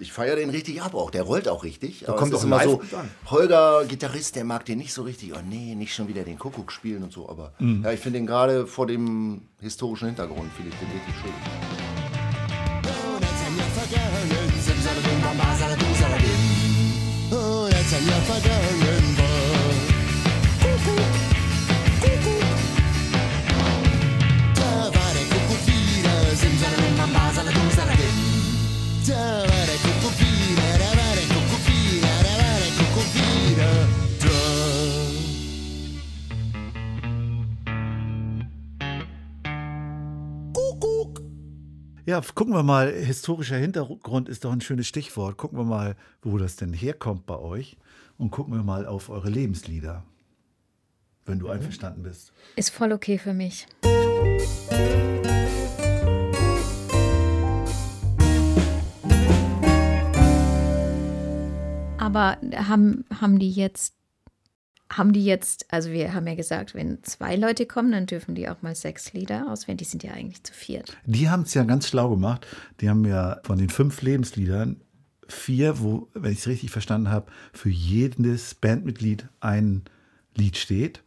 Ich 0.00 0.12
feiere 0.12 0.36
den 0.36 0.50
richtig 0.50 0.80
ab 0.82 0.94
auch. 0.94 1.10
Der 1.10 1.22
rollt 1.22 1.48
auch 1.48 1.64
richtig. 1.64 2.08
Aber 2.08 2.18
kommt 2.18 2.32
es 2.32 2.38
ist 2.38 2.44
auch 2.44 2.46
immer 2.46 2.62
so, 2.62 2.80
an. 2.96 3.10
Holger, 3.30 3.84
Gitarrist, 3.86 4.36
der 4.36 4.44
mag 4.44 4.64
den 4.64 4.78
nicht 4.78 4.92
so 4.92 5.02
richtig. 5.02 5.32
Oh 5.34 5.40
nee, 5.48 5.74
nicht 5.74 5.94
schon 5.94 6.08
wieder 6.08 6.22
den 6.22 6.38
Kuckuck 6.38 6.70
spielen 6.70 7.02
und 7.02 7.12
so. 7.12 7.28
Aber 7.28 7.52
ja, 7.58 7.92
ich 7.92 8.00
finde 8.00 8.18
den 8.18 8.26
gerade 8.26 8.66
vor 8.66 8.86
dem 8.86 9.42
historischen 9.60 10.06
Hintergrund, 10.06 10.52
finde 10.52 10.70
ich 10.72 10.78
den 10.78 10.88
richtig 10.90 11.14
schön. 11.20 11.32
Oh, 17.32 17.68
Ja, 42.06 42.20
gucken 42.20 42.54
wir 42.54 42.62
mal, 42.62 42.92
historischer 42.92 43.56
Hintergrund 43.56 44.28
ist 44.28 44.44
doch 44.44 44.52
ein 44.52 44.60
schönes 44.60 44.86
Stichwort. 44.86 45.36
Gucken 45.36 45.58
wir 45.58 45.64
mal, 45.64 45.96
wo 46.22 46.38
das 46.38 46.54
denn 46.54 46.72
herkommt 46.72 47.26
bei 47.26 47.36
euch. 47.36 47.76
Und 48.16 48.30
gucken 48.30 48.54
wir 48.54 48.62
mal 48.62 48.86
auf 48.86 49.10
eure 49.10 49.28
Lebenslieder. 49.28 50.04
Wenn 51.24 51.40
du 51.40 51.48
einverstanden 51.48 52.04
bist. 52.04 52.32
Ist 52.54 52.70
voll 52.70 52.92
okay 52.92 53.18
für 53.18 53.34
mich. 53.34 53.66
Aber 61.98 62.38
haben, 62.54 63.04
haben 63.20 63.40
die 63.40 63.50
jetzt, 63.50 63.94
haben 64.90 65.12
die 65.12 65.24
jetzt, 65.24 65.66
also 65.70 65.90
wir 65.90 66.14
haben 66.14 66.26
ja 66.26 66.34
gesagt, 66.34 66.74
wenn 66.74 67.02
zwei 67.02 67.36
Leute 67.36 67.66
kommen, 67.66 67.90
dann 67.92 68.06
dürfen 68.06 68.34
die 68.34 68.48
auch 68.48 68.62
mal 68.62 68.74
sechs 68.74 69.12
Lieder 69.12 69.50
auswählen. 69.50 69.78
Die 69.78 69.84
sind 69.84 70.02
ja 70.02 70.12
eigentlich 70.12 70.42
zu 70.44 70.52
viert. 70.52 70.96
Die 71.04 71.28
haben 71.28 71.42
es 71.42 71.54
ja 71.54 71.64
ganz 71.64 71.88
schlau 71.88 72.10
gemacht. 72.10 72.46
Die 72.80 72.88
haben 72.88 73.04
ja 73.04 73.40
von 73.42 73.58
den 73.58 73.68
fünf 73.68 74.02
Lebensliedern 74.02 74.80
vier, 75.28 75.80
wo, 75.80 76.08
wenn 76.14 76.32
ich 76.32 76.38
es 76.38 76.46
richtig 76.46 76.70
verstanden 76.70 77.10
habe, 77.10 77.30
für 77.52 77.68
jedes 77.68 78.54
Bandmitglied 78.54 79.26
ein 79.40 79.82
Lied 80.36 80.56
steht. 80.56 81.02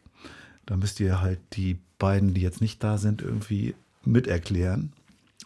Da 0.66 0.76
müsst 0.76 1.00
ihr 1.00 1.20
halt 1.20 1.40
die 1.54 1.78
beiden, 1.98 2.34
die 2.34 2.42
jetzt 2.42 2.60
nicht 2.60 2.84
da 2.84 2.98
sind, 2.98 3.22
irgendwie 3.22 3.74
miterklären. 4.04 4.92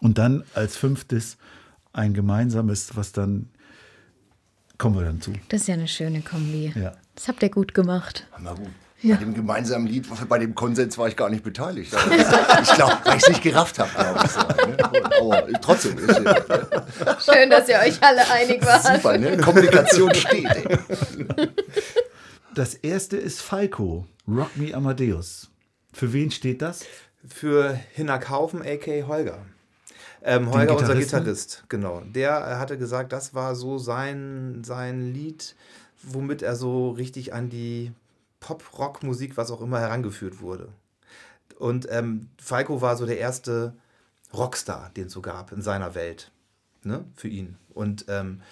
Und 0.01 0.19
dann 0.19 0.45
als 0.55 0.77
fünftes 0.77 1.37
ein 1.93 2.15
gemeinsames, 2.15 2.97
was 2.97 3.13
dann 3.13 3.49
kommen 4.77 4.97
wir 4.97 5.05
dann 5.05 5.21
zu. 5.21 5.33
Das 5.49 5.63
ist 5.63 5.69
ja 5.69 5.75
eine 5.75 5.89
schöne 5.89 6.21
Kombi. 6.21 6.73
Ja. 6.75 6.95
Das 7.15 7.29
habt 7.29 7.43
ihr 7.43 7.51
gut 7.51 7.75
gemacht. 7.75 8.27
Na 8.39 8.53
gut. 8.55 8.69
Ja. 9.03 9.17
Bei 9.17 9.25
dem 9.25 9.35
gemeinsamen 9.35 9.87
Lied, 9.87 10.07
bei 10.29 10.39
dem 10.39 10.55
Konsens 10.55 10.97
war 10.97 11.09
ich 11.09 11.17
gar 11.17 11.29
nicht 11.29 11.45
beteiligt. 11.45 11.95
Aber 11.95 12.15
Ich 12.63 12.73
glaube, 12.75 12.97
weil 13.05 13.17
ich 13.19 13.23
es 13.23 13.29
nicht 13.29 13.43
gerafft 13.43 13.79
habe, 13.79 13.91
glaube 13.95 14.21
ich. 14.25 14.31
So, 14.31 14.41
ne? 14.41 15.15
Aber 15.21 15.61
trotzdem, 15.61 15.99
ist 15.99 16.19
ja 16.19 16.35
Schön, 17.21 17.51
dass 17.51 17.69
ihr 17.69 17.79
euch 17.81 18.03
alle 18.03 18.31
einig 18.31 18.65
wart. 18.65 18.83
super, 18.97 19.19
ne? 19.19 19.37
Kommunikation 19.37 20.15
steht. 20.15 20.47
Ey. 20.47 20.79
Das 22.55 22.75
erste 22.75 23.17
ist 23.19 23.43
Falco, 23.43 24.07
Rock 24.27 24.57
Me 24.57 24.75
Amadeus. 24.75 25.51
Für 25.93 26.13
wen 26.13 26.31
steht 26.31 26.63
das? 26.63 26.81
für 27.27 27.79
Hinnerkaufen, 27.93 28.63
a.k. 28.63 29.05
Holger. 29.07 29.39
Ähm, 30.23 30.51
Holger, 30.51 30.77
unser? 30.77 30.95
Gitarrist, 30.95 31.65
genau. 31.69 32.03
Der 32.07 32.31
äh, 32.31 32.55
hatte 32.57 32.79
gesagt, 32.79 33.13
das 33.13 33.35
war 33.35 33.55
so 33.55 33.79
sein, 33.79 34.63
sein 34.65 35.13
Lied, 35.13 35.55
womit 36.07 36.43
er 36.43 36.57
so 36.57 36.91
richtig 36.91 37.33
an 37.33 37.51
die 37.51 37.93
Pop-Rock-Musik, 38.41 39.37
was 39.37 39.51
auch 39.51 39.61
immer, 39.61 39.81
herangeführt 39.81 40.41
wurde. 40.41 40.69
Und 41.59 41.87
ähm, 41.91 42.29
Falco 42.39 42.81
war 42.81 42.97
so 42.97 43.07
der 43.07 43.19
erste 43.19 43.75
Rockstar, 44.33 44.91
den 44.97 45.07
es 45.07 45.13
so 45.13 45.23
gab 45.23 45.53
in 45.53 45.63
seiner 45.63 45.95
Welt, 45.95 46.31
ne, 46.83 47.05
für 47.15 47.29
ihn. 47.29 47.57
Und 47.73 48.07
ähm, 48.09 48.43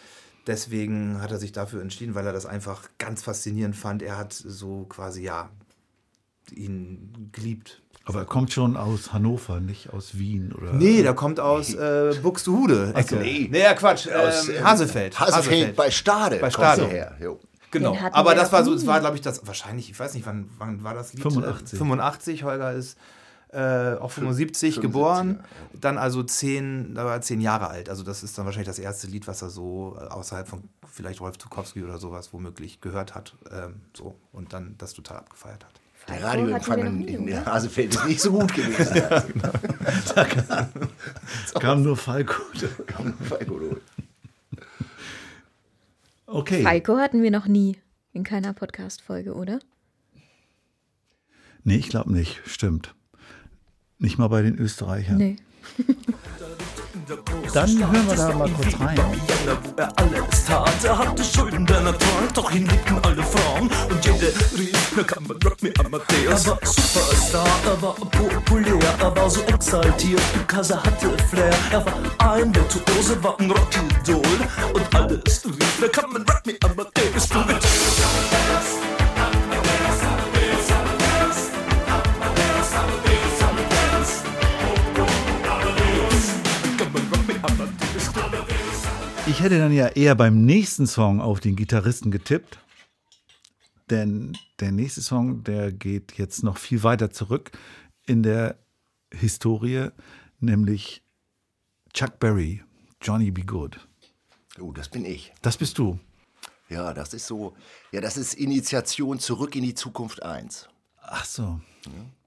deswegen 0.47 1.21
hat 1.21 1.31
er 1.31 1.39
sich 1.39 1.53
dafür 1.53 1.83
entschieden, 1.83 2.15
weil 2.15 2.27
er 2.27 2.33
das 2.33 2.47
einfach 2.47 2.89
ganz 2.99 3.23
faszinierend 3.23 3.77
fand. 3.77 4.03
Er 4.03 4.17
hat 4.17 4.33
so 4.33 4.85
quasi, 4.89 5.23
ja, 5.23 5.51
ihn 6.51 7.31
geliebt. 7.33 7.82
Aber 8.05 8.21
er 8.21 8.25
kommt 8.25 8.53
schon 8.53 8.77
aus 8.77 9.13
Hannover, 9.13 9.61
nicht 9.61 9.93
aus 9.93 10.19
Wien 10.19 10.53
oder. 10.53 10.73
Nee, 10.73 11.03
der 11.03 11.15
kommt 11.15 11.39
aus 11.39 11.73
äh, 11.75 12.15
Buxtehude. 12.23 12.93
Ecke. 12.95 13.17
so. 13.17 13.21
Nee, 13.21 13.49
ja, 13.53 13.75
Quatsch. 13.75 14.09
Aus, 14.09 14.49
ähm, 14.49 14.57
äh, 14.57 14.61
Hasefeld. 14.63 15.21
Hasefeld 15.21 15.77
bei 15.77 15.91
Stade. 15.91 16.39
Bei 16.39 16.51
Stade. 16.51 16.87
her. 16.87 17.17
Jo. 17.21 17.39
Genau, 17.71 17.97
aber 18.13 18.35
das 18.35 18.53
war 18.53 18.65
so, 18.65 18.75
es 18.75 18.87
war, 18.87 19.01
glaube 19.01 19.17
ich, 19.17 19.23
das 19.23 19.47
wahrscheinlich, 19.47 19.89
ich 19.89 19.99
weiß 19.99 20.13
nicht, 20.13 20.27
wann, 20.27 20.51
wann 20.59 20.85
war 20.85 20.93
das 20.93 21.15
Lied? 21.15 21.23
85. 21.23 21.73
Äh, 21.73 21.77
85, 21.79 22.45
Holger 22.45 22.73
ist 22.73 22.99
äh, 23.53 23.97
auch 23.97 24.11
75 24.11 24.75
75, 24.75 24.81
geboren, 24.81 25.45
dann 25.73 25.99
also 25.99 26.23
zehn, 26.23 26.95
da 26.95 27.05
war 27.05 27.13
er 27.13 27.21
zehn 27.23 27.41
Jahre 27.41 27.69
alt. 27.69 27.89
Also 27.89 28.03
das 28.03 28.23
ist 28.23 28.37
dann 28.37 28.45
wahrscheinlich 28.45 28.69
das 28.69 28.79
erste 28.79 29.07
Lied, 29.07 29.27
was 29.27 29.43
er 29.43 29.51
so 29.51 29.97
äh, 29.99 30.05
außerhalb 30.05 30.49
von 30.49 30.65
vielleicht 30.87 31.21
Rolf 31.21 31.39
Zukowski 31.39 31.83
oder 31.83 31.99
sowas 31.99 32.33
womöglich 32.33 32.81
gehört 32.81 33.15
hat. 33.15 33.37
Ähm, 33.51 33.83
so 33.95 34.17
und 34.33 34.53
dann 34.53 34.75
das 34.79 34.93
total 34.95 35.19
abgefeiert 35.19 35.65
hat. 35.65 35.82
Der 36.09 36.17
Falco 36.17 36.27
Radioempfang 36.27 36.79
in, 37.07 37.29
in? 37.29 37.47
Hasefeld 37.47 37.95
ist 37.95 38.07
nicht 38.07 38.21
so 38.21 38.33
gut 38.33 38.53
gewesen. 38.55 39.03
Kam 41.61 41.83
nur 41.83 41.97
Falco. 41.97 42.35
Okay. 46.27 46.63
Falco 46.63 46.99
hatten 46.99 47.23
wir 47.23 47.31
noch 47.31 47.47
nie 47.47 47.79
in 48.13 48.25
keiner 48.25 48.53
Podcast-Folge, 48.53 49.35
oder? 49.35 49.61
Nee, 51.65 51.77
ich 51.77 51.89
glaube 51.89 52.13
nicht. 52.13 52.41
Stimmt. 52.47 52.95
Nicht 53.99 54.19
mal 54.19 54.29
bei 54.29 54.43
den 54.43 54.59
Österreichern. 54.59 55.17
Nee. 55.17 55.37
Dann 57.53 57.93
hören 57.93 58.09
wir 58.09 58.17
da 58.17 58.33
mal 58.33 58.51
kurz 58.51 58.81
rein. 58.81 58.99
Er 59.77 59.93
alles 59.97 60.45
tat. 60.47 60.85
Er 60.85 60.99
hatte 60.99 61.25
Schulden, 61.25 61.67
denn 61.67 61.87
er 61.87 61.99
trank, 61.99 62.35
doch 62.35 62.51
ihn 62.53 62.67
liebten 62.67 62.99
alle 63.03 63.23
Frauen. 63.23 63.71
Und 63.91 64.05
jede 64.05 64.33
rief, 64.59 64.93
na 64.97 65.03
kann 65.03 65.27
man 65.27 65.37
Rock 65.43 65.63
Me 65.63 65.73
Amadeus. 65.85 66.47
Er 66.47 66.51
war 66.51 66.59
Superstar, 66.63 67.47
er 67.67 67.83
war 67.83 67.95
populär, 67.95 68.95
er 69.01 69.17
war 69.17 69.31
so 69.31 69.43
exaltiert, 69.43 70.23
because 70.33 70.73
er 70.73 70.83
hatte 70.83 71.11
Flair. 71.29 71.55
Er 71.71 71.85
war 71.85 72.35
ein 72.35 72.55
Virtuose, 72.55 73.23
war 73.23 73.39
ein 73.39 73.51
Rockidol. 73.51 74.23
Und 74.73 74.95
alles 74.95 75.45
rief, 75.45 75.79
na 75.81 75.89
kann 75.89 76.13
man 76.13 76.23
Rock 76.23 76.47
Me 76.47 76.55
Amadeus. 76.65 77.29
Du 77.29 77.39
Ich 89.25 89.41
hätte 89.41 89.59
dann 89.59 89.73
ja 89.73 89.87
eher 89.87 90.17
beim 90.17 90.45
nächsten 90.45 90.89
Song 90.89 91.21
auf 91.21 91.39
den 91.39 91.55
Gitarristen 91.55 92.11
getippt. 92.11 92.59
Denn 93.89 94.37
der 94.59 94.73
nächste 94.73 95.01
Song, 95.01 95.45
der 95.45 95.71
geht 95.71 96.19
jetzt 96.19 96.43
noch 96.43 96.59
viel 96.59 96.83
weiter 96.83 97.11
zurück 97.11 97.53
in 98.07 98.25
der 98.25 98.59
Historie, 99.15 99.91
nämlich 100.41 101.05
Chuck 101.93 102.19
Berry, 102.19 102.65
Johnny 103.01 103.31
Be 103.31 103.43
Good. 103.43 103.79
Oh, 104.61 104.73
das 104.73 104.89
bin 104.89 105.05
ich. 105.05 105.33
Das 105.41 105.57
bist 105.57 105.79
du. 105.79 106.01
Ja, 106.69 106.93
das 106.93 107.15
ist 107.15 107.27
so. 107.27 107.55
Ja, 107.93 108.01
das 108.01 108.17
ist 108.17 108.35
Initiation 108.35 109.21
zurück 109.21 109.55
in 109.55 109.63
die 109.63 109.75
Zukunft 109.75 110.23
1. 110.23 110.69
Ach 111.03 111.25
so. 111.25 111.61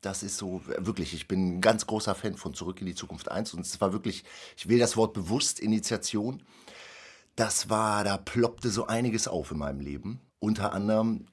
Das 0.02 0.22
ist 0.22 0.38
so, 0.38 0.62
wirklich, 0.66 1.14
ich 1.14 1.28
bin 1.28 1.58
ein 1.58 1.62
ganz 1.62 1.88
großer 1.88 2.14
Fan 2.14 2.36
von 2.36 2.54
Zurück 2.54 2.82
in 2.82 2.88
die 2.88 2.96
Zukunft 2.96 3.32
1 3.32 3.54
und 3.54 3.62
es 3.62 3.80
war 3.82 3.94
wirklich, 3.94 4.24
ich 4.58 4.68
wähle 4.68 4.82
das 4.82 4.98
Wort 4.98 5.14
bewusst, 5.14 5.60
Initiation. 5.60 6.44
Das 7.36 7.70
war, 7.70 8.04
da 8.04 8.18
ploppte 8.18 8.70
so 8.70 8.88
einiges 8.88 9.28
auf 9.28 9.52
in 9.52 9.58
meinem 9.58 9.80
Leben. 9.80 10.20
Unter 10.40 10.74
anderem 10.74 11.28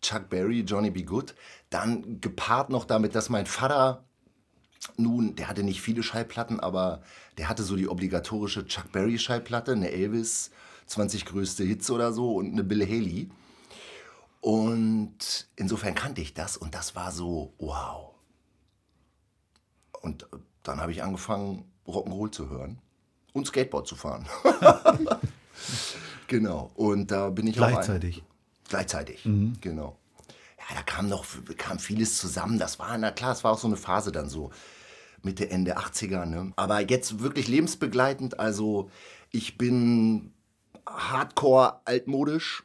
Chuck 0.00 0.28
Berry, 0.30 0.60
Johnny 0.60 0.90
B. 0.90 1.02
Good. 1.02 1.34
Dann 1.70 2.20
gepaart 2.20 2.70
noch 2.70 2.84
damit, 2.84 3.14
dass 3.14 3.28
mein 3.28 3.46
Vater 3.46 4.04
nun, 4.96 5.36
der 5.36 5.48
hatte 5.48 5.62
nicht 5.62 5.80
viele 5.80 6.02
Schallplatten, 6.02 6.58
aber 6.58 7.02
der 7.38 7.48
hatte 7.48 7.62
so 7.62 7.76
die 7.76 7.88
obligatorische 7.88 8.66
Chuck 8.66 8.90
Berry 8.90 9.18
Schallplatte, 9.18 9.72
eine 9.72 9.92
Elvis, 9.92 10.50
20 10.86 11.24
größte 11.24 11.64
Hits 11.64 11.90
oder 11.90 12.12
so 12.12 12.34
und 12.34 12.52
eine 12.52 12.64
Bill 12.64 12.84
Haley. 12.84 13.30
Und 14.42 15.46
insofern 15.56 15.94
kannte 15.94 16.20
ich 16.20 16.34
das 16.34 16.56
und 16.56 16.74
das 16.74 16.94
war 16.96 17.12
so, 17.12 17.54
wow. 17.58 18.10
Und 20.00 20.26
dann 20.64 20.80
habe 20.80 20.90
ich 20.90 21.02
angefangen, 21.04 21.64
Rock'n'Roll 21.86 22.32
zu 22.32 22.50
hören 22.50 22.78
und 23.32 23.46
Skateboard 23.46 23.86
zu 23.86 23.94
fahren. 23.94 24.26
genau. 26.26 26.72
Und 26.74 27.10
da 27.12 27.30
bin 27.30 27.46
ich 27.46 27.58
auch 27.60 27.66
ein- 27.66 27.72
Gleichzeitig. 27.74 28.22
Gleichzeitig, 28.68 29.22
genau. 29.60 29.96
Ja, 30.58 30.76
da 30.76 30.82
kam 30.82 31.08
noch 31.08 31.24
kam 31.58 31.78
vieles 31.78 32.18
zusammen. 32.18 32.58
Das 32.58 32.78
war, 32.78 32.96
na 32.98 33.10
klar, 33.12 33.32
es 33.32 33.44
war 33.44 33.52
auch 33.52 33.58
so 33.58 33.66
eine 33.68 33.76
Phase 33.76 34.10
dann 34.12 34.28
so 34.28 34.50
Mitte, 35.22 35.50
Ende 35.50 35.78
80er. 35.78 36.24
Ne? 36.26 36.52
Aber 36.56 36.80
jetzt 36.80 37.20
wirklich 37.20 37.46
lebensbegleitend. 37.48 38.40
Also 38.40 38.90
ich 39.30 39.56
bin 39.58 40.32
hardcore 40.86 41.80
altmodisch. 41.84 42.64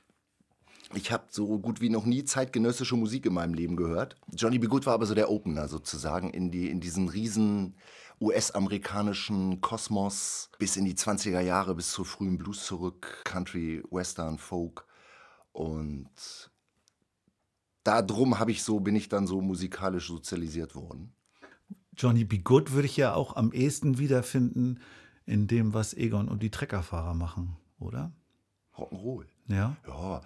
Ich 0.93 1.11
habe 1.11 1.25
so 1.29 1.59
gut 1.59 1.81
wie 1.81 1.89
noch 1.89 2.05
nie 2.05 2.23
zeitgenössische 2.23 2.95
Musik 2.95 3.25
in 3.25 3.33
meinem 3.33 3.53
Leben 3.53 3.75
gehört. 3.75 4.15
Johnny 4.33 4.57
B. 4.57 4.67
Good 4.67 4.85
war 4.85 4.93
aber 4.93 5.05
so 5.05 5.15
der 5.15 5.29
Opener 5.29 5.67
sozusagen 5.67 6.29
in, 6.29 6.49
die, 6.49 6.69
in 6.69 6.79
diesen 6.79 7.09
riesen 7.09 7.75
US-amerikanischen 8.21 9.61
Kosmos 9.61 10.49
bis 10.57 10.77
in 10.77 10.85
die 10.85 10.95
20er 10.95 11.41
Jahre, 11.41 11.75
bis 11.75 11.91
zur 11.91 12.05
frühen 12.05 12.37
Blues 12.37 12.65
zurück, 12.65 13.21
Country, 13.25 13.83
Western, 13.91 14.37
Folk. 14.37 14.85
Und 15.51 16.49
darum 17.83 18.39
habe 18.39 18.51
ich 18.51 18.63
so, 18.63 18.79
bin 18.79 18.95
ich 18.95 19.09
dann 19.09 19.27
so 19.27 19.41
musikalisch 19.41 20.07
sozialisiert 20.07 20.73
worden. 20.73 21.13
Johnny 21.97 22.23
Be 22.23 22.39
Good 22.39 22.71
würde 22.71 22.87
ich 22.87 22.97
ja 22.97 23.13
auch 23.13 23.35
am 23.35 23.51
ehesten 23.51 23.97
wiederfinden 23.97 24.79
in 25.25 25.47
dem, 25.47 25.73
was 25.73 25.93
Egon 25.93 26.29
und 26.29 26.41
die 26.41 26.51
Treckerfahrer 26.51 27.13
machen, 27.13 27.57
oder? 27.79 28.13
Rock'n'Roll. 28.75 29.25
Ja. 29.47 29.75
Ja, 29.87 30.21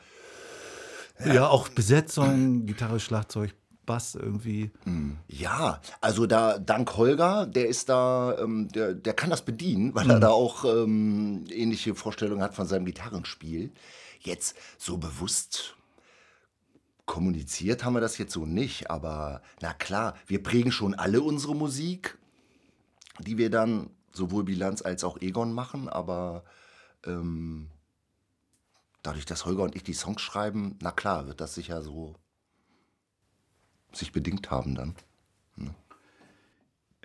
Ja, 1.26 1.48
auch 1.48 1.70
Besetzung, 1.70 2.66
Gitarre, 2.66 3.00
Schlagzeug, 3.00 3.54
Bass 3.86 4.16
irgendwie. 4.16 4.72
Ja, 5.28 5.82
also 6.00 6.26
da 6.26 6.60
dank 6.60 6.96
Holger, 6.98 7.46
der 7.46 7.68
ist 7.68 7.90
da, 7.90 8.38
ähm, 8.40 8.70
der, 8.70 8.94
der 8.94 9.14
kann 9.14 9.30
das 9.30 9.44
bedienen, 9.44 9.94
weil 9.96 10.10
er 10.10 10.20
da 10.20 10.30
auch 10.30 10.66
ähm, 10.66 11.46
ähnliche 11.50 11.96
Vorstellungen 11.96 12.44
hat 12.44 12.54
von 12.54 12.68
seinem 12.68 12.86
Gitarrenspiel. 12.86 13.72
Jetzt 14.20 14.56
so 14.78 14.98
bewusst 14.98 15.76
kommuniziert 17.06 17.84
haben 17.84 17.94
wir 17.94 18.00
das 18.02 18.18
jetzt 18.18 18.34
so 18.34 18.46
nicht, 18.46 18.90
aber 18.90 19.42
na 19.62 19.74
klar, 19.74 20.16
wir 20.28 20.42
prägen 20.42 20.72
schon 20.72 20.94
alle 20.94 21.22
unsere 21.22 21.56
Musik, 21.56 22.18
die 23.20 23.38
wir 23.38 23.50
dann 23.50 23.90
sowohl 24.14 24.44
Bilanz 24.46 24.82
als 24.82 25.04
auch 25.04 25.20
Egon 25.20 25.52
machen, 25.52 25.90
aber 25.90 26.44
ähm, 27.06 27.68
dadurch, 29.04 29.26
dass 29.26 29.46
Holger 29.46 29.64
und 29.64 29.76
ich 29.76 29.84
die 29.84 29.94
Songs 29.94 30.22
schreiben, 30.22 30.78
na 30.82 30.92
klar, 30.92 31.28
wird 31.28 31.42
das 31.42 31.56
sicher 31.56 31.82
so 31.82 32.16
sich 33.94 34.12
bedingt 34.12 34.52
haben 34.52 34.76
dann. 34.76 34.96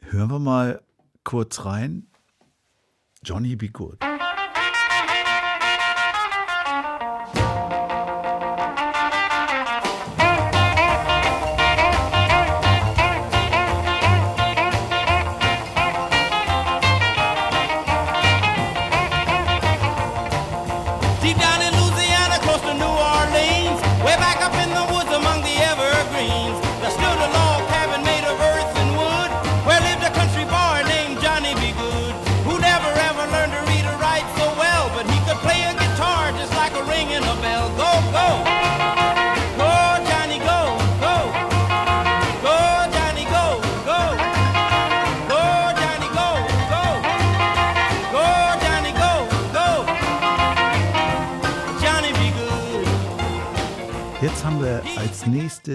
Hören 0.02 0.30
wir 0.30 0.38
mal 0.38 0.82
kurz 1.24 1.64
rein. 1.64 2.06
Johnny 3.24 3.56
Be 3.56 3.70
Good. 3.70 3.98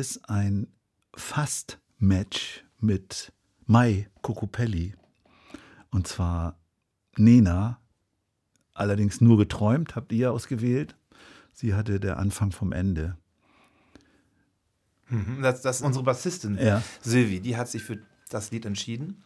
Nächstes 0.01 0.23
ein 0.27 0.67
Fast-Match 1.13 2.63
mit 2.79 3.31
Mai 3.67 4.09
Kokopelli. 4.23 4.95
Und 5.91 6.07
zwar 6.07 6.57
Nena, 7.17 7.79
allerdings 8.73 9.21
nur 9.21 9.37
geträumt, 9.37 9.95
habt 9.95 10.11
ihr 10.11 10.31
ausgewählt. 10.31 10.97
Sie 11.53 11.75
hatte 11.75 11.99
der 11.99 12.17
Anfang 12.17 12.51
vom 12.51 12.71
Ende. 12.71 13.15
Das, 15.39 15.61
das 15.61 15.81
ist 15.81 15.85
unsere 15.85 16.03
Bassistin, 16.03 16.57
Ja. 16.57 16.81
Silvi. 17.01 17.39
Die 17.39 17.55
hat 17.55 17.67
sich 17.67 17.83
für 17.83 17.99
das 18.29 18.49
Lied 18.49 18.65
entschieden. 18.65 19.23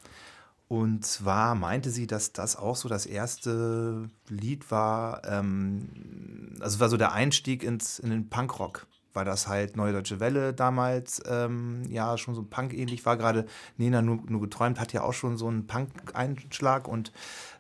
Und 0.68 1.06
zwar 1.06 1.56
meinte 1.56 1.90
sie, 1.90 2.06
dass 2.06 2.34
das 2.34 2.58
auch 2.58 2.76
so 2.76 2.90
das 2.90 3.06
erste 3.06 4.10
Lied 4.28 4.72
war, 4.72 5.24
ähm, 5.26 6.58
also 6.60 6.82
war 6.82 6.90
so 6.90 6.98
der 6.98 7.14
Einstieg 7.14 7.64
ins, 7.64 7.98
in 8.00 8.10
den 8.10 8.30
Punkrock. 8.30 8.88
Weil 9.16 9.26
das 9.26 9.48
halt 9.48 9.78
Neue 9.78 9.94
Deutsche 9.94 10.20
Welle 10.20 10.54
damals 10.54 11.24
ähm, 11.26 11.84
ja 11.90 12.18
schon 12.18 12.36
so 12.36 12.44
Punk-ähnlich 12.44 13.06
war. 13.06 13.16
Gerade 13.16 13.46
Nena 13.78 14.02
nur, 14.02 14.20
nur 14.28 14.42
geträumt 14.42 14.80
hat 14.80 14.92
ja 14.94 15.04
auch 15.04 15.14
schon 15.14 15.38
so 15.38 15.48
einen 15.48 15.68
Punk-Einschlag. 15.68 16.88
Und 16.88 17.14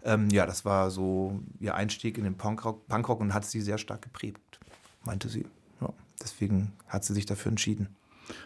ähm, 0.04 0.30
ja, 0.30 0.46
das 0.46 0.66
war 0.66 0.92
so 0.92 1.40
ihr 1.60 1.74
Einstieg 1.76 2.18
in 2.18 2.26
den 2.26 2.36
Punkrock, 2.36 2.88
Punkrock 2.88 3.22
und 3.22 3.34
hat 3.34 3.46
sie 3.46 3.62
sehr 3.62 3.78
stark 3.78 4.02
geprägt, 4.02 4.60
meinte 5.06 5.30
sie. 5.30 5.46
Ja, 5.80 5.94
deswegen 6.22 6.74
hat 6.88 7.06
sie 7.06 7.14
sich 7.14 7.26
dafür 7.26 7.52
entschieden. 7.52 7.96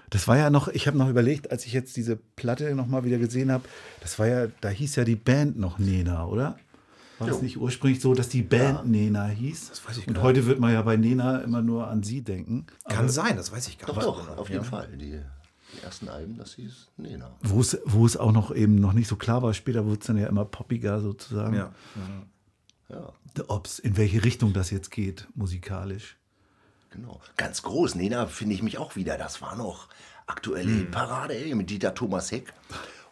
Das 0.09 0.27
war 0.27 0.37
ja 0.37 0.49
noch, 0.49 0.67
ich 0.67 0.87
habe 0.87 0.97
noch 0.97 1.09
überlegt, 1.09 1.51
als 1.51 1.65
ich 1.65 1.73
jetzt 1.73 1.97
diese 1.97 2.15
Platte 2.15 2.75
noch 2.75 2.87
mal 2.87 3.03
wieder 3.03 3.17
gesehen 3.17 3.51
habe, 3.51 3.63
das 4.01 4.19
war 4.19 4.27
ja, 4.27 4.47
da 4.61 4.69
hieß 4.69 4.95
ja 4.97 5.03
die 5.03 5.15
Band 5.15 5.57
noch 5.57 5.79
Nena, 5.79 6.25
oder? 6.25 6.57
War 7.19 7.27
es 7.27 7.41
nicht 7.41 7.57
ursprünglich 7.57 8.01
so, 8.01 8.13
dass 8.13 8.29
die 8.29 8.41
Band 8.43 8.87
Nena 8.87 9.25
hieß? 9.27 9.69
Das 9.69 9.85
weiß 9.87 9.97
ich 9.97 10.07
Und 10.07 10.13
gar 10.15 10.23
heute 10.23 10.45
wird 10.45 10.59
man 10.59 10.71
ja 10.73 10.81
bei 10.81 10.95
Nena 10.97 11.39
immer 11.39 11.61
nur 11.61 11.87
an 11.87 12.01
sie 12.03 12.21
denken. 12.21 12.65
Kann 12.87 13.09
sein, 13.09 13.35
das 13.35 13.51
weiß 13.51 13.67
ich 13.67 13.77
gar 13.77 13.87
Doch, 13.87 13.95
nicht. 13.95 14.05
doch, 14.07 14.37
auf 14.37 14.49
jeden 14.49 14.63
Fall. 14.65 14.87
Die, 14.97 15.19
die 15.75 15.83
ersten 15.83 16.07
Alben, 16.09 16.37
das 16.37 16.53
hieß 16.55 16.87
Nena. 16.97 17.31
Wo 17.41 17.59
es, 17.61 17.77
wo 17.85 18.05
es 18.05 18.15
auch 18.17 18.31
noch 18.31 18.53
eben 18.55 18.75
noch 18.75 18.93
nicht 18.93 19.07
so 19.07 19.15
klar 19.17 19.43
war, 19.43 19.53
später 19.53 19.85
wurde 19.85 19.99
es 19.99 20.07
dann 20.07 20.17
ja 20.17 20.27
immer 20.27 20.45
poppiger 20.45 21.01
sozusagen. 21.01 21.55
Ja. 21.55 21.73
Ja, 22.89 23.13
Ob's, 23.47 23.77
in 23.79 23.97
welche 23.97 24.23
Richtung 24.23 24.51
das 24.53 24.71
jetzt 24.71 24.89
geht, 24.89 25.27
musikalisch. 25.35 26.17
genau. 26.89 27.21
Ganz 27.37 27.61
groß. 27.61 27.95
Nena 27.95 28.25
finde 28.25 28.55
ich 28.55 28.63
mich 28.63 28.77
auch 28.79 28.95
wieder. 28.95 29.17
Das 29.17 29.41
war 29.41 29.55
noch 29.55 29.89
aktuelle 30.25 30.85
Parade 30.85 31.35
ey, 31.35 31.53
mit 31.53 31.69
Dieter 31.69 31.93
Thomas 31.93 32.31
Heck. 32.31 32.51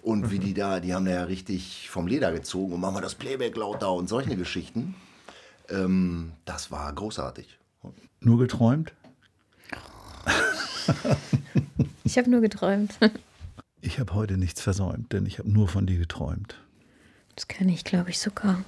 Und 0.02 0.32
wie 0.32 0.40
die 0.40 0.54
da, 0.54 0.80
die 0.80 0.94
haben 0.94 1.06
da 1.06 1.12
ja 1.12 1.24
richtig 1.24 1.90
vom 1.90 2.08
Leder 2.08 2.32
gezogen 2.32 2.74
und 2.74 2.80
machen 2.80 2.96
wir 2.96 3.02
das 3.02 3.16
Playback 3.16 3.56
lauter 3.58 3.94
und 3.94 4.08
solche 4.08 4.36
Geschichten. 4.36 4.96
Ähm, 5.70 6.32
das 6.46 6.72
war 6.72 6.94
großartig. 6.94 7.58
Nur 8.22 8.40
geträumt? 8.40 8.94
Ich 12.04 12.18
habe 12.18 12.30
nur 12.30 12.42
geträumt. 12.42 12.98
Ich 13.82 14.00
habe 14.00 14.14
heute 14.14 14.38
nichts 14.38 14.62
versäumt, 14.62 15.14
denn 15.14 15.26
ich 15.26 15.40
habe 15.40 15.50
nur 15.50 15.68
von 15.68 15.86
dir 15.86 15.98
geträumt. 15.98 16.56
Das 17.36 17.48
kann 17.48 17.70
ich, 17.70 17.84
glaube 17.84 18.10
ich, 18.10 18.20
sogar. 18.20 18.64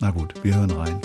Na 0.00 0.10
gut, 0.10 0.44
wir 0.44 0.54
hören 0.54 0.70
rein. 0.70 1.00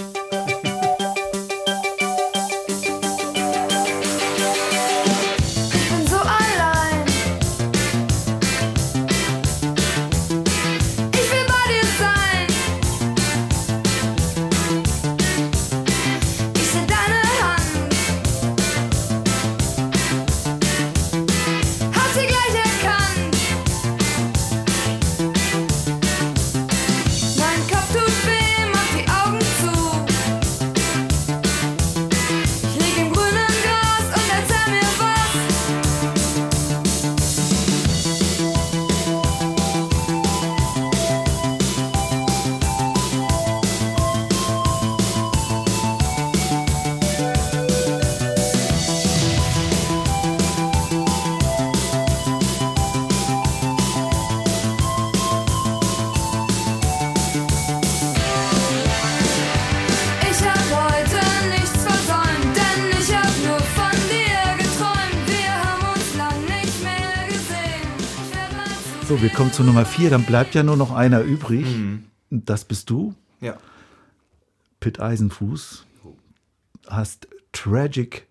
Zu 69.53 69.63
Nummer 69.63 69.85
vier. 69.85 70.09
Dann 70.09 70.23
bleibt 70.23 70.55
ja 70.55 70.63
nur 70.63 70.77
noch 70.77 70.91
einer 70.91 71.21
übrig. 71.21 71.65
Und 71.75 72.09
Das 72.49 72.65
bist 72.65 72.89
du, 72.89 73.13
Ja. 73.39 73.57
Pitt 74.79 74.99
Eisenfuß. 74.99 75.85
Hast 76.87 77.27
Tragic 77.51 78.27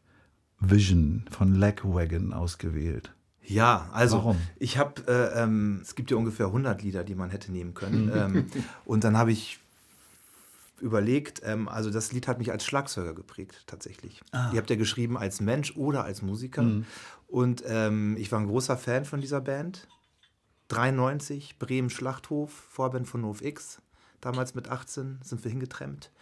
Vision 0.58 1.24
von 1.30 1.54
Lagwagon 1.54 2.32
ausgewählt. 2.32 3.12
Ja, 3.44 3.88
also 3.92 4.18
Warum? 4.18 4.36
ich 4.58 4.78
habe, 4.78 5.02
äh, 5.06 5.42
ähm, 5.42 5.80
es 5.82 5.94
gibt 5.94 6.10
ja 6.10 6.16
ungefähr 6.16 6.46
100 6.46 6.82
Lieder, 6.82 7.04
die 7.04 7.14
man 7.14 7.30
hätte 7.30 7.50
nehmen 7.52 7.74
können. 7.74 8.10
ähm, 8.14 8.46
und 8.84 9.04
dann 9.04 9.16
habe 9.16 9.32
ich 9.32 9.58
überlegt, 10.80 11.40
ähm, 11.44 11.68
also 11.68 11.90
das 11.90 12.12
Lied 12.12 12.26
hat 12.28 12.38
mich 12.38 12.50
als 12.50 12.64
Schlagzeuger 12.64 13.14
geprägt, 13.14 13.62
tatsächlich. 13.66 14.20
Ihr 14.32 14.58
habt 14.58 14.70
ja 14.70 14.76
geschrieben 14.76 15.16
als 15.16 15.40
Mensch 15.40 15.76
oder 15.76 16.04
als 16.04 16.22
Musiker. 16.22 16.68
Und 17.28 17.62
ähm, 17.66 18.16
ich 18.18 18.30
war 18.32 18.40
ein 18.40 18.46
großer 18.48 18.76
Fan 18.76 19.04
von 19.04 19.20
dieser 19.20 19.40
Band. 19.40 19.86
93, 20.72 21.58
Bremen 21.58 21.90
Schlachthof, 21.90 22.50
Vorband 22.50 23.06
von 23.06 23.24
Hof 23.24 23.42
X. 23.42 23.82
Damals 24.22 24.54
mit 24.54 24.68
18 24.68 25.18
sind 25.22 25.44
wir 25.44 25.50
hingetrennt, 25.50 26.12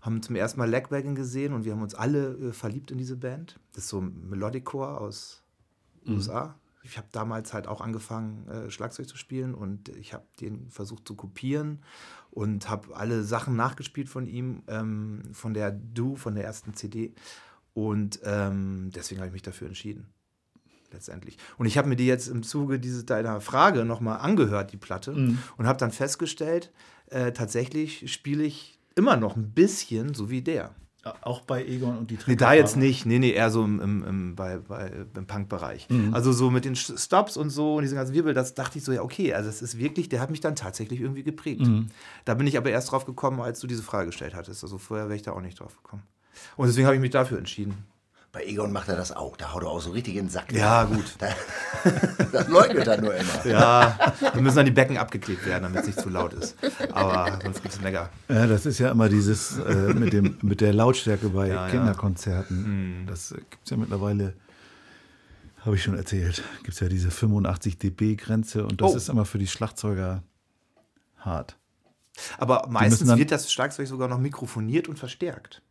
haben 0.00 0.22
zum 0.22 0.34
ersten 0.34 0.58
Mal 0.58 0.68
Lagwagon 0.68 1.14
gesehen 1.14 1.52
und 1.52 1.64
wir 1.64 1.72
haben 1.72 1.82
uns 1.82 1.94
alle 1.94 2.32
äh, 2.36 2.52
verliebt 2.52 2.90
in 2.90 2.98
diese 2.98 3.16
Band. 3.16 3.60
Das 3.72 3.84
ist 3.84 3.90
so 3.90 4.00
ein 4.00 4.28
Melodicore 4.28 4.98
aus 4.98 5.42
USA. 6.08 6.58
Ich 6.82 6.96
habe 6.96 7.06
damals 7.12 7.52
halt 7.52 7.68
auch 7.68 7.82
angefangen, 7.82 8.48
äh, 8.48 8.70
Schlagzeug 8.70 9.06
zu 9.06 9.18
spielen 9.18 9.54
und 9.54 9.90
ich 9.90 10.14
habe 10.14 10.24
den 10.40 10.70
versucht 10.70 11.06
zu 11.06 11.14
kopieren 11.14 11.82
und 12.30 12.70
habe 12.70 12.96
alle 12.96 13.22
Sachen 13.22 13.54
nachgespielt 13.54 14.08
von 14.08 14.26
ihm, 14.26 14.62
ähm, 14.66 15.22
von 15.32 15.52
der 15.52 15.70
Do, 15.70 16.16
von 16.16 16.34
der 16.34 16.44
ersten 16.44 16.74
CD. 16.74 17.14
Und 17.74 18.20
ähm, 18.24 18.90
deswegen 18.94 19.20
habe 19.20 19.28
ich 19.28 19.34
mich 19.34 19.42
dafür 19.42 19.68
entschieden. 19.68 20.08
Letztendlich. 20.92 21.38
Und 21.56 21.66
ich 21.66 21.78
habe 21.78 21.88
mir 21.88 21.96
die 21.96 22.06
jetzt 22.06 22.26
im 22.26 22.42
Zuge 22.42 22.80
dieses, 22.80 23.06
deiner 23.06 23.40
Frage 23.40 23.84
nochmal 23.84 24.18
angehört, 24.18 24.72
die 24.72 24.76
Platte, 24.76 25.12
und 25.56 25.66
habe 25.66 25.78
dann 25.78 25.92
festgestellt, 25.92 26.72
äh, 27.10 27.32
tatsächlich 27.32 28.12
spiele 28.12 28.42
ich 28.44 28.78
immer 28.96 29.16
noch 29.16 29.36
ein 29.36 29.50
bisschen 29.50 30.14
so 30.14 30.30
wie 30.30 30.42
der. 30.42 30.74
Auch 31.22 31.40
bei 31.40 31.64
Egon 31.64 31.96
und 31.96 32.10
die 32.10 32.18
Nee, 32.26 32.36
da 32.36 32.52
jetzt 32.52 32.76
nicht. 32.76 33.06
Nee, 33.06 33.18
nee, 33.18 33.30
eher 33.30 33.50
so 33.50 33.64
im, 33.64 33.80
im, 33.80 34.04
im, 34.04 34.36
bei, 34.36 34.58
bei, 34.58 34.92
im 35.16 35.26
Punk-Bereich. 35.26 35.88
Also 36.12 36.30
so 36.32 36.50
mit 36.50 36.66
den 36.66 36.76
Stops 36.76 37.38
und 37.38 37.48
so 37.48 37.76
und 37.76 37.82
diesen 37.82 37.96
ganzen 37.96 38.12
Wirbel, 38.14 38.34
das 38.34 38.54
dachte 38.54 38.76
ich 38.78 38.84
so, 38.84 38.92
ja, 38.92 39.00
okay, 39.02 39.32
also 39.32 39.48
es 39.48 39.62
ist 39.62 39.78
wirklich, 39.78 40.10
der 40.10 40.20
hat 40.20 40.30
mich 40.30 40.40
dann 40.40 40.56
tatsächlich 40.56 41.00
irgendwie 41.00 41.22
geprägt. 41.22 41.62
Da 42.26 42.34
bin 42.34 42.46
ich 42.46 42.58
aber 42.58 42.70
erst 42.70 42.92
drauf 42.92 43.06
gekommen, 43.06 43.40
als 43.40 43.60
du 43.60 43.66
diese 43.66 43.82
Frage 43.82 44.06
gestellt 44.06 44.34
hattest. 44.34 44.62
Also 44.62 44.76
vorher 44.76 45.06
wäre 45.06 45.16
ich 45.16 45.22
da 45.22 45.32
auch 45.32 45.40
nicht 45.40 45.58
drauf 45.60 45.74
gekommen. 45.76 46.02
Und 46.56 46.66
deswegen 46.66 46.86
habe 46.86 46.96
ich 46.96 47.00
mich 47.00 47.10
dafür 47.10 47.38
entschieden. 47.38 47.86
Bei 48.32 48.44
Egon 48.44 48.70
macht 48.70 48.88
er 48.88 48.94
das 48.96 49.10
auch. 49.10 49.36
Da 49.36 49.52
haut 49.52 49.64
er 49.64 49.70
auch 49.70 49.80
so 49.80 49.90
richtig 49.90 50.14
in 50.14 50.26
den 50.26 50.30
Sack. 50.30 50.52
Ja, 50.52 50.84
gut. 50.84 51.16
Da, 51.18 51.28
das 52.32 52.48
leugnet 52.48 52.86
er 52.86 53.00
nur 53.00 53.14
immer. 53.14 53.46
Ja, 53.46 53.96
wir 54.34 54.42
müssen 54.42 54.56
dann 54.56 54.66
die 54.66 54.70
Becken 54.72 54.98
abgeklebt 54.98 55.44
werden, 55.46 55.62
damit 55.64 55.80
es 55.80 55.86
nicht 55.86 56.00
zu 56.00 56.10
laut 56.10 56.32
ist. 56.34 56.56
Aber 56.92 57.38
sonst 57.42 57.62
gibt 57.62 57.74
es 57.74 57.80
Mecker. 57.80 58.10
Ja, 58.28 58.46
das 58.46 58.66
ist 58.66 58.78
ja 58.78 58.90
immer 58.90 59.08
dieses 59.08 59.58
äh, 59.58 59.94
mit, 59.94 60.12
dem, 60.12 60.36
mit 60.42 60.60
der 60.60 60.72
Lautstärke 60.74 61.30
bei 61.30 61.48
Ja, 61.48 61.66
ja. 61.66 61.70
Kinderkonzerten. 61.70 63.06
Das 63.08 63.30
gibt 63.34 63.64
es 63.64 63.70
ja 63.70 63.76
mittlerweile, 63.78 64.34
habe 65.64 65.76
ich 65.76 65.82
schon 65.82 65.96
erzählt, 65.96 66.42
gibt 66.58 66.74
es 66.74 66.80
ja 66.80 66.88
diese 66.88 67.10
85 67.10 67.78
dB-Grenze 67.78 68.64
und 68.64 68.80
das 68.80 68.92
Oh. 68.92 68.96
ist 68.96 69.08
immer 69.08 69.24
für 69.24 69.38
die 69.38 69.46
Schlagzeuger 69.48 70.22
hart. 71.18 71.56
Aber 72.38 72.66
meistens 72.68 73.08
dann- 73.08 73.18
wird 73.18 73.30
das 73.32 73.50
Schlagzeug 73.50 73.86
sogar 73.88 74.06
noch 74.08 74.18
mikrofoniert 74.18 74.86
und 74.88 74.98
verstärkt. 74.98 75.62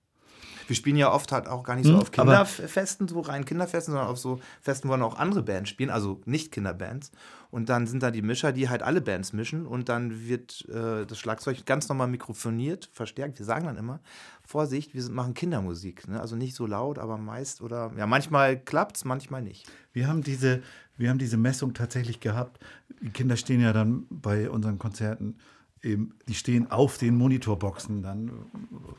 Wir 0.69 0.75
spielen 0.75 0.97
ja 0.97 1.11
oft 1.11 1.31
halt 1.31 1.47
auch 1.47 1.63
gar 1.63 1.75
nicht 1.75 1.87
so 1.87 1.93
Hm, 1.93 1.99
auf 1.99 2.11
Kinderfesten, 2.11 3.07
so 3.07 3.19
rein 3.21 3.43
Kinderfesten, 3.43 3.91
sondern 3.91 4.09
auf 4.09 4.19
so 4.19 4.39
Festen, 4.61 4.87
wo 4.87 4.91
dann 4.91 5.01
auch 5.01 5.17
andere 5.17 5.41
Bands 5.41 5.69
spielen, 5.69 5.89
also 5.89 6.21
nicht 6.25 6.51
Kinderbands. 6.51 7.11
Und 7.51 7.69
dann 7.69 7.87
sind 7.87 8.03
da 8.03 8.11
die 8.11 8.21
Mischer, 8.21 8.51
die 8.51 8.69
halt 8.69 8.83
alle 8.83 9.01
Bands 9.01 9.33
mischen 9.33 9.65
und 9.65 9.89
dann 9.89 10.27
wird 10.27 10.69
äh, 10.69 11.07
das 11.07 11.17
Schlagzeug 11.17 11.65
ganz 11.65 11.89
normal 11.89 12.07
mikrofoniert, 12.07 12.89
verstärkt. 12.93 13.39
Wir 13.39 13.45
sagen 13.45 13.65
dann 13.65 13.77
immer, 13.77 13.99
Vorsicht, 14.45 14.93
wir 14.93 15.09
machen 15.09 15.33
Kindermusik. 15.33 16.07
Ne? 16.07 16.21
Also 16.21 16.35
nicht 16.35 16.53
so 16.53 16.67
laut, 16.67 16.99
aber 16.99 17.17
meist 17.17 17.61
oder, 17.61 17.91
ja, 17.97 18.05
manchmal 18.05 18.59
klappt's, 18.59 19.05
manchmal 19.05 19.41
nicht. 19.41 19.67
Wir 19.91 20.07
haben 20.07 20.21
diese, 20.21 20.61
wir 20.97 21.09
haben 21.09 21.17
diese 21.17 21.37
Messung 21.37 21.73
tatsächlich 21.73 22.19
gehabt. 22.19 22.63
Die 23.01 23.09
Kinder 23.09 23.35
stehen 23.35 23.61
ja 23.61 23.73
dann 23.73 24.05
bei 24.11 24.49
unseren 24.49 24.77
Konzerten 24.77 25.35
eben, 25.83 26.13
die 26.27 26.33
stehen 26.33 26.69
auf 26.71 26.97
den 26.97 27.15
Monitorboxen 27.15 28.01
dann, 28.01 28.31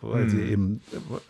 weil 0.02 0.28
sie 0.30 0.40
eben, 0.42 0.80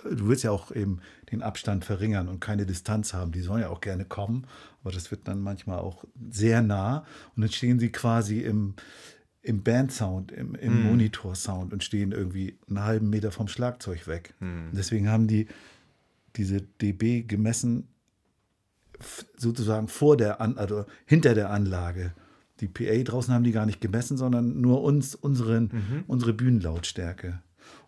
du 0.04 0.28
willst 0.28 0.44
ja 0.44 0.50
auch 0.50 0.70
eben 0.74 1.00
den 1.30 1.42
Abstand 1.42 1.84
verringern 1.84 2.28
und 2.28 2.40
keine 2.40 2.66
Distanz 2.66 3.14
haben. 3.14 3.32
Die 3.32 3.40
sollen 3.40 3.62
ja 3.62 3.68
auch 3.68 3.80
gerne 3.80 4.04
kommen, 4.04 4.46
aber 4.82 4.92
das 4.92 5.10
wird 5.10 5.26
dann 5.28 5.40
manchmal 5.40 5.78
auch 5.78 6.04
sehr 6.30 6.62
nah 6.62 7.04
und 7.36 7.42
dann 7.42 7.50
stehen 7.50 7.78
sie 7.78 7.90
quasi 7.90 8.40
im, 8.40 8.74
im 9.42 9.62
Bandsound, 9.62 10.32
im, 10.32 10.54
im 10.54 10.82
Monitorsound 10.84 11.72
und 11.72 11.82
stehen 11.84 12.12
irgendwie 12.12 12.58
einen 12.68 12.84
halben 12.84 13.10
Meter 13.10 13.30
vom 13.32 13.48
Schlagzeug 13.48 14.06
weg. 14.06 14.34
Und 14.70 14.76
deswegen 14.76 15.08
haben 15.08 15.26
die 15.26 15.48
diese 16.36 16.60
dB 16.62 17.22
gemessen 17.22 17.88
sozusagen 19.36 19.88
vor 19.88 20.16
der 20.16 20.40
An 20.40 20.58
also 20.58 20.84
hinter 21.06 21.34
der 21.34 21.50
Anlage. 21.50 22.12
Die 22.60 22.68
PA 22.68 23.02
draußen 23.02 23.32
haben 23.32 23.44
die 23.44 23.52
gar 23.52 23.64
nicht 23.64 23.80
gemessen, 23.80 24.18
sondern 24.18 24.60
nur 24.60 24.82
uns, 24.82 25.14
unseren, 25.14 25.70
unsere 26.06 26.34
Bühnenlautstärke. 26.34 27.40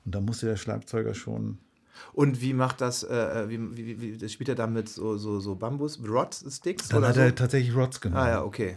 Und 0.05 0.15
da 0.15 0.21
musste 0.21 0.47
der 0.47 0.57
Schlagzeuger 0.57 1.15
schon. 1.15 1.59
Und 2.13 2.41
wie 2.41 2.55
macht 2.55 2.81
das, 2.81 3.05
äh, 3.05 3.45
wie, 3.49 3.77
wie, 3.77 4.01
wie, 4.01 4.19
das 4.19 4.33
spielt 4.33 4.49
er 4.49 4.55
dann 4.55 4.73
mit 4.73 4.89
so, 4.89 5.17
so, 5.19 5.41
so 5.41 5.55
Bambus-Rod-Sticks? 5.55 6.89
Dann 6.89 6.99
oder 6.99 7.09
hat 7.09 7.15
so? 7.17 7.21
er 7.21 7.35
tatsächlich 7.35 7.75
Rods 7.77 8.01
genommen. 8.01 8.23
Ah 8.23 8.29
ja, 8.29 8.43
okay. 8.45 8.77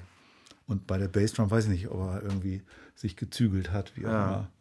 Und 0.68 0.86
bei 0.88 0.98
der 0.98 1.08
Bassdrum 1.08 1.50
weiß 1.50 1.66
ich 1.66 1.72
nicht, 1.72 1.88
ob 1.90 2.00
er 2.00 2.24
irgendwie 2.24 2.62
sich 2.96 3.16
gezügelt 3.16 3.72
hat, 3.72 3.96
wie 3.96 4.06
auch 4.06 4.12
Ja. 4.12 4.28
immer. 4.28 4.52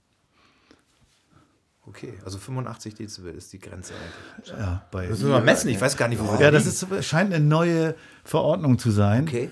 Okay, 1.87 2.15
also 2.25 2.39
85 2.39 2.95
Dezibel 2.95 3.35
ist 3.35 3.53
die 3.53 3.59
Grenze 3.59 3.93
eigentlich. 3.95 4.49
Ja, 4.59 4.87
bei, 4.91 5.09
Müssen 5.09 5.29
wir 5.29 5.41
messen, 5.41 5.69
ich 5.69 5.79
weiß 5.81 5.99
gar 5.99 6.09
nicht, 6.09 6.19
wo 6.19 6.25
wir 6.25 6.41
ja, 6.41 6.51
da 6.51 6.53
das 6.53 6.67
ist, 6.67 7.05
scheint 7.05 7.33
eine 7.35 7.45
neue 7.45 7.95
Verordnung 8.25 8.79
zu 8.79 8.91
sein. 8.91 9.25
Okay. 9.25 9.51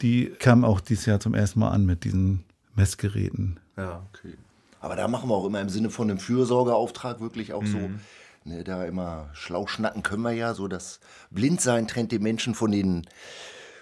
Die 0.00 0.26
kam 0.38 0.64
auch 0.64 0.80
dieses 0.80 1.06
Jahr 1.06 1.18
zum 1.18 1.34
ersten 1.34 1.58
Mal 1.58 1.70
an 1.70 1.84
mit 1.84 2.04
diesen 2.04 2.44
Messgeräten. 2.76 3.58
Ja. 3.76 4.06
Okay. 4.12 4.34
Aber 4.82 4.96
da 4.96 5.08
machen 5.08 5.30
wir 5.30 5.34
auch 5.34 5.46
immer 5.46 5.60
im 5.60 5.68
Sinne 5.68 5.88
von 5.90 6.10
einem 6.10 6.18
Fürsorgeauftrag 6.18 7.20
wirklich 7.20 7.52
auch 7.52 7.64
so. 7.64 7.78
Mhm. 7.78 8.00
Ne, 8.44 8.64
da 8.64 8.84
immer 8.84 9.30
schlau 9.34 9.68
schnacken 9.68 10.02
können 10.02 10.22
wir 10.22 10.32
ja, 10.32 10.52
so 10.52 10.66
das 10.66 10.98
Blindsein 11.30 11.86
trennt 11.86 12.10
den 12.10 12.22
Menschen 12.24 12.56
von 12.56 12.72
den, 12.72 13.06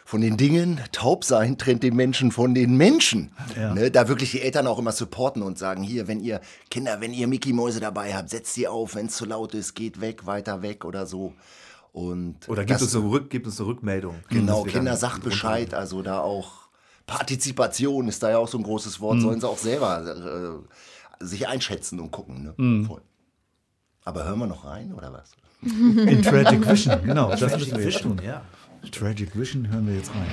von 0.04 0.20
den 0.20 0.36
Dingen, 0.36 0.78
Taubsein 0.92 1.56
trennt 1.56 1.82
den 1.82 1.96
Menschen 1.96 2.30
von 2.30 2.54
den 2.54 2.76
Menschen. 2.76 3.32
Ja. 3.56 3.72
Ne, 3.72 3.90
da 3.90 4.08
wirklich 4.08 4.32
die 4.32 4.42
Eltern 4.42 4.66
auch 4.66 4.78
immer 4.78 4.92
supporten 4.92 5.40
und 5.40 5.56
sagen, 5.56 5.82
hier, 5.82 6.08
wenn 6.08 6.20
ihr, 6.20 6.42
Kinder, 6.70 7.00
wenn 7.00 7.14
ihr 7.14 7.26
Mickey-Mäuse 7.26 7.80
dabei 7.80 8.14
habt, 8.14 8.28
setzt 8.28 8.52
sie 8.52 8.68
auf, 8.68 8.94
wenn 8.94 9.06
es 9.06 9.16
zu 9.16 9.24
laut 9.24 9.54
ist, 9.54 9.72
geht 9.74 10.02
weg, 10.02 10.26
weiter 10.26 10.60
weg 10.60 10.84
oder 10.84 11.06
so. 11.06 11.32
Und 11.94 12.46
Oder 12.46 12.66
gibt 12.66 12.82
das- 12.82 12.82
uns, 12.82 12.94
eine 12.94 13.10
Rück, 13.10 13.30
gibt 13.30 13.46
uns 13.46 13.58
eine 13.58 13.68
Rückmeldung. 13.70 14.16
Genau, 14.28 14.64
Kinder 14.64 14.94
sagt 14.98 15.24
Bescheid, 15.24 15.72
also 15.72 16.02
da 16.02 16.20
auch 16.20 16.68
Partizipation 17.06 18.08
ist 18.08 18.22
da 18.22 18.30
ja 18.30 18.38
auch 18.38 18.46
so 18.46 18.58
ein 18.58 18.62
großes 18.62 19.00
Wort, 19.00 19.20
sollen 19.20 19.40
sie 19.40 19.48
auch 19.48 19.58
selber 19.58 20.04
äh, 20.06 20.74
sich 21.20 21.46
einschätzen 21.48 22.00
und 22.00 22.10
gucken. 22.10 22.54
Ne? 22.56 22.86
Voll. 22.86 23.02
Aber 24.04 24.24
hören 24.24 24.38
wir 24.38 24.46
noch 24.46 24.64
rein 24.64 24.92
oder 24.94 25.12
was? 25.12 25.32
In 25.62 26.22
Tragic 26.22 26.66
Vision, 26.68 27.02
genau. 27.04 27.30
Das 27.30 27.40
Tragic 27.40 27.58
müssen 27.58 27.76
wir 27.78 27.84
jetzt 27.84 27.96
Vision, 27.96 28.16
tun. 28.16 28.26
ja. 28.26 28.42
Tragic 28.90 29.36
Vision 29.38 29.68
hören 29.68 29.86
wir 29.86 29.94
jetzt 29.96 30.10
rein. 30.10 30.26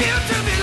Nation, 0.00 0.46
the 0.46 0.59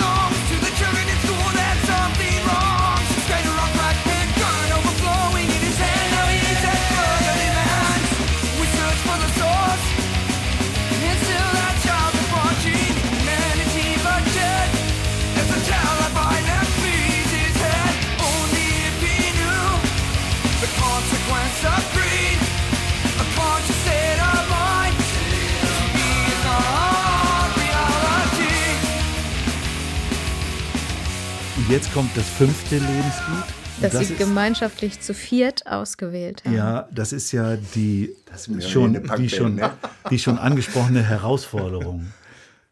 Und 31.68 31.74
jetzt 31.74 31.92
kommt 31.92 32.16
das 32.16 32.26
fünfte 32.26 32.76
Lebenslied. 32.76 33.44
Und 33.82 33.92
Das, 33.92 33.98
sie 33.98 34.14
ist, 34.14 34.18
gemeinschaftlich 34.18 35.00
zu 35.00 35.12
viert 35.12 35.66
ausgewählt 35.66 36.42
haben. 36.46 36.54
ja, 36.54 36.88
das 36.90 37.12
ist 37.12 37.30
ja 37.30 37.56
die 37.56 38.16
ist 38.34 38.70
schon, 38.70 39.06
die, 39.18 39.28
schon, 39.28 39.56
ne? 39.56 39.72
die 40.10 40.18
schon 40.18 40.38
angesprochene 40.38 41.02
Herausforderung. 41.02 42.10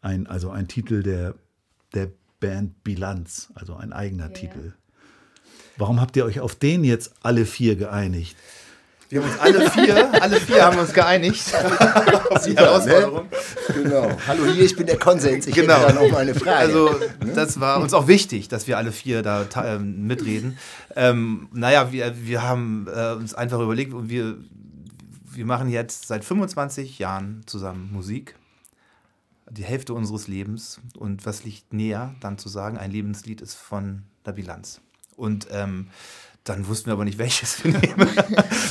Ein, 0.01 0.25
also 0.25 0.49
ein 0.49 0.67
Titel 0.67 1.03
der, 1.03 1.35
der 1.93 2.09
Band 2.39 2.83
Bilanz, 2.83 3.49
also 3.53 3.75
ein 3.75 3.93
eigener 3.93 4.33
Titel. 4.33 4.73
Warum 5.77 6.01
habt 6.01 6.17
ihr 6.17 6.25
euch 6.25 6.39
auf 6.39 6.55
den 6.55 6.83
jetzt 6.83 7.13
alle 7.21 7.45
vier 7.45 7.75
geeinigt? 7.75 8.35
Wir 9.09 9.21
haben 9.23 9.29
uns 9.31 9.39
alle 9.39 9.71
vier, 9.71 10.21
alle 10.21 10.39
vier 10.41 10.65
haben 10.65 10.79
uns 10.79 10.93
geeinigt. 10.93 11.53
Auf 12.29 12.43
die 12.43 12.57
Herausforderung. 12.57 13.27
Genau. 13.73 14.11
Hallo 14.27 14.45
hier, 14.51 14.65
ich 14.65 14.75
bin 14.75 14.85
der 14.85 14.99
Konsens. 14.99 15.47
Ich 15.47 15.55
Genau. 15.55 15.75
hätte 15.75 15.93
da 15.93 16.01
noch 16.01 16.11
mal 16.11 16.17
eine 16.19 16.35
Frage. 16.35 16.57
Also, 16.57 16.99
das 17.33 17.59
war 17.61 17.79
uns 17.79 17.93
auch 17.93 18.07
wichtig, 18.07 18.49
dass 18.49 18.67
wir 18.67 18.77
alle 18.77 18.91
vier 18.91 19.21
da 19.23 19.45
ähm, 19.63 20.07
mitreden. 20.07 20.57
Ähm, 20.95 21.47
naja, 21.53 21.93
wir, 21.93 22.15
wir 22.17 22.41
haben 22.41 22.87
äh, 22.93 23.13
uns 23.13 23.33
einfach 23.33 23.61
überlegt, 23.61 23.93
und 23.93 24.09
wir, 24.09 24.35
wir 25.31 25.45
machen 25.45 25.69
jetzt 25.69 26.07
seit 26.07 26.25
25 26.25 26.99
Jahren 26.99 27.43
zusammen 27.45 27.89
Musik. 27.93 28.35
Die 29.49 29.63
Hälfte 29.63 29.93
unseres 29.93 30.27
Lebens. 30.27 30.81
Und 30.97 31.25
was 31.25 31.45
liegt 31.45 31.71
näher, 31.71 32.13
dann 32.19 32.37
zu 32.37 32.49
sagen, 32.49 32.77
ein 32.77 32.91
Lebenslied 32.91 33.39
ist 33.39 33.55
von 33.55 34.03
der 34.25 34.33
Bilanz. 34.33 34.81
Und 35.15 35.47
ähm, 35.51 35.87
dann 36.49 36.67
wussten 36.67 36.87
wir 36.87 36.93
aber 36.93 37.05
nicht, 37.05 37.17
welches 37.17 37.63
wir 37.63 37.71
nehmen. 37.71 38.09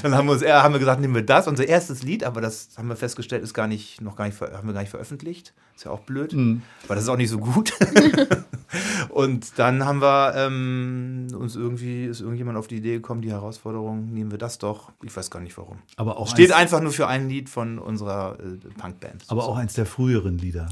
dann 0.02 0.14
haben 0.14 0.26
wir, 0.26 0.32
uns, 0.32 0.44
haben 0.44 0.74
wir 0.74 0.78
gesagt, 0.78 1.00
nehmen 1.00 1.14
wir 1.14 1.24
das, 1.24 1.48
unser 1.48 1.66
erstes 1.66 2.02
Lied, 2.02 2.24
aber 2.24 2.40
das 2.40 2.70
haben 2.76 2.88
wir 2.88 2.96
festgestellt, 2.96 3.42
ist 3.42 3.54
gar 3.54 3.66
nicht, 3.66 4.00
noch 4.00 4.16
gar 4.16 4.26
nicht, 4.26 4.40
haben 4.40 4.66
wir 4.66 4.74
gar 4.74 4.80
nicht 4.80 4.90
veröffentlicht. 4.90 5.52
Ist 5.74 5.84
ja 5.84 5.90
auch 5.90 6.00
blöd, 6.00 6.34
weil 6.34 6.62
das 6.88 7.02
ist 7.02 7.08
auch 7.10 7.18
nicht 7.18 7.28
so 7.28 7.38
gut. 7.38 7.72
Und 9.10 9.58
dann 9.58 9.84
haben 9.84 10.00
wir 10.00 10.34
ähm, 10.34 11.26
uns 11.38 11.54
irgendwie, 11.54 12.06
ist 12.06 12.20
irgendjemand 12.20 12.56
auf 12.56 12.66
die 12.66 12.76
Idee 12.76 12.94
gekommen, 12.94 13.20
die 13.20 13.30
Herausforderung, 13.30 14.12
nehmen 14.12 14.30
wir 14.30 14.38
das 14.38 14.58
doch. 14.58 14.90
Ich 15.02 15.14
weiß 15.14 15.30
gar 15.30 15.40
nicht 15.40 15.56
warum. 15.58 15.78
Aber 15.96 16.16
auch, 16.16 16.28
Steht 16.28 16.52
einfach 16.52 16.80
nur 16.80 16.92
für 16.92 17.06
ein 17.06 17.28
Lied 17.28 17.50
von 17.50 17.78
unserer 17.78 18.38
äh, 18.40 18.56
Punkband. 18.80 19.24
aber 19.28 19.44
auch 19.44 19.56
eins 19.56 19.74
der 19.74 19.86
früheren 19.86 20.38
Lieder. 20.38 20.68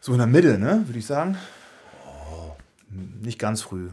so 0.00 0.12
in 0.12 0.18
der 0.18 0.26
Mitte, 0.26 0.58
ne, 0.58 0.82
würde 0.86 0.98
ich 0.98 1.06
sagen. 1.06 1.36
Nicht 3.22 3.38
ganz 3.38 3.62
früh. 3.62 3.90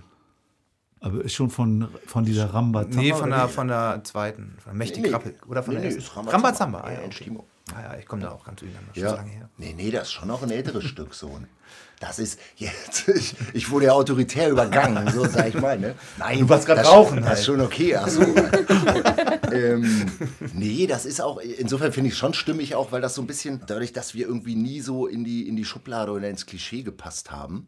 Aber 1.07 1.23
ist 1.23 1.33
schon 1.33 1.49
von, 1.49 1.87
von 2.05 2.23
dieser 2.25 2.53
Ramba 2.53 2.85
Nee, 2.89 3.13
von 3.13 3.29
der, 3.29 3.47
von 3.49 3.67
der 3.67 4.01
zweiten, 4.03 4.55
von 4.63 4.71
der 4.71 4.73
Mächtig 4.75 5.03
Nee. 5.03 5.09
Krappel. 5.09 5.35
Oder 5.47 5.63
von 5.63 5.73
Nee, 5.73 5.81
der 5.81 5.89
nee, 5.89 5.95
ersten. 5.95 6.09
ist 6.09 6.15
Rambazamba. 6.17 6.79
Rambazamba. 6.79 6.79
Ah, 6.81 6.91
Ja, 6.91 6.99
ja, 7.01 7.05
okay. 7.05 7.31
Ah, 7.75 7.93
ja, 7.93 7.99
ich 7.99 8.05
komme 8.05 8.21
da 8.21 8.31
auch 8.31 8.45
ganz 8.45 8.59
durcheinander. 8.61 8.91
Ja. 8.93 9.09
so 9.09 9.15
lange 9.17 9.29
her. 9.29 9.49
Nee, 9.57 9.73
nee, 9.75 9.91
das 9.91 10.03
ist 10.03 10.13
schon 10.13 10.27
noch 10.29 10.41
ein 10.41 10.51
älteres 10.51 10.83
Stück 10.85 11.13
so. 11.13 11.27
ne? 11.37 11.47
Das 11.99 12.17
ist 12.19 12.39
jetzt, 12.55 13.07
ich, 13.15 13.35
ich 13.53 13.69
wurde 13.71 13.87
ja 13.87 13.91
autoritär 13.93 14.49
übergangen, 14.49 15.11
so 15.11 15.25
sag 15.27 15.47
ich 15.49 15.59
mal. 15.59 15.77
Ne? 15.77 15.95
Nein, 16.17 16.39
Du 16.39 16.49
warst 16.49 16.69
das, 16.69 16.87
rauchen 16.87 17.17
Das 17.17 17.25
halt. 17.27 17.39
ist 17.39 17.45
schon 17.45 17.59
okay. 17.61 17.95
Ach 17.95 18.07
so. 18.07 18.21
ähm, 19.51 20.05
nee, 20.53 20.87
das 20.87 21.05
ist 21.05 21.21
auch, 21.21 21.39
insofern 21.39 21.91
finde 21.91 22.09
ich 22.09 22.17
schon 22.17 22.33
stimmig 22.33 22.75
auch, 22.75 22.91
weil 22.91 23.01
das 23.01 23.15
so 23.15 23.21
ein 23.21 23.27
bisschen, 23.27 23.61
dadurch, 23.67 23.93
dass 23.93 24.13
wir 24.13 24.27
irgendwie 24.27 24.55
nie 24.55 24.81
so 24.81 25.07
in 25.07 25.23
die, 25.23 25.47
in 25.47 25.55
die 25.55 25.65
Schublade 25.65 26.11
oder 26.11 26.29
ins 26.29 26.45
Klischee 26.45 26.83
gepasst 26.83 27.31
haben, 27.31 27.67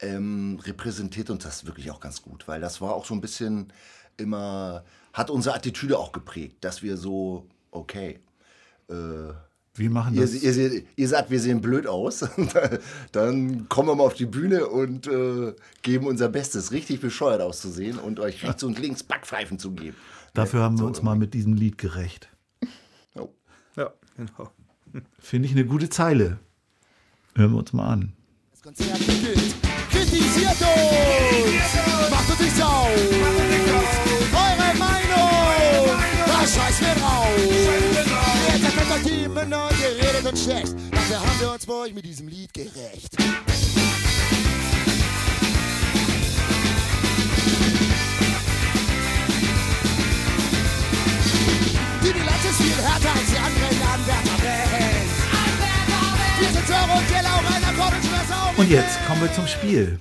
ähm, 0.00 0.58
repräsentiert 0.64 1.30
uns 1.30 1.44
das 1.44 1.66
wirklich 1.66 1.90
auch 1.90 2.00
ganz 2.00 2.22
gut, 2.22 2.46
weil 2.48 2.60
das 2.60 2.80
war 2.80 2.94
auch 2.94 3.04
so 3.06 3.14
ein 3.14 3.20
bisschen 3.20 3.72
immer, 4.16 4.84
hat 5.12 5.30
unsere 5.30 5.54
Attitüde 5.54 5.98
auch 5.98 6.12
geprägt, 6.12 6.56
dass 6.62 6.82
wir 6.82 6.96
so, 6.96 7.46
okay, 7.70 8.20
äh, 8.88 8.94
Wir 9.76 9.90
machen 9.90 10.14
Ihr, 10.14 10.22
das. 10.22 10.34
ihr, 10.34 10.52
seht- 10.52 10.86
ihr 10.96 11.08
sagt, 11.08 11.30
wir 11.30 11.40
sehen 11.40 11.60
blöd 11.60 11.86
aus. 11.86 12.24
Dann 13.12 13.68
kommen 13.68 13.88
wir 13.88 13.94
mal 13.96 14.04
auf 14.04 14.14
die 14.14 14.26
Bühne 14.26 14.66
und 14.68 15.06
äh, 15.06 15.54
geben 15.82 16.06
unser 16.06 16.28
Bestes, 16.28 16.70
richtig 16.72 17.00
bescheuert 17.00 17.40
auszusehen 17.40 17.98
und 17.98 18.20
euch 18.20 18.44
rechts 18.44 18.62
und 18.62 18.78
links 18.78 19.02
Backpfeifen 19.02 19.58
zu 19.58 19.72
geben. 19.72 19.96
Dafür 20.32 20.62
haben 20.62 20.78
wir 20.78 20.86
uns 20.86 21.02
mal 21.02 21.16
mit 21.16 21.34
diesem 21.34 21.54
Lied 21.54 21.78
gerecht. 21.78 22.28
Oh. 23.16 23.30
Ja, 23.76 23.92
genau. 24.16 24.50
Finde 25.18 25.48
ich 25.48 25.54
eine 25.54 25.64
gute 25.66 25.88
Zeile. 25.88 26.38
Hören 27.34 27.52
wir 27.52 27.58
uns 27.58 27.72
mal 27.72 27.88
an. 27.88 28.12
Das 28.52 28.62
Konzert 28.62 28.98
beginnt. 28.98 29.54
Kritisiert 30.14 30.60
uns! 30.60 32.10
Macht 32.10 32.30
uns 32.30 32.38
nicht 32.38 32.56
sau! 32.56 32.86
Eure 34.32 34.78
Meinung! 34.78 35.98
Das 36.26 36.54
scheiß 36.54 36.80
wir 36.80 36.94
drauf! 36.94 37.26
Seid 38.62 38.76
mit 38.76 38.90
euch 38.92 39.02
Teamen 39.02 39.52
und 39.52 39.80
ihr 39.80 40.06
redet 40.06 40.24
uns 40.24 40.44
schlecht. 40.44 40.74
Dafür 40.92 41.20
haben 41.20 41.40
wir 41.40 41.50
uns 41.52 41.66
bei 41.66 41.74
euch 41.74 41.94
mit 41.94 42.04
diesem 42.04 42.28
Lied 42.28 42.54
gerecht. 42.54 43.16
Die 52.02 52.12
Bilanz 52.12 52.44
ist 52.44 52.62
viel 52.62 52.84
härter 52.84 53.10
als 53.10 53.30
die 53.30 53.38
anderen 53.38 53.82
Anwärter-Bands. 53.94 54.63
Und 58.56 58.70
jetzt 58.70 59.04
kommen 59.06 59.20
wir 59.20 59.32
zum 59.32 59.46
Spiel. 59.46 60.00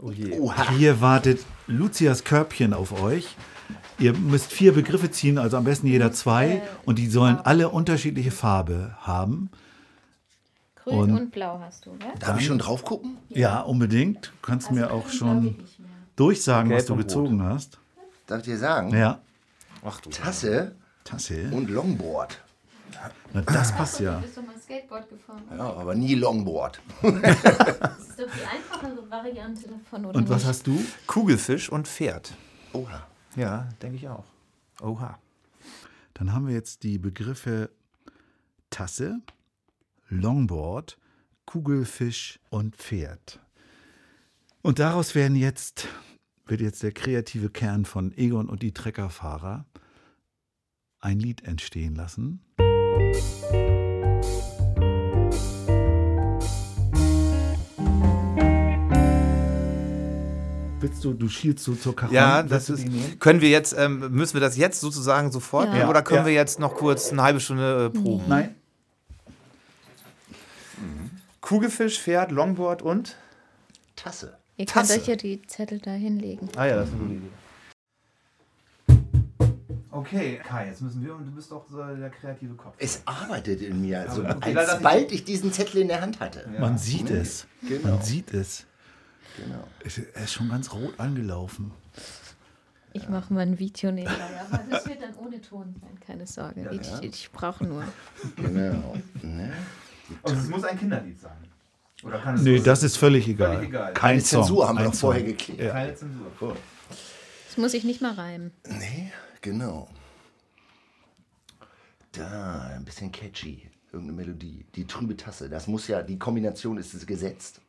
Oh. 0.00 0.52
Hier 0.78 1.00
wartet 1.00 1.44
Lucias 1.66 2.22
Körbchen 2.24 2.72
auf 2.72 3.00
euch. 3.02 3.36
Ihr 3.98 4.12
müsst 4.12 4.52
vier 4.52 4.72
Begriffe 4.72 5.10
ziehen, 5.10 5.38
also 5.38 5.56
am 5.56 5.64
besten 5.64 5.86
jeder 5.86 6.12
zwei. 6.12 6.62
Und 6.84 6.98
die 6.98 7.08
sollen 7.08 7.38
alle 7.38 7.70
unterschiedliche 7.70 8.30
Farbe 8.30 8.96
haben. 9.00 9.50
Grün 10.84 10.98
Und- 10.98 11.12
und, 11.18 11.32
blau 11.32 11.58
hast 11.60 11.86
du, 11.86 11.92
ne? 11.94 12.12
Darf 12.20 12.38
ich 12.38 12.46
schon 12.46 12.58
drauf 12.58 12.84
gucken? 12.84 13.16
Ja, 13.30 13.60
unbedingt. 13.60 14.26
Du 14.26 14.46
kannst 14.46 14.70
mir 14.70 14.92
auch 14.92 15.08
schon 15.08 15.56
durchsagen, 16.14 16.70
was 16.70 16.78
Gelb 16.78 16.86
du 16.86 16.92
und 16.92 16.98
gezogen 17.00 17.42
hast. 17.42 17.78
Darf 18.26 18.38
ich 18.40 18.44
dir 18.44 18.58
sagen? 18.58 18.96
Ja. 18.96 19.18
Ach 19.84 20.00
du. 20.00 20.10
Tasse 20.10 20.72
Tasse. 21.04 21.48
und 21.52 21.70
Longboard. 21.70 22.38
Na, 23.32 23.40
das 23.42 23.72
passt 23.72 24.00
ja. 24.00 24.22
Skateboard 24.66 25.08
gefahren. 25.08 25.42
Ja, 25.56 25.72
aber 25.74 25.94
nie 25.94 26.16
Longboard. 26.16 26.80
Das 27.00 27.12
ist 27.12 28.18
doch 28.18 28.26
die 28.26 28.44
einfachere 28.44 29.08
Variante 29.08 29.68
davon, 29.68 30.06
oder 30.06 30.18
Und 30.18 30.28
was 30.28 30.38
nicht? 30.38 30.48
hast 30.48 30.66
du? 30.66 30.84
Kugelfisch 31.06 31.70
und 31.70 31.86
Pferd. 31.86 32.34
Oha. 32.72 33.06
Ja, 33.36 33.68
denke 33.80 33.96
ich 33.96 34.08
auch. 34.08 34.24
Oha. 34.82 35.20
Dann 36.14 36.32
haben 36.32 36.48
wir 36.48 36.54
jetzt 36.54 36.82
die 36.82 36.98
Begriffe 36.98 37.70
Tasse, 38.70 39.20
Longboard, 40.08 40.98
Kugelfisch 41.44 42.40
und 42.50 42.74
Pferd. 42.74 43.38
Und 44.62 44.80
daraus 44.80 45.14
werden 45.14 45.36
jetzt, 45.36 45.86
wird 46.44 46.60
jetzt 46.60 46.82
der 46.82 46.90
kreative 46.90 47.50
Kern 47.50 47.84
von 47.84 48.12
Egon 48.16 48.48
und 48.48 48.62
die 48.64 48.72
Treckerfahrer 48.72 49.64
ein 50.98 51.20
Lied 51.20 51.44
entstehen 51.44 51.94
lassen. 51.94 52.40
Willst 60.86 61.02
du, 61.04 61.14
du 61.14 61.28
schielst 61.28 61.64
so 61.64 61.74
zur 61.74 61.96
Cajon? 61.96 62.14
Ja, 62.14 62.44
das 62.44 62.70
ist. 62.70 62.86
Können 63.18 63.40
wir 63.40 63.48
jetzt, 63.48 63.74
ähm, 63.76 64.08
müssen 64.12 64.34
wir 64.34 64.40
das 64.40 64.56
jetzt 64.56 64.80
sozusagen 64.80 65.32
sofort 65.32 65.66
Ja. 65.66 65.74
nehmen 65.74 65.88
oder 65.88 66.00
können 66.02 66.20
Ja. 66.20 66.26
wir 66.26 66.32
jetzt 66.32 66.60
noch 66.60 66.76
kurz 66.76 67.10
eine 67.10 67.22
halbe 67.22 67.40
Stunde 67.40 67.86
äh, 67.92 67.98
proben? 67.98 68.22
Nein. 68.28 68.54
Kugelfisch, 71.40 71.98
Pferd, 72.00 72.30
Longboard 72.30 72.82
und? 72.82 73.16
Tasse. 73.96 74.36
Ihr 74.56 74.66
könnt 74.66 74.86
Tasse. 74.86 75.00
euch 75.00 75.08
ja 75.08 75.16
die 75.16 75.42
Zettel 75.48 75.80
da 75.80 75.90
hinlegen. 75.90 76.48
Ah 76.56 76.66
ja, 76.66 76.76
das 76.76 76.88
ist 76.88 76.94
eine 76.94 77.02
gute 77.02 77.14
Idee. 77.14 77.30
Okay, 79.90 80.40
Kai, 80.46 80.68
jetzt 80.68 80.82
müssen 80.82 81.04
wir 81.04 81.16
und 81.16 81.24
du 81.26 81.32
bist 81.32 81.50
doch 81.50 81.64
so 81.68 81.78
der 81.82 82.10
kreative 82.10 82.54
Kopf. 82.54 82.74
Es 82.78 83.02
arbeitet 83.06 83.60
in 83.60 83.80
mir, 83.82 84.02
also 84.08 84.22
okay, 84.22 84.52
leider- 84.52 84.72
alsbald 84.74 85.10
ich 85.10 85.24
diesen 85.24 85.52
Zettel 85.52 85.80
in 85.82 85.88
der 85.88 86.00
Hand 86.00 86.20
hatte. 86.20 86.48
Man 86.60 86.78
sieht 86.78 87.10
es. 87.10 87.46
Genau. 87.66 87.88
Man 87.96 88.02
sieht 88.02 88.32
es. 88.32 88.66
Genau. 89.36 89.64
Er 90.14 90.24
ist 90.24 90.32
schon 90.32 90.48
ganz 90.48 90.72
rot 90.72 90.98
angelaufen. 90.98 91.72
Ich 92.92 93.08
mache 93.08 93.32
mal 93.32 93.40
ein 93.40 93.58
Video 93.58 93.92
nebenbei, 93.92 94.40
aber 94.40 94.62
das 94.70 94.86
wird 94.86 95.02
dann 95.02 95.14
ohne 95.16 95.40
Ton 95.40 95.74
sein, 95.80 96.00
keine 96.00 96.26
Sorge. 96.26 96.68
ich 96.72 97.02
ich 97.02 97.30
brauche 97.30 97.64
nur. 97.64 97.84
Genau. 98.36 98.96
Ne? 99.22 99.52
Also 100.22 100.36
es 100.36 100.48
muss 100.48 100.64
ein 100.64 100.78
Kinderlied 100.78 101.20
sein. 101.20 101.36
Oder 102.02 102.18
kann 102.18 102.36
es 102.36 102.42
Nee, 102.42 102.60
das 102.60 102.82
ist 102.82 102.96
völlig 102.96 103.28
egal. 103.28 103.56
Völlig 103.56 103.68
egal. 103.70 103.92
Kein 103.92 104.12
Eine 104.12 104.20
Song. 104.20 104.42
Zensur 104.42 104.68
haben 104.68 104.78
wir 104.78 104.92
vorher 104.92 105.22
geklärt. 105.22 105.60
Ja. 105.60 105.72
Keine 105.72 105.94
Zensur. 105.94 106.56
Das 107.46 107.56
muss 107.56 107.74
ich 107.74 107.84
nicht 107.84 108.00
mal 108.00 108.12
reimen. 108.12 108.52
Nee, 108.68 109.12
genau. 109.40 109.88
Da, 112.12 112.72
ein 112.76 112.84
bisschen 112.84 113.12
catchy. 113.12 113.68
Irgendeine 113.92 114.16
Melodie. 114.16 114.66
Die 114.74 114.86
trübe 114.86 115.16
Tasse. 115.16 115.48
Das 115.48 115.66
muss 115.66 115.88
ja, 115.88 116.02
die 116.02 116.18
Kombination 116.18 116.76
ist 116.78 116.94
es 116.94 117.06
gesetzt. 117.06 117.60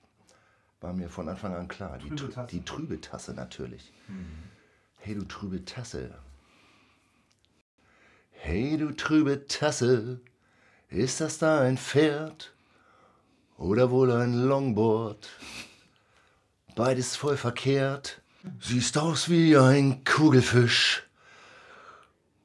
War 0.81 0.93
mir 0.93 1.09
von 1.09 1.27
Anfang 1.27 1.55
an 1.55 1.67
klar. 1.67 1.97
Die, 1.97 2.09
Trübe 2.09 2.15
trübe 2.17 2.33
Tasse. 2.33 2.47
die 2.51 2.63
trübe 2.65 3.01
Tasse 3.01 3.33
natürlich. 3.33 3.91
Hey, 4.97 5.15
du 5.15 5.23
trübe 5.25 5.65
Tasse. 5.65 6.11
Hey, 8.31 8.77
du 8.77 8.91
trübe 8.95 9.47
Tasse. 9.47 10.19
Ist 10.89 11.19
das 11.21 11.37
da 11.39 11.61
ein 11.61 11.77
Pferd? 11.77 12.53
Oder 13.57 13.89
wohl 13.89 14.11
ein 14.11 14.33
Longboard? 14.35 15.27
Beides 16.75 17.15
voll 17.15 17.37
verkehrt. 17.37 18.21
Siehst 18.61 18.97
aus 18.99 19.29
wie 19.29 19.57
ein 19.57 20.03
Kugelfisch. 20.03 21.03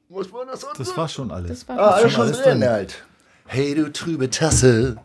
Was 0.09 0.31
war 0.33 0.45
das 0.45 0.63
andere? 0.65 0.83
Das 0.83 0.97
war 0.97 1.07
schon 1.07 1.31
alles. 1.31 1.49
Das 1.65 1.67
war 1.69 1.79
Ah, 1.79 1.89
alles 1.91 2.11
schon 2.11 2.21
alles 2.21 2.41
drin 2.41 2.59
drin. 2.61 2.69
halt. 2.69 3.05
Hey, 3.45 3.75
du 3.75 3.91
trübe 3.91 4.29
Tasse. 4.29 4.97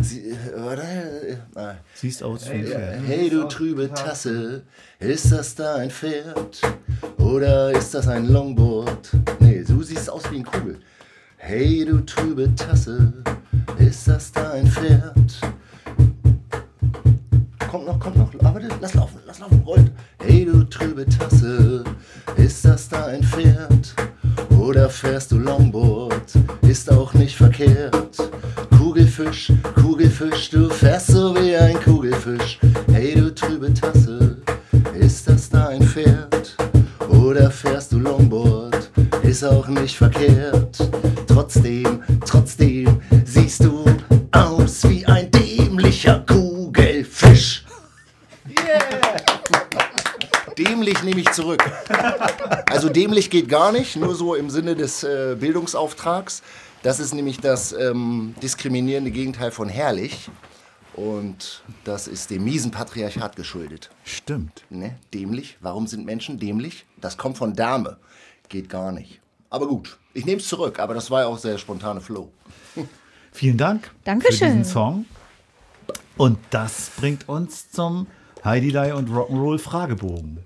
Sie, 0.00 0.25
nein. 0.74 1.78
Siehst 1.94 2.22
aus 2.22 2.48
wie 2.48 2.54
ein 2.54 2.66
Pferd. 2.66 3.00
Hey, 3.06 3.30
du 3.30 3.44
trübe 3.44 3.88
Tasse. 3.92 4.62
Ist 4.98 5.30
das 5.30 5.54
da 5.54 5.76
ein 5.76 5.90
Pferd? 5.90 6.60
Oder 7.18 7.70
ist 7.72 7.94
das 7.94 8.08
ein 8.08 8.28
Longboard? 8.28 9.10
Nee, 9.40 9.64
du 9.66 9.82
siehst 9.82 10.10
aus 10.10 10.30
wie 10.30 10.36
ein 10.38 10.44
Kugel. 10.44 10.80
Hey, 11.36 11.84
du 11.84 12.00
trübe 12.00 12.54
Tasse. 12.54 13.12
Ist 13.78 14.08
das 14.08 14.32
da 14.32 14.52
ein 14.52 14.66
Pferd? 14.66 15.40
Kommt 17.70 17.86
noch, 17.86 18.00
kommt 18.00 18.16
noch. 18.16 18.44
Aber 18.44 18.60
lass 18.80 18.94
laufen, 18.94 19.20
lass 19.26 19.38
laufen, 19.38 19.62
rollt. 19.66 19.92
Hey, 20.22 20.44
du 20.44 20.64
trübe 20.64 21.06
Tasse. 21.06 21.84
Ist 22.36 22.64
das 22.64 22.88
da 22.88 23.06
ein 23.06 23.22
Pferd? 23.22 23.94
Oder 24.58 24.88
fährst 24.88 25.32
du 25.32 25.38
Longboard? 25.38 26.32
Ist 26.62 26.90
auch 26.90 27.14
nicht 27.14 27.36
verkehrt. 27.36 28.16
Kugelfisch, 28.76 29.52
Kugelfisch, 29.74 30.50
du 30.50 30.68
fährst 30.70 31.08
so 31.08 31.34
wie 31.36 31.56
ein 31.56 31.80
Kugelfisch. 31.80 32.58
Hey, 32.92 33.14
du 33.14 33.34
trübe 33.34 33.72
Tasse. 33.72 34.36
Ist 34.98 35.28
das 35.28 35.48
da 35.48 35.68
ein 35.68 35.82
Pferd? 35.82 36.56
Oder 37.08 37.50
fährst 37.50 37.92
du 37.92 37.98
Longboard? 37.98 38.90
Ist 39.22 39.44
auch 39.44 39.68
nicht 39.68 39.96
verkehrt. 39.96 40.78
Trotzdem, 41.26 42.02
trotzdem 42.24 43.00
siehst 43.24 43.64
du 43.64 43.84
aus 44.32 44.88
wie 44.88 45.04
ein 45.06 45.30
dämlicher 45.30 46.20
Kugelfisch. 46.20 46.45
Dämlich 50.68 51.02
nehme 51.02 51.20
ich 51.20 51.30
zurück. 51.32 51.62
Also 52.68 52.88
dämlich 52.88 53.30
geht 53.30 53.48
gar 53.48 53.72
nicht, 53.72 53.96
nur 53.96 54.14
so 54.14 54.34
im 54.34 54.50
Sinne 54.50 54.74
des 54.74 55.04
äh, 55.04 55.36
Bildungsauftrags. 55.38 56.42
Das 56.82 57.00
ist 57.00 57.14
nämlich 57.14 57.40
das 57.40 57.72
ähm, 57.72 58.34
diskriminierende 58.42 59.10
Gegenteil 59.10 59.50
von 59.50 59.68
herrlich. 59.68 60.28
Und 60.94 61.62
das 61.84 62.08
ist 62.08 62.30
dem 62.30 62.44
miesen 62.44 62.70
Patriarchat 62.70 63.36
geschuldet. 63.36 63.90
Stimmt. 64.04 64.64
Ne? 64.70 64.96
Dämlich. 65.12 65.58
Warum 65.60 65.86
sind 65.86 66.06
Menschen 66.06 66.38
dämlich? 66.38 66.86
Das 67.00 67.18
kommt 67.18 67.36
von 67.36 67.54
Dame. 67.54 67.98
Geht 68.48 68.68
gar 68.68 68.92
nicht. 68.92 69.20
Aber 69.50 69.68
gut, 69.68 69.98
ich 70.14 70.24
nehme 70.24 70.40
es 70.40 70.48
zurück. 70.48 70.78
Aber 70.78 70.94
das 70.94 71.10
war 71.10 71.22
ja 71.22 71.26
auch 71.26 71.38
sehr 71.38 71.58
spontane 71.58 72.00
Flow. 72.00 72.30
Vielen 73.32 73.58
Dank 73.58 73.90
Dankeschön. 74.04 74.38
für 74.38 74.56
diesen 74.58 74.64
Song. 74.64 75.04
Und 76.16 76.38
das 76.50 76.90
bringt 76.96 77.28
uns 77.28 77.70
zum 77.70 78.06
Heidi 78.42 78.72
Dai 78.72 78.94
und 78.94 79.10
Rock'n'Roll 79.10 79.58
Fragebogen. 79.58 80.40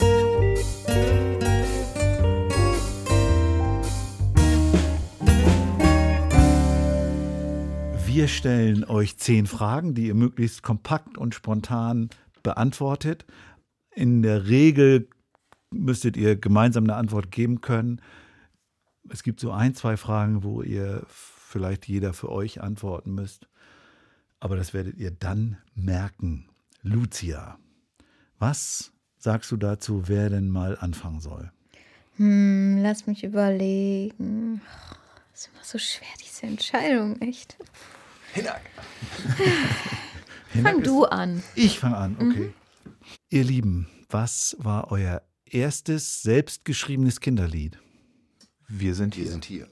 Wir 8.13 8.27
stellen 8.27 8.83
euch 8.83 9.19
zehn 9.19 9.47
Fragen, 9.47 9.95
die 9.95 10.09
ihr 10.09 10.17
möglichst 10.17 10.65
kompakt 10.65 11.17
und 11.17 11.33
spontan 11.33 12.11
beantwortet. 12.43 13.25
In 13.95 14.23
der 14.23 14.49
Regel 14.49 15.09
müsstet 15.71 16.17
ihr 16.17 16.35
gemeinsam 16.35 16.83
eine 16.85 16.97
Antwort 16.97 17.31
geben 17.31 17.61
können. 17.61 18.03
Es 19.09 19.23
gibt 19.23 19.39
so 19.39 19.53
ein, 19.53 19.77
zwei 19.77 19.97
Fragen, 19.97 20.43
wo 20.43 20.61
ihr 20.61 21.05
vielleicht 21.07 21.87
jeder 21.87 22.13
für 22.13 22.33
euch 22.33 22.61
antworten 22.61 23.15
müsst. 23.15 23.47
Aber 24.41 24.57
das 24.57 24.75
werdet 24.75 24.97
ihr 24.97 25.13
dann 25.13 25.59
merken. 25.77 26.49
Lucia, 26.83 27.61
was 28.41 28.93
sagst 29.19 29.53
du 29.53 29.57
dazu, 29.57 30.09
wer 30.09 30.31
denn 30.31 30.49
mal 30.49 30.77
anfangen 30.77 31.21
soll? 31.21 31.53
Hm, 32.17 32.79
lass 32.83 33.07
mich 33.07 33.23
überlegen. 33.23 34.63
Das 35.31 35.43
ist 35.43 35.51
immer 35.55 35.65
so 35.65 35.79
schwer, 35.79 36.09
diese 36.21 36.47
Entscheidung, 36.47 37.21
echt. 37.21 37.57
Hinak. 38.35 38.63
Fang 40.63 40.83
du 40.83 41.05
an. 41.05 41.43
Ich 41.55 41.79
fange 41.79 41.97
an, 41.97 42.17
okay. 42.21 42.53
Ihr 43.31 43.45
Lieben, 43.45 43.89
was 44.09 44.57
war 44.59 44.91
euer 44.91 45.23
erstes 45.45 46.23
selbstgeschriebenes 46.23 47.21
Kinderlied? 47.21 47.79
Wir 48.69 48.95
sind 48.95 49.17
Wir 49.17 49.25
hier. 49.25 49.33
sind 49.33 49.45
hier. 49.45 49.69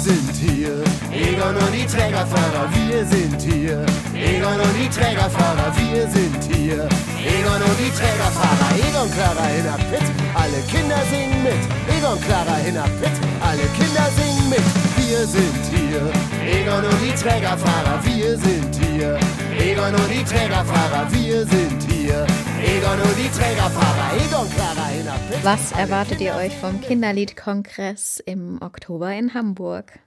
Sind 0.00 0.34
hier, 0.34 0.82
Egon 1.12 1.56
und 1.56 1.72
die 1.72 1.86
Trägerfahrer. 1.86 2.68
Wir 2.72 3.04
sind 3.04 3.40
hier, 3.42 3.84
Egon 4.14 4.58
und 4.58 4.74
die 4.80 4.88
Trägerfahrer. 4.88 5.72
Wir 5.76 6.08
sind 6.08 6.42
hier, 6.54 6.88
Egon 7.20 7.60
und 7.68 7.76
die 7.78 7.92
Trägerfahrer. 7.92 8.68
Egon 8.88 9.10
Clara 9.12 9.46
hinab 9.46 9.80
Pit, 9.90 10.06
alle 10.34 10.60
Kinder 10.72 11.02
singen 11.10 11.42
mit. 11.42 11.62
Egon 11.94 12.18
Clara 12.22 12.56
hinab 12.64 12.90
Pit, 13.00 13.12
alle 13.42 13.66
Kinder 13.76 14.08
singen 14.16 14.48
mit. 14.48 14.89
Wir 15.10 15.26
sind 15.26 15.66
hier. 15.74 16.12
Egon 16.46 16.84
und 16.84 17.00
die 17.02 17.12
Trägerfahrer, 17.12 18.04
wir 18.04 18.38
sind 18.38 18.76
hier. 18.76 19.18
Egon 19.58 19.92
und 19.92 20.08
die 20.08 20.22
Trägerfahrer, 20.22 21.12
wir 21.12 21.44
sind 21.46 21.82
hier. 21.90 22.24
Egon 22.62 23.00
und 23.00 23.16
die 23.18 23.28
Trägerfahrer, 23.36 24.16
Egon 24.24 24.48
Clara 24.54 24.90
in 24.92 25.04
der 25.04 25.12
Pizza. 25.28 25.42
Was 25.42 25.72
erwartet 25.72 26.20
ihr 26.20 26.36
euch 26.36 26.56
vom 26.58 26.80
Kinderliedkongress 26.80 28.22
im 28.24 28.62
Oktober 28.62 29.12
in 29.12 29.34
Hamburg? 29.34 29.98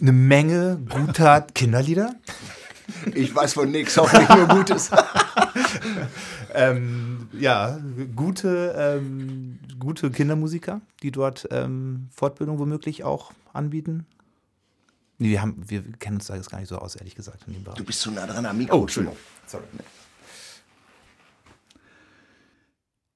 Eine 0.00 0.12
Menge 0.12 0.78
guter 0.88 1.42
Kinderlieder. 1.42 2.14
Ich 3.14 3.34
weiß 3.34 3.52
von 3.52 3.70
nichts, 3.70 3.98
hoffentlich 3.98 4.28
nur 4.30 4.48
Gutes. 4.48 4.90
ähm, 6.54 7.28
ja, 7.38 7.78
gute, 8.14 8.74
ähm, 8.74 9.58
gute 9.78 10.10
Kindermusiker, 10.10 10.80
die 11.02 11.10
dort 11.10 11.48
ähm, 11.50 12.08
Fortbildung 12.12 12.58
womöglich 12.58 13.04
auch 13.04 13.32
anbieten. 13.52 14.06
Nee, 15.18 15.30
wir, 15.30 15.42
haben, 15.42 15.68
wir 15.68 15.82
kennen 15.92 16.16
uns 16.16 16.26
da 16.26 16.36
jetzt 16.36 16.50
gar 16.50 16.60
nicht 16.60 16.68
so 16.68 16.78
aus, 16.78 16.96
ehrlich 16.96 17.14
gesagt, 17.14 17.44
in 17.46 17.54
dem 17.54 17.64
Bereich. 17.64 17.78
Du 17.78 17.84
bist 17.84 18.00
zu 18.00 18.10
nah 18.10 18.26
dran 18.26 18.44
am 18.44 18.58
Mikro. 18.58 18.78
Oh, 18.78 18.80
Entschuldigung. 18.82 19.16
Sorry. 19.46 19.64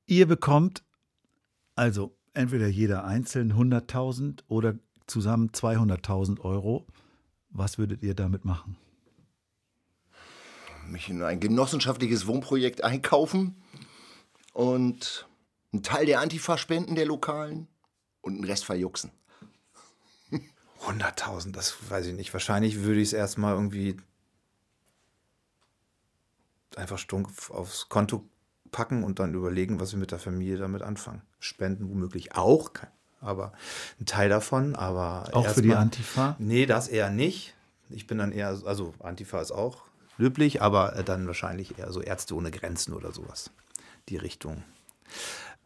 Ihr 0.06 0.26
bekommt 0.26 0.82
also 1.76 2.16
entweder 2.34 2.68
jeder 2.68 3.04
einzeln 3.04 3.52
100.000 3.52 4.40
oder 4.48 4.74
zusammen 5.06 5.50
200.000 5.50 6.40
Euro. 6.40 6.86
Was 7.50 7.78
würdet 7.78 8.02
ihr 8.02 8.14
damit 8.14 8.44
machen? 8.44 8.76
Mich 10.88 11.08
in 11.08 11.22
ein 11.22 11.38
genossenschaftliches 11.38 12.26
Wohnprojekt 12.26 12.82
einkaufen 12.82 13.62
und 14.52 15.28
einen 15.72 15.82
Teil 15.82 16.06
der 16.06 16.20
Antifa 16.20 16.58
spenden, 16.58 16.94
der 16.94 17.06
Lokalen, 17.06 17.68
und 18.22 18.34
den 18.36 18.44
Rest 18.44 18.64
verjuxen. 18.64 19.12
100.000, 20.86 21.52
das 21.52 21.76
weiß 21.90 22.06
ich 22.06 22.14
nicht. 22.14 22.32
Wahrscheinlich 22.32 22.82
würde 22.82 23.00
ich 23.00 23.08
es 23.08 23.12
erstmal 23.12 23.54
irgendwie 23.54 23.96
einfach 26.76 26.98
stumpf 26.98 27.50
aufs 27.50 27.88
Konto 27.88 28.24
packen 28.70 29.02
und 29.04 29.18
dann 29.18 29.34
überlegen, 29.34 29.80
was 29.80 29.92
wir 29.92 29.98
mit 29.98 30.10
der 30.12 30.18
Familie 30.18 30.56
damit 30.56 30.82
anfangen. 30.82 31.22
Spenden 31.38 31.88
womöglich 31.90 32.34
auch, 32.36 32.70
aber 33.20 33.52
ein 34.00 34.06
Teil 34.06 34.28
davon, 34.28 34.76
aber 34.76 35.28
Auch 35.32 35.46
für 35.48 35.60
die 35.62 35.68
erstmal- 35.68 35.82
Antifa? 35.84 36.36
Nee, 36.38 36.66
das 36.66 36.88
eher 36.88 37.10
nicht. 37.10 37.54
Ich 37.90 38.06
bin 38.06 38.18
dann 38.18 38.32
eher, 38.32 38.48
also 38.64 38.94
Antifa 39.00 39.40
ist 39.40 39.50
auch 39.50 39.82
löblich, 40.16 40.62
aber 40.62 40.94
äh, 40.96 41.02
dann 41.04 41.26
wahrscheinlich 41.26 41.78
eher 41.78 41.92
so 41.92 42.00
Ärzte 42.00 42.34
ohne 42.36 42.50
Grenzen 42.50 42.94
oder 42.94 43.12
sowas. 43.12 43.50
Die 44.08 44.16
Richtung. 44.16 44.62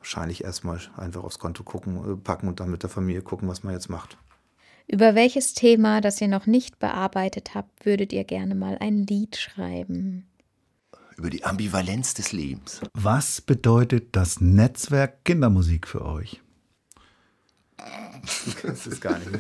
Wahrscheinlich 0.04 0.44
erstmal 0.44 0.78
einfach 0.98 1.24
aufs 1.24 1.38
Konto 1.38 1.62
gucken, 1.62 1.96
äh, 1.96 2.16
packen 2.16 2.46
und 2.46 2.60
dann 2.60 2.70
mit 2.70 2.82
der 2.82 2.90
Familie 2.90 3.22
gucken, 3.22 3.48
was 3.48 3.62
man 3.62 3.72
jetzt 3.72 3.88
macht. 3.88 4.18
Über 4.86 5.14
welches 5.14 5.54
Thema, 5.54 6.02
das 6.02 6.20
ihr 6.20 6.28
noch 6.28 6.44
nicht 6.44 6.78
bearbeitet 6.78 7.54
habt, 7.54 7.86
würdet 7.86 8.12
ihr 8.12 8.24
gerne 8.24 8.54
mal 8.54 8.76
ein 8.80 9.06
Lied 9.06 9.34
schreiben? 9.34 10.26
Über 11.16 11.30
die 11.30 11.42
Ambivalenz 11.44 12.12
des 12.12 12.32
Lebens. 12.32 12.82
Was 12.92 13.40
bedeutet 13.40 14.14
das 14.14 14.42
Netzwerk 14.42 15.24
Kindermusik 15.24 15.88
für 15.88 16.04
euch? 16.04 16.42
Das 18.62 18.86
ist 18.86 19.00
gar 19.00 19.18
nicht. 19.18 19.30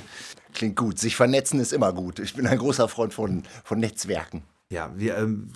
Klingt 0.54 0.76
gut. 0.76 0.98
Sich 0.98 1.14
vernetzen 1.14 1.60
ist 1.60 1.74
immer 1.74 1.92
gut. 1.92 2.20
Ich 2.20 2.32
bin 2.32 2.46
ein 2.46 2.58
großer 2.58 2.88
Freund 2.88 3.12
von, 3.12 3.42
von 3.64 3.80
Netzwerken. 3.80 4.44
Ja, 4.70 4.90
wir, 4.96 5.18
ähm, 5.18 5.52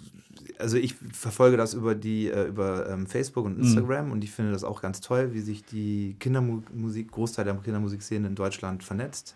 also 0.59 0.77
ich 0.77 0.95
verfolge 1.13 1.57
das 1.57 1.75
über 1.75 1.95
die 1.95 2.29
äh, 2.29 2.47
über 2.47 2.89
ähm, 2.89 3.07
Facebook 3.07 3.47
und 3.47 3.59
Instagram 3.59 4.11
und 4.13 4.25
ich 4.25 4.31
finde 4.31 4.53
das 4.53 4.65
auch 4.65 4.81
ganz 4.81 5.01
toll, 5.01 5.33
wie 5.33 5.41
sich 5.41 5.65
die 5.65 6.17
Kindermusik, 6.19 7.11
Großteil 7.11 7.45
der 7.45 7.55
Kindermusikszene 7.55 8.27
in 8.27 8.35
Deutschland 8.35 8.83
vernetzt 8.83 9.35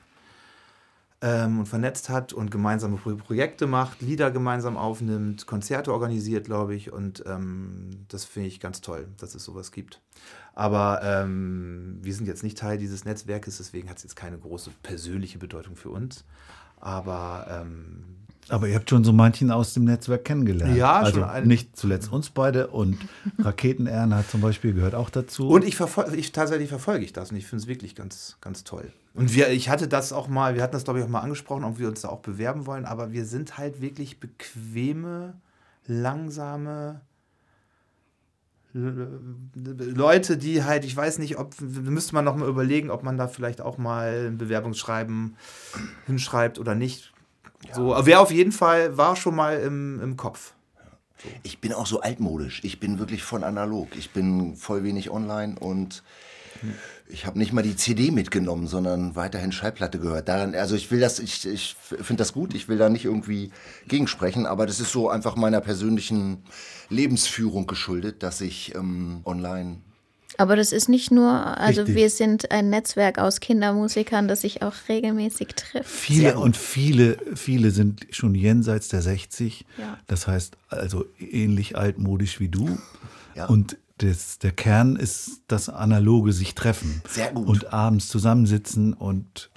ähm, 1.23 1.61
und 1.61 1.67
vernetzt 1.67 2.09
hat 2.09 2.33
und 2.33 2.51
gemeinsame 2.51 2.97
Pro 2.97 3.15
Projekte 3.15 3.67
macht, 3.67 4.03
Lieder 4.03 4.31
gemeinsam 4.31 4.77
aufnimmt, 4.77 5.47
Konzerte 5.47 5.93
organisiert, 5.93 6.45
glaube 6.45 6.75
ich. 6.75 6.93
Und 6.93 7.23
ähm, 7.27 7.91
das 8.09 8.25
finde 8.25 8.49
ich 8.49 8.61
ganz 8.61 8.81
toll, 8.81 9.07
dass 9.19 9.35
es 9.35 9.45
sowas 9.45 9.71
gibt. 9.71 10.03
Aber 10.55 11.01
ähm, 11.03 11.99
wir 12.03 12.13
sind 12.13 12.27
jetzt 12.27 12.43
nicht 12.43 12.59
Teil 12.59 12.77
dieses 12.77 13.05
Netzwerkes, 13.05 13.59
deswegen 13.59 13.89
hat 13.89 13.99
es 13.99 14.03
jetzt 14.03 14.17
keine 14.17 14.37
große 14.37 14.71
persönliche 14.83 15.39
Bedeutung 15.39 15.77
für 15.77 15.91
uns. 15.91 16.25
Aber 16.81 17.47
ähm, 17.49 18.17
Aber 18.49 18.69
ihr 18.69 18.75
habt 18.75 18.91
schon 18.91 19.05
so 19.05 19.13
manchen 19.13 19.51
aus 19.51 19.73
dem 19.73 19.85
Netzwerk 19.85 20.25
kennengelernt. 20.25 20.77
Ja, 20.77 21.01
also 21.01 21.21
schon 21.21 21.29
ein- 21.29 21.47
nicht 21.47 21.77
zuletzt 21.77 22.13
uns 22.13 22.29
beide 22.31 22.67
und 22.69 22.99
Raketenerne 23.39 24.17
hat 24.17 24.31
zum 24.31 24.41
Beispiel 24.41 24.75
gehört 24.75 24.95
auch 24.95 25.11
dazu. 25.11 25.49
Und 25.49 25.65
ich 25.65 25.77
verfolge, 25.77 26.17
ich 26.17 26.33
tatsächlich 26.33 26.69
verfolge 26.69 27.05
ich 27.05 27.13
das 27.13 27.31
und 27.31 27.37
ich 27.37 27.47
finde 27.47 27.63
es 27.63 27.69
wirklich 27.69 27.95
ganz, 27.95 28.37
ganz 28.41 28.65
toll. 28.65 28.93
Und 29.15 29.35
wir, 29.35 29.51
ich 29.51 29.69
hatte 29.69 29.89
das 29.89 30.13
auch 30.13 30.27
mal, 30.29 30.55
wir 30.55 30.63
hatten 30.63 30.73
das 30.73 30.85
glaube 30.85 30.99
ich 30.99 31.05
auch 31.05 31.09
mal 31.09 31.21
angesprochen, 31.21 31.65
ob 31.65 31.79
wir 31.79 31.89
uns 31.89 32.01
da 32.03 32.09
auch 32.09 32.21
bewerben 32.21 32.67
wollen, 32.67 32.85
aber 32.85 33.13
wir 33.13 33.25
sind 33.27 33.59
halt 33.59 33.81
wirklich 33.81 34.19
bequeme, 34.21 35.35
langsame 35.87 37.01
Leute, 38.75 40.39
die 40.39 40.65
halt, 40.65 40.85
ich 40.87 40.97
weiß 40.97 41.19
nicht, 41.19 41.39
ob, 41.39 41.61
müsste 41.61 42.15
man 42.15 42.25
noch 42.25 42.37
mal 42.37 42.49
überlegen, 42.49 42.91
ob 42.91 43.03
man 43.03 43.19
da 43.19 43.29
vielleicht 43.29 43.61
auch 43.61 43.77
mal 43.77 44.29
ein 44.29 44.39
Bewerbungsschreiben 44.39 45.37
hinschreibt 46.07 46.59
oder 46.59 46.75
nicht. 46.75 47.12
So, 47.73 47.95
wäre 48.07 48.21
auf 48.21 48.31
jeden 48.31 48.53
Fall, 48.53 48.97
war 48.97 49.17
schon 49.17 49.37
mal 49.37 49.61
im, 49.61 50.01
im 50.01 50.17
Kopf. 50.17 50.55
Ich 51.43 51.61
bin 51.61 51.73
auch 51.73 51.87
so 51.87 52.01
altmodisch. 52.01 52.61
Ich 52.65 52.81
bin 52.81 52.99
wirklich 52.99 53.23
von 53.23 53.45
analog. 53.45 53.97
Ich 53.97 54.11
bin 54.11 54.57
voll 54.57 54.83
wenig 54.83 55.11
online 55.11 55.57
und 55.59 56.03
ich 57.09 57.27
habe 57.27 57.39
nicht 57.39 57.53
mal 57.53 57.63
die 57.63 57.77
CD 57.77 58.11
mitgenommen, 58.11 58.67
sondern 58.67 59.17
weiterhin 59.17 59.53
Schallplatte 59.53 59.99
gehört. 59.99 60.29
Daran, 60.29 60.55
also 60.55 60.77
ich 60.77 60.91
will 60.91 61.01
das, 61.01 61.19
ich, 61.19 61.47
ich 61.47 61.75
finde 61.75 62.21
das 62.21 62.33
gut. 62.33 62.55
Ich 62.55 62.69
will 62.69 62.79
da 62.79 62.89
nicht 62.89 63.05
irgendwie 63.05 63.51
gegensprechen, 63.89 64.47
aber 64.47 64.67
das 64.67 64.81
ist 64.81 64.93
so 64.93 65.09
einfach 65.09 65.37
meiner 65.37 65.61
persönlichen 65.61 66.45
Lebensführung 66.89 67.67
geschuldet, 67.67 68.23
dass 68.23 68.41
ich 68.41 68.75
ähm, 68.75 69.21
online 69.25 69.79
Aber 70.39 70.57
das 70.57 70.73
ist 70.73 70.89
nicht 70.89 71.11
nur, 71.11 71.31
also 71.31 71.83
Richtig. 71.83 71.97
wir 71.97 72.11
sind 72.11 72.51
ein 72.51 72.71
Netzwerk 72.71 73.19
aus 73.19 73.41
Kindermusikern, 73.41 74.29
das 74.29 74.43
sich 74.43 74.63
auch 74.63 74.75
regelmäßig 74.89 75.49
trifft. 75.49 75.91
Viele 75.91 76.39
und 76.39 76.57
viele, 76.57 77.19
viele 77.35 77.71
sind 77.71 78.07
schon 78.11 78.35
jenseits 78.35 78.89
der 78.89 79.03
60. 79.03 79.67
Ja. 79.79 79.99
Das 80.07 80.27
heißt 80.27 80.57
also 80.69 81.05
ähnlich 81.19 81.77
altmodisch 81.77 82.41
wie 82.41 82.49
du. 82.49 82.79
Ja. 83.35 83.47
Und 83.47 83.77
das, 83.99 84.39
der 84.39 84.53
Kern 84.53 84.97
ist 84.97 85.43
das 85.49 85.69
analoge 85.69 86.33
sich 86.33 86.55
treffen. 86.55 87.03
Sehr 87.09 87.33
gut. 87.33 87.47
Und 87.47 87.73
abends 87.73 88.09
zusammensitzen 88.09 88.95
und 88.95 89.51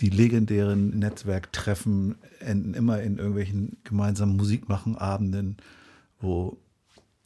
die 0.00 0.10
legendären 0.10 0.98
Netzwerktreffen 0.98 2.16
enden 2.40 2.74
immer 2.74 3.00
in 3.02 3.18
irgendwelchen 3.18 3.78
gemeinsamen 3.84 4.36
Musikmachenabenden, 4.36 5.56
wo 6.20 6.58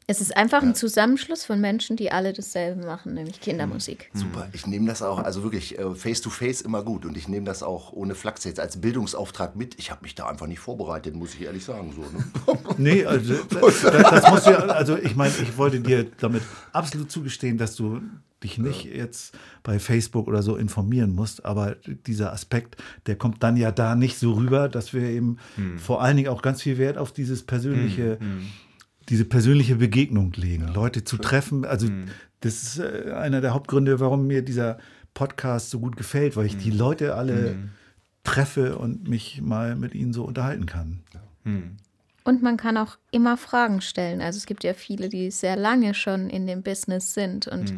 Es 0.07 0.21
ist 0.21 0.37
einfach 0.37 0.63
ein 0.63 0.75
Zusammenschluss 0.75 1.45
von 1.45 1.61
Menschen, 1.61 1.97
die 1.97 2.11
alle 2.11 2.33
dasselbe 2.33 2.85
machen, 2.85 3.15
nämlich 3.15 3.41
Kindermusik. 3.41 4.11
Super. 4.15 4.49
Ich 4.53 4.67
nehme 4.67 4.87
das 4.87 5.01
auch, 5.03 5.19
also 5.19 5.43
wirklich 5.43 5.79
äh, 5.79 5.95
face 5.95 6.21
to 6.21 6.31
face 6.31 6.61
immer 6.61 6.83
gut 6.83 7.07
und 7.07 7.17
ich 7.17 7.29
nehme 7.29 7.47
das 7.47 7.63
auch 7.63 7.93
ohne 7.93 8.15
Flachs 8.15 8.45
jetzt 8.45 8.59
als 8.59 8.81
Bildungsauftrag 8.81 9.55
mit. 9.55 9.79
Ich 9.79 9.91
habe 9.91 10.03
mich 10.03 10.15
da 10.15 10.27
einfach 10.27 10.47
nicht 10.47 10.59
vorbereitet, 10.59 11.15
muss 11.15 11.35
ich 11.35 11.43
ehrlich 11.43 11.65
sagen. 11.65 11.93
So, 11.95 12.03
ne? 12.03 12.59
Nee, 12.79 13.05
also 13.05 13.35
das, 13.51 13.83
das 13.83 14.31
muss 14.31 14.47
ja, 14.47 14.59
also 14.59 14.97
ich 14.99 15.15
meine, 15.15 15.33
ich 15.41 15.57
wollte 15.57 15.81
dir 15.81 16.07
damit 16.19 16.43
absolut 16.73 17.11
zugestehen, 17.11 17.59
dass 17.59 17.77
du 17.77 18.01
dich 18.43 18.59
nicht 18.59 18.85
jetzt 18.85 19.37
bei 19.63 19.79
Facebook 19.79 20.27
oder 20.27 20.43
so 20.43 20.57
informieren 20.57 21.15
musst, 21.15 21.45
aber 21.45 21.77
dieser 22.07 22.33
Aspekt, 22.33 22.77
der 23.07 23.15
kommt 23.15 23.43
dann 23.43 23.57
ja 23.57 23.71
da 23.71 23.95
nicht 23.95 24.19
so 24.19 24.33
rüber, 24.33 24.69
dass 24.69 24.93
wir 24.93 25.03
eben 25.03 25.39
vor 25.77 26.03
allen 26.03 26.17
Dingen 26.17 26.29
auch 26.29 26.43
ganz 26.43 26.61
viel 26.61 26.77
Wert 26.77 26.99
auf 26.99 27.13
dieses 27.13 27.45
persönliche, 27.45 28.19
diese 29.13 29.27
persönliche 29.27 29.77
Begegnung 29.77 30.33
legen, 30.33 30.69
Leute 30.69 31.05
zu 31.05 31.19
treffen. 31.19 31.67
Also 31.67 31.87
das 32.41 32.63
ist 32.63 32.79
äh, 32.79 33.13
einer 33.13 33.43
der 33.43 33.53
Hauptgründe, 33.53 34.01
warum 34.01 34.27
mir 34.27 34.41
dieser 34.43 34.79
Podcast 35.13 35.69
so 35.69 35.81
gut 35.81 35.97
gefällt, 35.97 36.35
weil 36.35 36.47
ich 36.47 36.57
die 36.57 36.71
Leute 36.71 37.15
alle 37.15 37.57
treffe 38.25 38.79
und 38.79 39.09
mich 39.09 39.43
mal 39.43 39.77
mit 39.77 39.95
ihnen 39.95 40.15
so 40.15 40.25
unterhalten 40.25 40.65
kann. 40.65 41.03
Und 42.25 42.43
man 42.43 42.57
kann 42.57 42.79
auch 42.79 42.97
immer 43.11 43.37
Fragen 43.37 43.83
stellen. 43.83 44.23
Also 44.23 44.39
es 44.39 44.47
gibt 44.47 44.65
ja 44.65 44.73
viele, 44.73 45.11
die 45.11 45.31
sehr 45.31 45.57
lange 45.57 45.93
schon 45.93 46.31
in 46.31 46.47
dem 46.47 46.63
Business 46.63 47.13
sind. 47.13 47.49
Und 47.49 47.75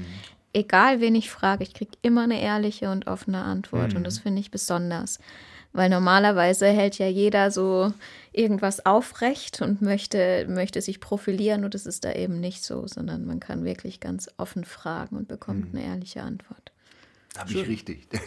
egal 0.53 1.01
wen 1.01 1.17
ich 1.17 1.31
frage, 1.31 1.65
ich 1.65 1.75
kriege 1.75 1.93
immer 2.03 2.23
eine 2.23 2.41
ehrliche 2.41 2.91
und 2.91 3.09
offene 3.09 3.43
Antwort. 3.43 3.95
Und 3.95 4.05
das 4.05 4.19
finde 4.21 4.41
ich 4.41 4.51
besonders. 4.53 5.19
Weil 5.73 5.91
normalerweise 5.91 6.67
hält 6.69 6.99
ja 6.99 7.09
jeder 7.09 7.51
so 7.51 7.93
irgendwas 8.35 8.85
aufrecht 8.85 9.63
und 9.63 9.83
möchte, 9.83 10.47
möchte 10.49 10.81
sich 10.81 11.01
profilieren. 11.01 11.65
Und 11.65 11.75
das 11.75 11.87
ist 11.87 12.05
da 12.05 12.13
eben 12.13 12.41
nicht 12.41 12.65
so, 12.65 12.87
sondern 12.87 13.25
man 13.25 13.41
kann 13.41 13.65
wirklich 13.65 14.01
ganz 14.01 14.29
offen 14.37 14.65
fragen 14.65 15.17
und 15.17 15.29
bekommt 15.29 15.75
eine 15.75 15.85
ehrliche 15.85 16.23
Antwort. 16.23 16.73
Habe 17.37 17.53
ich 17.53 17.67
richtig. 17.67 18.09
Der, 18.11 18.21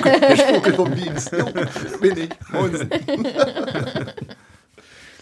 der, 0.00 0.36
Schurke 0.36 0.72
vom 0.72 0.94
Dienst. 0.94 1.32
Jo, 1.32 1.46
bin 2.00 2.16
ich. 2.18 2.30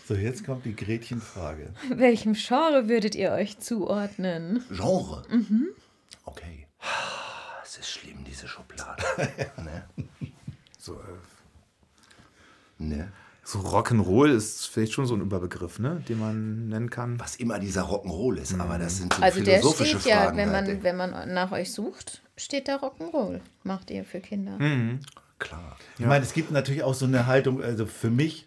So, 0.09 0.15
jetzt 0.15 0.45
kommt 0.45 0.65
die 0.65 0.75
Gretchenfrage. 0.75 1.73
Welchem 1.89 2.35
Genre 2.35 2.89
würdet 2.89 3.15
ihr 3.15 3.31
euch 3.31 3.61
zuordnen? 3.61 4.65
Genre. 4.69 5.23
Okay. 6.25 6.67
Es 7.63 7.79
ist 7.79 7.89
schlimm, 7.89 8.25
diese 8.25 8.49
Schublade. 8.49 9.01
ne? 9.59 9.85
So, 10.77 10.95
äh, 10.95 10.97
Ne? 12.83 13.13
So 13.53 13.59
Rock'n'Roll 13.61 14.31
ist 14.31 14.67
vielleicht 14.69 14.93
schon 14.93 15.07
so 15.07 15.15
ein 15.15 15.21
Überbegriff, 15.21 15.79
ne? 15.79 16.03
den 16.09 16.19
man 16.19 16.69
nennen 16.69 16.89
kann. 16.91 17.21
Was 17.21 17.37
immer 17.37 17.59
dieser 17.59 17.83
Rock'n'Roll 17.83 18.37
ist, 18.37 18.59
aber 18.59 18.79
das 18.79 18.99
sind 18.99 19.13
so 19.15 19.23
Also 19.23 19.41
der 19.43 19.59
philosophische 19.59 20.01
steht 20.01 20.11
ja, 20.13 20.35
wenn 20.37 20.51
halt. 20.51 20.67
man, 20.69 20.83
wenn 20.83 20.97
man 20.97 21.35
nach 21.35 21.53
euch 21.53 21.73
sucht, 21.73 22.23
steht 22.37 22.69
da 22.69 22.77
Rock'n'Roll. 22.77 23.41
Macht 23.65 23.91
ihr 23.91 24.05
für 24.05 24.21
Kinder. 24.21 24.59
Klar. 25.39 25.77
Ich 25.99 26.07
meine, 26.07 26.25
es 26.25 26.33
gibt 26.33 26.51
natürlich 26.51 26.83
auch 26.83 26.95
so 26.95 27.05
eine 27.05 27.27
Haltung, 27.27 27.63
also 27.63 27.85
für 27.87 28.11
mich, 28.11 28.47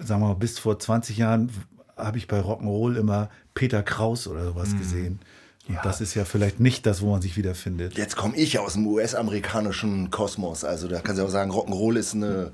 sagen 0.00 0.20
wir 0.20 0.28
mal, 0.28 0.34
bis 0.34 0.58
vor 0.58 0.78
20 0.78 1.16
Jahren 1.16 1.50
habe 1.96 2.18
ich 2.18 2.28
bei 2.28 2.40
Rock'n'Roll 2.40 2.96
immer 2.96 3.30
Peter 3.54 3.82
Kraus 3.82 4.26
oder 4.28 4.44
sowas 4.44 4.72
Mhm. 4.74 4.78
gesehen. 4.78 5.20
Und 5.68 5.78
das 5.82 6.00
ist 6.00 6.14
ja 6.14 6.24
vielleicht 6.24 6.60
nicht 6.60 6.86
das, 6.86 7.00
wo 7.02 7.10
man 7.10 7.20
sich 7.22 7.36
wiederfindet. 7.36 7.96
Jetzt 7.98 8.14
komme 8.14 8.36
ich 8.36 8.58
aus 8.60 8.74
dem 8.74 8.86
US-amerikanischen 8.86 10.10
Kosmos. 10.12 10.62
Also 10.62 10.86
da 10.86 11.00
kannst 11.00 11.20
du 11.20 11.24
auch 11.24 11.30
sagen, 11.30 11.50
Rock'n'Roll 11.50 11.96
ist 11.96 12.14
eine 12.14 12.52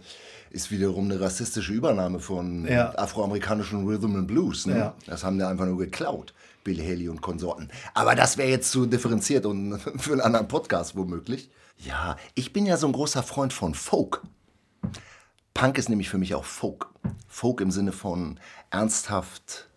ist 0.52 0.70
wiederum 0.70 1.06
eine 1.06 1.20
rassistische 1.20 1.72
Übernahme 1.72 2.20
von 2.20 2.66
Ja. 2.66 2.94
afroamerikanischen 2.96 3.86
Rhythm 3.86 4.16
and 4.16 4.28
Blues. 4.28 4.66
Ne? 4.66 4.78
Ja. 4.78 4.94
Das 5.06 5.24
haben 5.24 5.38
die 5.38 5.44
einfach 5.44 5.64
nur 5.66 5.78
geklaut, 5.78 6.34
Billy 6.62 6.84
Haley 6.84 7.08
und 7.08 7.22
Konsorten. 7.22 7.70
Aber 7.94 8.14
das 8.14 8.36
wäre 8.36 8.50
jetzt 8.50 8.70
zu 8.70 8.86
differenziert 8.86 9.46
und 9.46 9.78
für 9.96 10.12
einen 10.12 10.20
anderen 10.20 10.48
Podcast 10.48 10.94
womöglich. 10.96 11.50
Ja, 11.78 12.16
ich 12.34 12.52
bin 12.52 12.66
ja 12.66 12.76
so 12.76 12.86
ein 12.86 12.92
großer 12.92 13.22
Freund 13.22 13.52
von 13.52 13.74
Folk. 13.74 14.22
Punk 15.54 15.78
ist 15.78 15.88
nämlich 15.88 16.08
für 16.08 16.18
mich 16.18 16.34
auch 16.34 16.44
Folk. 16.44 16.88
Folk 17.28 17.60
im 17.60 17.70
Sinne 17.70 17.92
von 17.92 18.38
ernsthaft, 18.70 19.68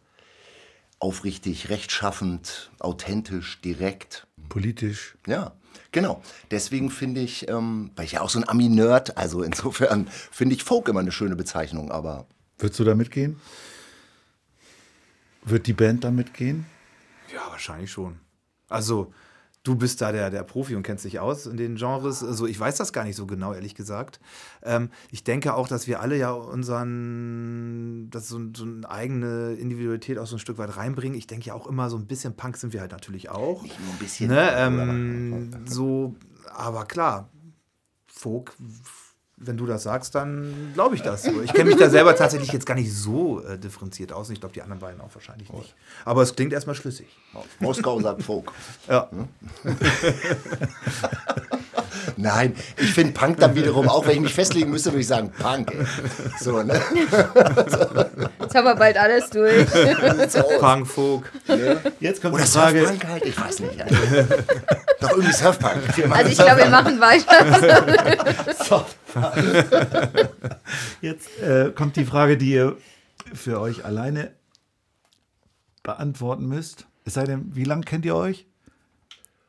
aufrichtig, 0.99 1.69
rechtschaffend, 1.69 2.71
authentisch, 2.79 3.61
direkt. 3.61 4.27
Politisch. 4.49 5.17
Ja, 5.27 5.53
genau. 5.95 6.21
Deswegen 6.51 6.91
finde 6.91 7.21
ich, 7.21 7.49
ähm, 7.49 7.89
weil 7.95 8.05
ich 8.05 8.11
ja 8.11 8.21
auch 8.21 8.29
so 8.29 8.37
ein 8.37 8.47
Ami-Nerd, 8.47 9.17
also 9.17 9.41
insofern 9.41 10.07
finde 10.07 10.53
ich 10.53 10.63
Folk 10.63 10.87
immer 10.87 10.99
eine 10.99 11.11
schöne 11.11 11.35
Bezeichnung, 11.35 11.91
aber 11.91 12.27
Würdest 12.59 12.79
du 12.79 12.83
da 12.83 12.93
mitgehen? 12.95 13.39
Wird 15.43 15.67
die 15.67 15.73
Band 15.73 16.03
da 16.03 16.11
mitgehen? 16.11 16.65
Ja, 17.33 17.41
wahrscheinlich 17.49 17.91
schon. 17.91 18.19
Also, 18.69 19.13
du 19.65 19.75
bist 19.75 19.99
da 19.99 20.13
der, 20.13 20.29
der 20.29 20.43
Profi 20.43 20.75
und 20.75 20.83
kennst 20.83 21.03
dich 21.03 21.19
aus 21.19 21.45
in 21.45 21.57
den 21.57 21.75
Genres. 21.75 22.23
Also, 22.23 22.45
ich 22.47 22.57
weiß 22.57 22.77
das 22.77 22.93
gar 22.93 23.03
nicht 23.03 23.17
so 23.17 23.25
genau, 23.25 23.53
ehrlich 23.53 23.75
gesagt. 23.75 24.21
Ähm, 24.63 24.89
ich 25.11 25.25
denke 25.25 25.55
auch, 25.55 25.67
dass 25.67 25.87
wir 25.87 25.99
alle 25.99 26.17
ja 26.17 26.31
unseren, 26.31 28.09
das 28.11 28.29
so, 28.29 28.39
so 28.55 28.63
eine 28.63 28.89
eigene 28.89 29.53
Individualität 29.53 30.17
auch 30.19 30.27
so 30.27 30.37
ein 30.37 30.39
Stück 30.39 30.57
weit 30.57 30.77
reinbringen. 30.77 31.17
Ich 31.17 31.27
denke 31.27 31.47
ja 31.47 31.53
auch 31.53 31.67
immer, 31.67 31.89
so 31.89 31.97
ein 31.97 32.05
bisschen 32.05 32.35
Punk 32.37 32.55
sind 32.55 32.71
wir 32.71 32.79
halt 32.79 32.91
natürlich 32.91 33.29
auch. 33.29 33.63
nicht 33.63 33.79
nur 33.79 33.89
ein 33.89 33.99
bisschen. 33.99 34.29
Ne, 34.29 34.51
ähm, 34.55 35.65
so, 35.65 36.15
aber 36.53 36.85
klar, 36.85 37.29
Folk, 38.07 38.55
wenn 39.37 39.57
du 39.57 39.65
das 39.65 39.83
sagst, 39.83 40.15
dann 40.15 40.71
glaube 40.73 40.95
ich 40.95 41.01
das. 41.01 41.23
So. 41.23 41.41
Ich 41.41 41.51
kenne 41.51 41.69
mich 41.69 41.77
da 41.77 41.89
selber 41.89 42.15
tatsächlich 42.15 42.53
jetzt 42.53 42.65
gar 42.65 42.75
nicht 42.75 42.93
so 42.93 43.43
äh, 43.43 43.57
differenziert 43.57 44.13
aus. 44.13 44.29
Und 44.29 44.33
ich 44.35 44.39
glaube, 44.39 44.53
die 44.53 44.61
anderen 44.61 44.79
beiden 44.79 45.01
auch 45.01 45.13
wahrscheinlich 45.13 45.51
nicht. 45.51 45.75
Aber 46.05 46.21
es 46.21 46.35
klingt 46.35 46.53
erstmal 46.53 46.75
schlüssig. 46.75 47.07
Moskau 47.59 47.99
sagt 47.99 48.23
Folk. 48.23 48.51
Ja. 48.87 49.09
Nein, 52.17 52.55
ich 52.77 52.93
finde 52.93 53.13
Punk 53.13 53.39
dann 53.39 53.55
wiederum, 53.55 53.89
auch 53.89 54.05
wenn 54.05 54.15
ich 54.15 54.21
mich 54.21 54.33
festlegen 54.33 54.69
müsste, 54.71 54.91
würde 54.91 55.01
ich 55.01 55.07
sagen 55.07 55.31
Punk. 55.37 55.71
Ey. 55.73 55.85
So, 56.39 56.63
ne? 56.63 56.81
Jetzt 58.39 58.55
haben 58.55 58.65
wir 58.65 58.75
bald 58.75 58.97
alles 58.97 59.29
durch. 59.31 59.65
Punk, 60.59 60.87
Folk. 60.87 61.31
Jetzt 61.99 62.21
kommt 62.21 62.35
Oder 62.35 62.43
die 62.43 62.49
Frage. 62.49 62.79
Surfpunk 62.79 63.07
halt, 63.07 63.25
ich 63.25 63.39
weiß 63.39 63.59
nicht. 63.59 63.81
Also. 63.81 63.95
Doch 65.01 65.11
irgendwie 65.11 65.33
Surfpunk. 65.33 65.81
Also 66.11 66.31
ich 66.31 66.37
glaube, 66.37 66.57
wir 66.61 66.69
machen 66.69 67.01
weiter. 67.01 68.95
Jetzt 71.01 71.39
äh, 71.39 71.71
kommt 71.73 71.95
die 71.95 72.05
Frage, 72.05 72.37
die 72.37 72.51
ihr 72.51 72.77
für 73.33 73.59
euch 73.59 73.85
alleine 73.85 74.31
beantworten 75.83 76.47
müsst. 76.47 76.87
Es 77.05 77.13
sei 77.13 77.25
denn, 77.25 77.55
wie 77.55 77.63
lange 77.63 77.83
kennt 77.83 78.05
ihr 78.05 78.15
euch? 78.15 78.45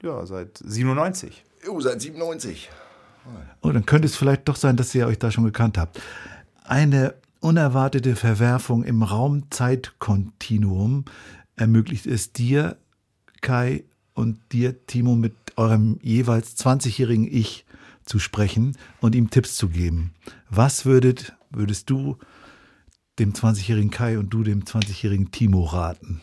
Ja, 0.02 0.24
seit 0.26 0.58
97. 0.58 1.44
Jo, 1.64 1.80
seit 1.80 2.00
97. 2.00 2.68
Oh, 3.62 3.70
dann 3.70 3.86
könnte 3.86 4.06
es 4.06 4.16
vielleicht 4.16 4.46
doch 4.48 4.56
sein, 4.56 4.76
dass 4.76 4.94
ihr 4.94 5.06
euch 5.06 5.18
da 5.18 5.32
schon 5.32 5.44
gekannt 5.44 5.78
habt. 5.78 6.00
Eine 6.64 7.14
unerwartete 7.40 8.16
Verwerfung 8.16 8.84
im 8.84 9.02
Raum-Zeit-Kontinuum 9.02 11.06
ermöglicht 11.56 12.06
es 12.06 12.32
dir, 12.32 12.76
Kai, 13.40 13.84
und 14.14 14.38
dir, 14.52 14.86
Timo, 14.86 15.14
mit 15.14 15.34
eurem 15.56 15.98
jeweils 16.02 16.56
20-jährigen 16.56 17.28
Ich 17.30 17.65
zu 18.06 18.18
sprechen 18.18 18.76
und 19.00 19.14
ihm 19.14 19.28
Tipps 19.30 19.56
zu 19.56 19.68
geben. 19.68 20.14
Was 20.48 20.86
würdet, 20.86 21.36
würdest 21.50 21.90
du 21.90 22.16
dem 23.18 23.32
20-jährigen 23.34 23.90
Kai 23.90 24.18
und 24.18 24.30
du 24.30 24.42
dem 24.42 24.64
20-jährigen 24.64 25.30
Timo 25.32 25.64
raten? 25.64 26.20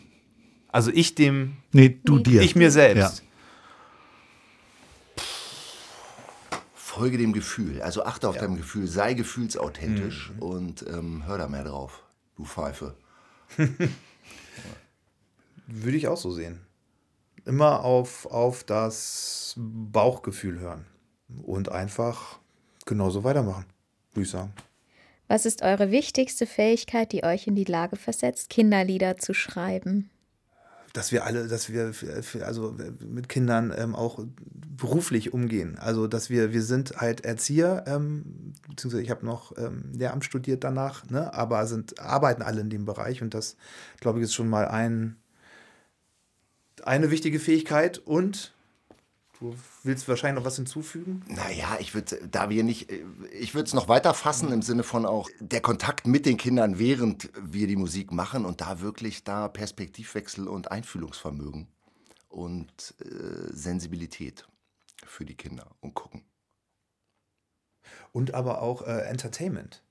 Also 0.68 0.90
ich 0.92 1.14
dem, 1.14 1.58
Nee, 1.72 2.00
du 2.04 2.18
dir. 2.18 2.42
ich 2.42 2.56
mir 2.56 2.70
selbst. 2.72 3.22
Folge 6.74 7.18
dem 7.18 7.32
Gefühl. 7.32 7.82
Also 7.82 8.04
achte 8.04 8.28
auf 8.28 8.36
dein 8.36 8.56
Gefühl, 8.56 8.86
sei 8.86 9.14
gefühlsauthentisch 9.14 10.32
und 10.38 10.84
ähm, 10.88 11.24
hör 11.26 11.38
da 11.38 11.48
mehr 11.48 11.64
drauf, 11.64 12.02
du 12.36 12.44
Pfeife. 12.44 12.96
Würde 15.66 15.96
ich 15.96 16.08
auch 16.08 16.16
so 16.16 16.30
sehen. 16.30 16.60
Immer 17.44 17.80
auf, 17.80 18.26
auf 18.26 18.64
das 18.64 19.54
Bauchgefühl 19.56 20.60
hören. 20.60 20.86
Und 21.42 21.70
einfach 21.70 22.38
genauso 22.86 23.24
weitermachen, 23.24 23.64
würde 24.12 24.24
ich 24.24 24.30
sagen. 24.30 24.52
Was 25.26 25.46
ist 25.46 25.62
eure 25.62 25.90
wichtigste 25.90 26.46
Fähigkeit, 26.46 27.12
die 27.12 27.24
euch 27.24 27.46
in 27.46 27.54
die 27.54 27.64
Lage 27.64 27.96
versetzt, 27.96 28.50
Kinderlieder 28.50 29.16
zu 29.16 29.34
schreiben? 29.34 30.10
dass 30.94 31.10
wir 31.10 31.24
alle, 31.24 31.48
dass 31.48 31.70
wir 31.70 31.92
also 32.46 32.76
mit 33.04 33.28
Kindern 33.28 33.74
ähm, 33.76 33.96
auch 33.96 34.24
beruflich 34.76 35.32
umgehen. 35.32 35.76
Also 35.76 36.06
dass 36.06 36.30
wir, 36.30 36.52
wir 36.52 36.62
sind 36.62 37.00
halt 37.00 37.24
Erzieher, 37.24 37.84
ähm, 37.88 38.54
beziehungsweise 38.68 39.02
ich 39.02 39.10
habe 39.10 39.26
noch 39.26 39.58
ähm, 39.58 39.90
Lehramt 39.92 40.24
studiert 40.24 40.62
danach, 40.62 41.04
ne, 41.10 41.34
aber 41.34 41.66
sind, 41.66 41.98
arbeiten 41.98 42.42
alle 42.42 42.60
in 42.60 42.70
dem 42.70 42.84
Bereich 42.84 43.22
und 43.22 43.34
das, 43.34 43.56
glaube 43.98 44.20
ich, 44.20 44.24
ist 44.24 44.34
schon 44.34 44.48
mal 44.48 44.68
ein, 44.68 45.16
eine 46.84 47.10
wichtige 47.10 47.40
Fähigkeit 47.40 47.98
und 47.98 48.53
du 49.40 49.54
willst 49.82 50.08
wahrscheinlich 50.08 50.40
noch 50.40 50.46
was 50.46 50.56
hinzufügen? 50.56 51.22
Naja, 51.28 51.76
ich 51.80 51.94
würde, 51.94 52.26
da 52.28 52.50
wir 52.50 52.64
nicht, 52.64 52.90
ich 53.32 53.54
würde 53.54 53.66
es 53.66 53.74
noch 53.74 53.88
weiter 53.88 54.14
fassen 54.14 54.52
im 54.52 54.62
Sinne 54.62 54.82
von 54.82 55.06
auch 55.06 55.28
der 55.40 55.60
Kontakt 55.60 56.06
mit 56.06 56.26
den 56.26 56.36
Kindern, 56.36 56.78
während 56.78 57.30
wir 57.40 57.66
die 57.66 57.76
Musik 57.76 58.12
machen 58.12 58.44
und 58.44 58.60
da 58.60 58.80
wirklich 58.80 59.24
da 59.24 59.48
Perspektivwechsel 59.48 60.48
und 60.48 60.70
Einfühlungsvermögen 60.70 61.68
und 62.28 62.94
äh, 63.00 63.52
Sensibilität 63.52 64.46
für 65.06 65.24
die 65.24 65.36
Kinder 65.36 65.66
und 65.80 65.94
gucken. 65.94 66.24
Und 68.12 68.34
aber 68.34 68.62
auch 68.62 68.82
äh, 68.82 69.02
Entertainment. 69.02 69.82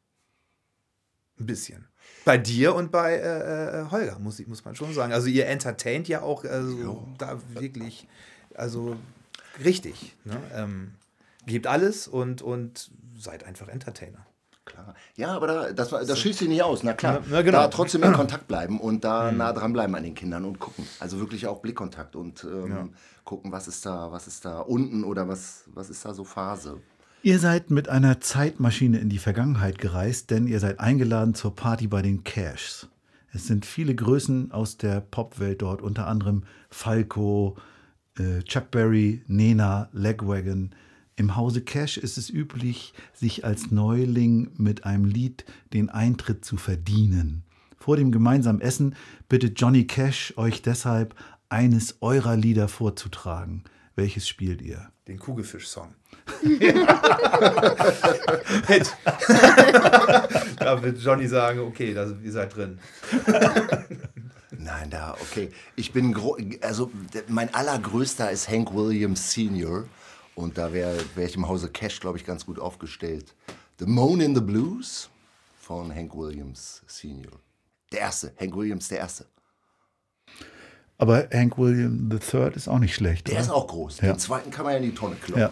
Ein 1.39 1.45
bisschen. 1.45 1.87
Bei 2.25 2.37
dir 2.37 2.75
und 2.75 2.91
bei 2.91 3.15
äh, 3.15 3.81
äh, 3.81 3.91
Holger, 3.91 4.19
muss, 4.19 4.45
muss 4.47 4.63
man 4.65 4.75
schon 4.75 4.93
sagen. 4.93 5.13
Also 5.13 5.27
ihr 5.27 5.47
entertaint 5.47 6.07
ja 6.07 6.21
auch 6.21 6.43
also, 6.43 7.07
da 7.17 7.39
wirklich, 7.49 8.07
also 8.55 8.95
richtig. 9.63 10.15
Ne? 10.25 10.37
Ähm, 10.53 10.93
gebt 11.45 11.67
alles 11.67 12.07
und, 12.07 12.41
und 12.41 12.91
seid 13.17 13.43
einfach 13.43 13.67
Entertainer. 13.67 14.25
Klar. 14.65 14.95
Ja, 15.17 15.35
aber 15.35 15.47
da, 15.47 15.73
das, 15.73 15.89
das 15.89 16.19
schließt 16.19 16.39
sich 16.39 16.47
nicht 16.47 16.63
aus, 16.63 16.83
na 16.83 16.93
klar. 16.93 17.19
Na, 17.25 17.27
na, 17.29 17.41
genau. 17.41 17.57
Da 17.59 17.67
trotzdem 17.67 18.01
in 18.03 18.13
Kontakt 18.13 18.47
bleiben 18.47 18.79
und 18.79 19.03
da 19.03 19.31
nah 19.31 19.51
dran 19.51 19.73
bleiben 19.73 19.93
an 19.95 20.03
den 20.03 20.15
Kindern 20.15 20.45
und 20.45 20.59
gucken. 20.59 20.87
Also 21.01 21.19
wirklich 21.19 21.47
auch 21.47 21.61
Blickkontakt 21.61 22.15
und 22.15 22.45
ähm, 22.45 22.93
gucken, 23.25 23.51
was 23.51 23.67
ist 23.67 23.85
da, 23.85 24.11
was 24.11 24.27
ist 24.27 24.45
da 24.45 24.61
unten 24.61 25.03
oder 25.03 25.27
was, 25.27 25.65
was 25.73 25.89
ist 25.89 26.05
da 26.05 26.13
so 26.13 26.23
Phase. 26.23 26.79
Ihr 27.23 27.39
seid 27.39 27.71
mit 27.71 27.89
einer 27.89 28.21
Zeitmaschine 28.21 28.99
in 28.99 29.09
die 29.09 29.17
Vergangenheit 29.17 29.79
gereist, 29.79 30.29
denn 30.29 30.47
ihr 30.47 30.59
seid 30.61 30.79
eingeladen 30.79 31.35
zur 31.35 31.55
Party 31.55 31.87
bei 31.87 32.01
den 32.01 32.23
Cashs. 32.23 32.87
Es 33.33 33.47
sind 33.47 33.65
viele 33.65 33.95
Größen 33.95 34.51
aus 34.51 34.77
der 34.77 35.01
Popwelt 35.01 35.61
dort, 35.61 35.81
unter 35.81 36.07
anderem 36.07 36.43
Falco, 36.69 37.57
äh, 37.57 37.61
Chuck 38.45 38.69
Berry, 38.69 39.23
Nena, 39.27 39.89
Legwagon. 39.91 40.71
Im 41.15 41.35
Hause 41.35 41.61
Cash 41.61 41.97
ist 41.97 42.17
es 42.17 42.29
üblich, 42.29 42.93
sich 43.13 43.43
als 43.43 43.71
Neuling 43.71 44.51
mit 44.57 44.85
einem 44.85 45.05
Lied 45.05 45.45
den 45.73 45.89
Eintritt 45.89 46.45
zu 46.45 46.57
verdienen. 46.57 47.43
Vor 47.77 47.97
dem 47.97 48.11
gemeinsamen 48.11 48.61
Essen 48.61 48.95
bittet 49.29 49.59
Johnny 49.59 49.87
Cash 49.87 50.33
euch 50.37 50.61
deshalb, 50.61 51.15
eines 51.49 51.97
eurer 52.01 52.37
Lieder 52.37 52.67
vorzutragen. 52.67 53.63
Welches 53.95 54.27
spielt 54.27 54.61
ihr? 54.61 54.92
Den 55.07 55.19
Kugelfisch-Song. 55.19 55.93
da 60.59 60.81
wird 60.81 60.97
Johnny 60.99 61.27
sagen, 61.27 61.59
okay, 61.59 61.93
da, 61.93 62.07
ihr 62.23 62.31
seid 62.31 62.55
drin. 62.55 62.79
Nein, 64.57 64.89
da, 64.89 65.17
okay. 65.19 65.51
Ich 65.75 65.91
bin, 65.91 66.13
gro 66.13 66.37
also 66.61 66.89
mein 67.27 67.53
allergrößter 67.53 68.31
ist 68.31 68.49
Hank 68.49 68.73
Williams 68.73 69.33
Senior. 69.33 69.85
Und 70.35 70.57
da 70.57 70.71
wäre 70.71 70.97
wär 71.15 71.25
ich 71.25 71.35
im 71.35 71.47
Hause 71.47 71.69
Cash, 71.69 71.99
glaube 71.99 72.17
ich, 72.17 72.25
ganz 72.25 72.45
gut 72.45 72.57
aufgestellt. 72.57 73.35
The 73.79 73.85
Moan 73.85 74.21
in 74.21 74.33
the 74.33 74.41
Blues 74.41 75.09
von 75.59 75.93
Hank 75.93 76.15
Williams 76.15 76.81
Senior. 76.87 77.33
Der 77.91 77.99
erste, 77.99 78.33
Hank 78.39 78.55
Williams, 78.55 78.87
der 78.87 78.99
erste. 78.99 79.25
Aber 80.97 81.27
Hank 81.33 81.57
William 81.57 82.09
III 82.11 82.51
ist 82.55 82.67
auch 82.67 82.79
nicht 82.79 82.95
schlecht. 82.95 83.27
Der 83.27 83.35
oder? 83.35 83.41
ist 83.41 83.49
auch 83.49 83.67
groß. 83.67 84.01
Ja. 84.01 84.13
Den 84.13 84.19
zweiten 84.19 84.51
kann 84.51 84.65
man 84.65 84.73
ja 84.73 84.77
in 84.79 84.85
die 84.85 84.95
Tonne 84.95 85.15
kloppen. 85.15 85.41
Ja. 85.41 85.51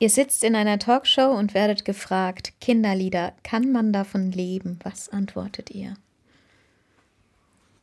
Ihr 0.00 0.10
sitzt 0.10 0.44
in 0.44 0.54
einer 0.54 0.78
Talkshow 0.78 1.30
und 1.30 1.54
werdet 1.54 1.84
gefragt, 1.84 2.52
Kinderlieder, 2.60 3.32
kann 3.42 3.72
man 3.72 3.92
davon 3.92 4.30
leben? 4.30 4.78
Was 4.84 5.08
antwortet 5.08 5.70
ihr? 5.70 5.94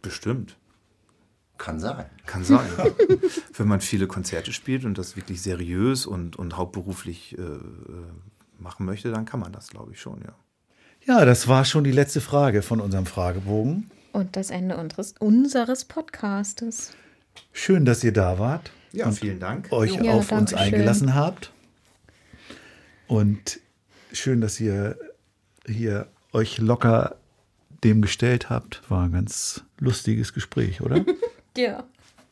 Bestimmt. 0.01 0.55
Kann 1.57 1.79
sein. 1.79 2.05
Kann 2.25 2.43
sein. 2.43 2.67
Wenn 3.53 3.67
man 3.67 3.81
viele 3.81 4.07
Konzerte 4.07 4.53
spielt 4.53 4.86
und 4.86 4.97
das 4.97 5.17
wirklich 5.17 5.41
seriös 5.41 6.05
und, 6.05 6.38
und 6.38 6.55
hauptberuflich 6.55 7.38
äh, 7.38 7.41
äh, 7.41 7.59
machen 8.59 8.86
möchte, 8.86 9.11
dann 9.11 9.25
kann 9.25 9.41
man 9.41 9.51
das, 9.51 9.69
glaube 9.69 9.91
ich, 9.91 9.99
schon, 9.99 10.21
ja. 10.21 10.36
Ja, 11.05 11.23
das 11.23 11.47
war 11.47 11.65
schon 11.65 11.83
die 11.83 11.91
letzte 11.91 12.19
Frage 12.19 12.61
von 12.61 12.81
unserem 12.81 13.05
Fragebogen. 13.05 13.91
Und 14.16 14.38
das 14.38 14.49
Ende 14.49 14.78
unseres, 14.78 15.13
unseres 15.20 15.84
Podcastes. 15.84 16.93
Schön, 17.51 17.84
dass 17.84 18.01
ihr 18.01 18.13
da 18.13 18.39
wart. 18.39 18.72
Ja, 18.93 19.07
und 19.07 19.20
vielen 19.20 19.41
Dank. 19.41 19.70
euch 19.74 19.95
Ja, 19.95 20.13
auf 20.13 20.32
uns 20.32 20.51
schön. 20.51 20.59
eingelassen 20.59 21.13
habt. 21.16 21.51
Und 23.07 23.59
schön, 24.13 24.39
dass 24.39 24.57
ihr 24.61 24.97
hier 25.68 26.07
euch 26.32 26.59
locker 26.59 27.18
dem 27.84 28.01
gestellt 28.01 28.49
habt. 28.49 28.89
War 28.89 29.03
ein 29.03 29.11
ganz 29.11 29.63
lustiges 29.80 30.32
Gespräch, 30.34 30.80
oder? 30.82 31.03
Ja. 31.57 31.84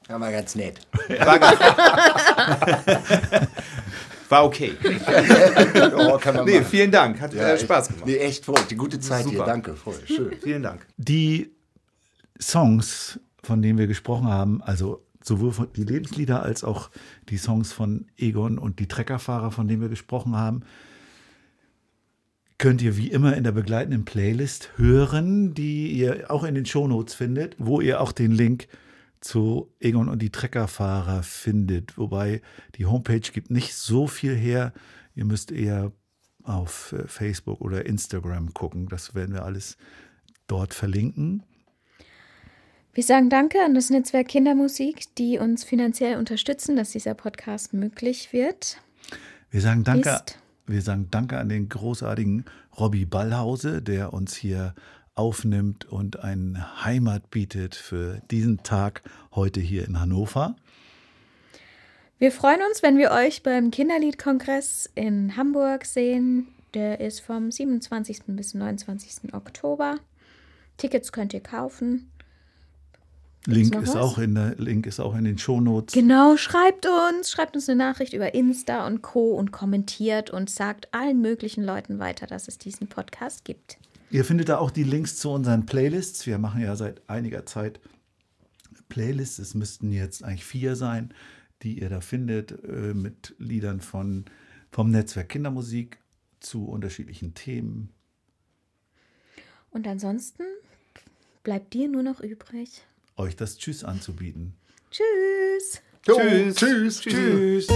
Ja, 0.10 0.18
mal 0.18 0.32
ganz 0.34 0.56
nett. 0.56 0.80
War 4.30 4.44
okay. 4.46 4.74
oh, 5.96 6.18
kann 6.18 6.36
man 6.36 6.46
Nee, 6.46 6.60
machen. 6.60 6.66
vielen 6.70 6.92
Dank. 6.92 7.20
Hat 7.20 7.34
Ja, 7.34 7.50
äh, 7.54 7.58
Spaß 7.60 7.88
gemacht. 7.90 8.06
Nee, 8.06 8.18
echt 8.18 8.46
voll. 8.46 8.56
Die 8.70 8.76
gute 8.76 9.00
Zeit 9.02 9.24
hier. 9.26 9.34
Super. 9.38 9.46
Danke, 9.46 9.76
voll. 9.76 9.96
Schön. 10.06 10.34
Vielen 10.42 10.64
Dank. 10.64 10.86
Die 10.98 11.52
Songs, 12.48 13.20
von 13.44 13.62
denen 13.62 13.78
wir 13.78 13.88
gesprochen 13.88 14.28
haben, 14.28 14.62
also 14.62 15.06
sowohl 15.22 15.68
die 15.76 15.84
Lebenslieder 15.84 16.44
als 16.44 16.64
auch 16.64 16.90
die 17.30 17.38
Songs 17.38 17.72
von 17.72 18.08
Egon 18.18 18.58
und 18.58 18.80
die 18.80 18.88
Treckerfahrer, 18.88 19.52
von 19.52 19.68
denen 19.68 19.82
wir 19.82 19.90
gesprochen 19.90 20.36
haben, 20.36 20.62
könnt 22.58 22.82
ihr 22.82 22.98
wie 22.98 23.10
immer 23.10 23.36
in 23.36 23.44
der 23.44 23.52
begleitenden 23.52 24.06
Playlist 24.06 24.70
hören, 24.78 25.54
die 25.54 25.92
ihr 25.92 26.32
auch 26.32 26.44
in 26.44 26.56
den 26.56 26.66
Shownotes 26.66 27.14
findet, 27.14 27.56
wo 27.58 27.82
ihr 27.82 28.00
auch 28.00 28.12
den 28.12 28.32
Link 28.32 28.68
zu 29.20 29.74
Egon 29.80 30.10
und 30.10 30.22
die 30.22 30.30
Treckerfahrer 30.30 31.24
findet. 31.24 31.98
Wobei 31.98 32.42
die 32.76 32.86
Homepage 32.86 33.20
gibt 33.20 33.50
nicht 33.52 33.74
so 33.76 34.08
viel 34.08 34.36
her. 34.36 34.74
Ihr 35.16 35.26
müsst 35.26 35.52
eher 35.52 35.92
auf 36.44 36.94
äh, 36.94 37.08
Facebook 37.08 37.62
oder 37.62 37.86
Instagram 37.86 38.54
gucken. 38.54 38.88
Das 38.88 39.16
werden 39.16 39.34
wir 39.34 39.46
alles 39.46 39.78
dort 40.48 40.74
verlinken. 40.74 41.44
Wir 42.96 43.04
sagen 43.04 43.32
Danke 43.32 43.60
an 43.60 43.74
das 43.74 43.90
Netzwerk 43.90 44.28
Kindermusik, 44.28 45.16
die 45.16 45.40
uns 45.40 45.64
finanziell 45.64 46.18
unterstützen, 46.18 46.76
dass 46.76 46.92
dieser 46.92 47.16
Podcast 47.16 47.74
möglich 47.74 48.32
wird. 48.34 48.78
Wir 49.50 49.62
sagen 49.62 49.84
Danke, 49.84 50.10
Ist. 50.10 50.38
wir 50.68 50.84
sagen 50.84 51.08
Danke 51.10 51.40
an 51.40 51.50
den 51.50 51.70
großartigen 51.70 52.46
Robbie 52.80 53.06
Ballhause, 53.06 53.82
der 53.82 54.14
uns 54.14 54.36
hier 54.36 54.76
aufnimmt 55.16 55.86
und 55.86 56.20
eine 56.20 56.86
Heimat 56.86 57.32
bietet 57.32 57.74
für 57.74 58.22
diesen 58.30 58.62
Tag 58.62 59.02
heute 59.34 59.60
hier 59.60 59.88
in 59.88 60.00
Hannover. 60.00 60.56
Wir 62.20 62.32
freuen 62.32 62.62
uns, 62.70 62.84
wenn 62.84 63.00
wir 63.00 63.10
euch 63.10 63.42
beim 63.42 63.72
Kinderliedkongress 63.72 64.88
in 64.94 65.36
Hamburg 65.36 65.86
sehen. 65.86 66.48
Der 66.76 67.00
ist 67.00 67.22
vom 67.22 67.50
27. 67.50 68.22
bis 68.28 68.54
29. 68.54 69.34
Oktober. 69.34 69.98
Tickets 70.78 71.12
könnt 71.12 71.34
ihr 71.34 71.42
kaufen. 71.42 72.12
Link 73.46 73.76
ist, 73.76 73.96
auch 73.96 74.18
in 74.18 74.36
der, 74.36 74.56
Link 74.56 74.86
ist 74.86 75.00
auch 75.02 75.16
in 75.16 75.26
den 75.26 75.38
Shownotes. 75.38 75.94
Genau, 75.94 76.38
schreibt 76.38 76.86
uns, 76.86 77.30
schreibt 77.30 77.56
uns 77.56 77.68
eine 77.68 77.78
Nachricht 77.78 78.14
über 78.14 78.34
Insta 78.34 78.88
und 78.88 79.02
Co. 79.02 79.34
und 79.34 79.52
kommentiert 79.52 80.30
und 80.30 80.50
sagt 80.50 80.94
allen 80.94 81.22
möglichen 81.22 81.64
Leuten 81.64 82.00
weiter, 82.00 82.26
dass 82.26 82.48
es 82.48 82.58
diesen 82.58 82.88
Podcast 82.88 83.44
gibt. 83.44 83.78
Ihr 84.12 84.24
findet 84.24 84.50
da 84.50 84.60
auch 84.60 84.72
die 84.72 84.84
Links 84.84 85.18
zu 85.18 85.32
unseren 85.32 85.66
Playlists. 85.66 86.26
Wir 86.26 86.38
machen 86.38 86.62
ja 86.62 86.76
seit 86.76 87.02
einiger 87.10 87.46
Zeit 87.46 87.82
Playlists. 88.88 89.40
Es 89.40 89.56
müssten 89.56 89.92
jetzt 89.92 90.24
eigentlich 90.24 90.46
vier 90.46 90.76
sein, 90.76 91.14
die 91.64 91.80
ihr 91.80 91.90
da 91.90 92.00
findet, 92.00 92.64
äh, 92.64 92.94
mit 92.94 93.36
Liedern 93.40 93.82
von, 93.82 94.26
vom 94.72 94.92
Netzwerk 94.92 95.30
Kindermusik 95.30 95.98
zu 96.40 96.66
unterschiedlichen 96.66 97.34
Themen. 97.34 97.90
Und 99.72 99.88
ansonsten 99.88 100.44
bleibt 101.44 101.74
dir 101.74 101.90
nur 101.90 102.04
noch 102.04 102.22
übrig. 102.22 102.84
Euch 103.16 103.36
das 103.36 103.58
Tschüss 103.58 103.84
anzubieten. 103.84 104.56
Tschüss! 104.90 105.82
Tschüss. 106.06 106.56
Tschüss. 106.56 107.02
Tschüss. 107.02 107.68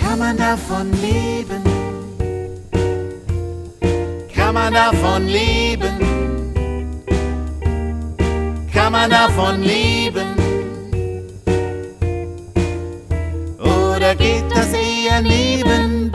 Kann 0.00 0.18
man 0.18 0.36
davon 0.36 0.90
leben? 1.02 1.62
Kann 4.34 4.54
man 4.54 4.72
davon 4.72 5.26
leben? 5.26 5.98
Kann 8.72 8.92
man 8.92 9.10
davon 9.10 9.62
leben? 9.62 10.36
Oder 13.58 14.14
geht 14.14 14.44
das 14.50 14.72
eher 14.72 15.20
neben? 15.20 16.12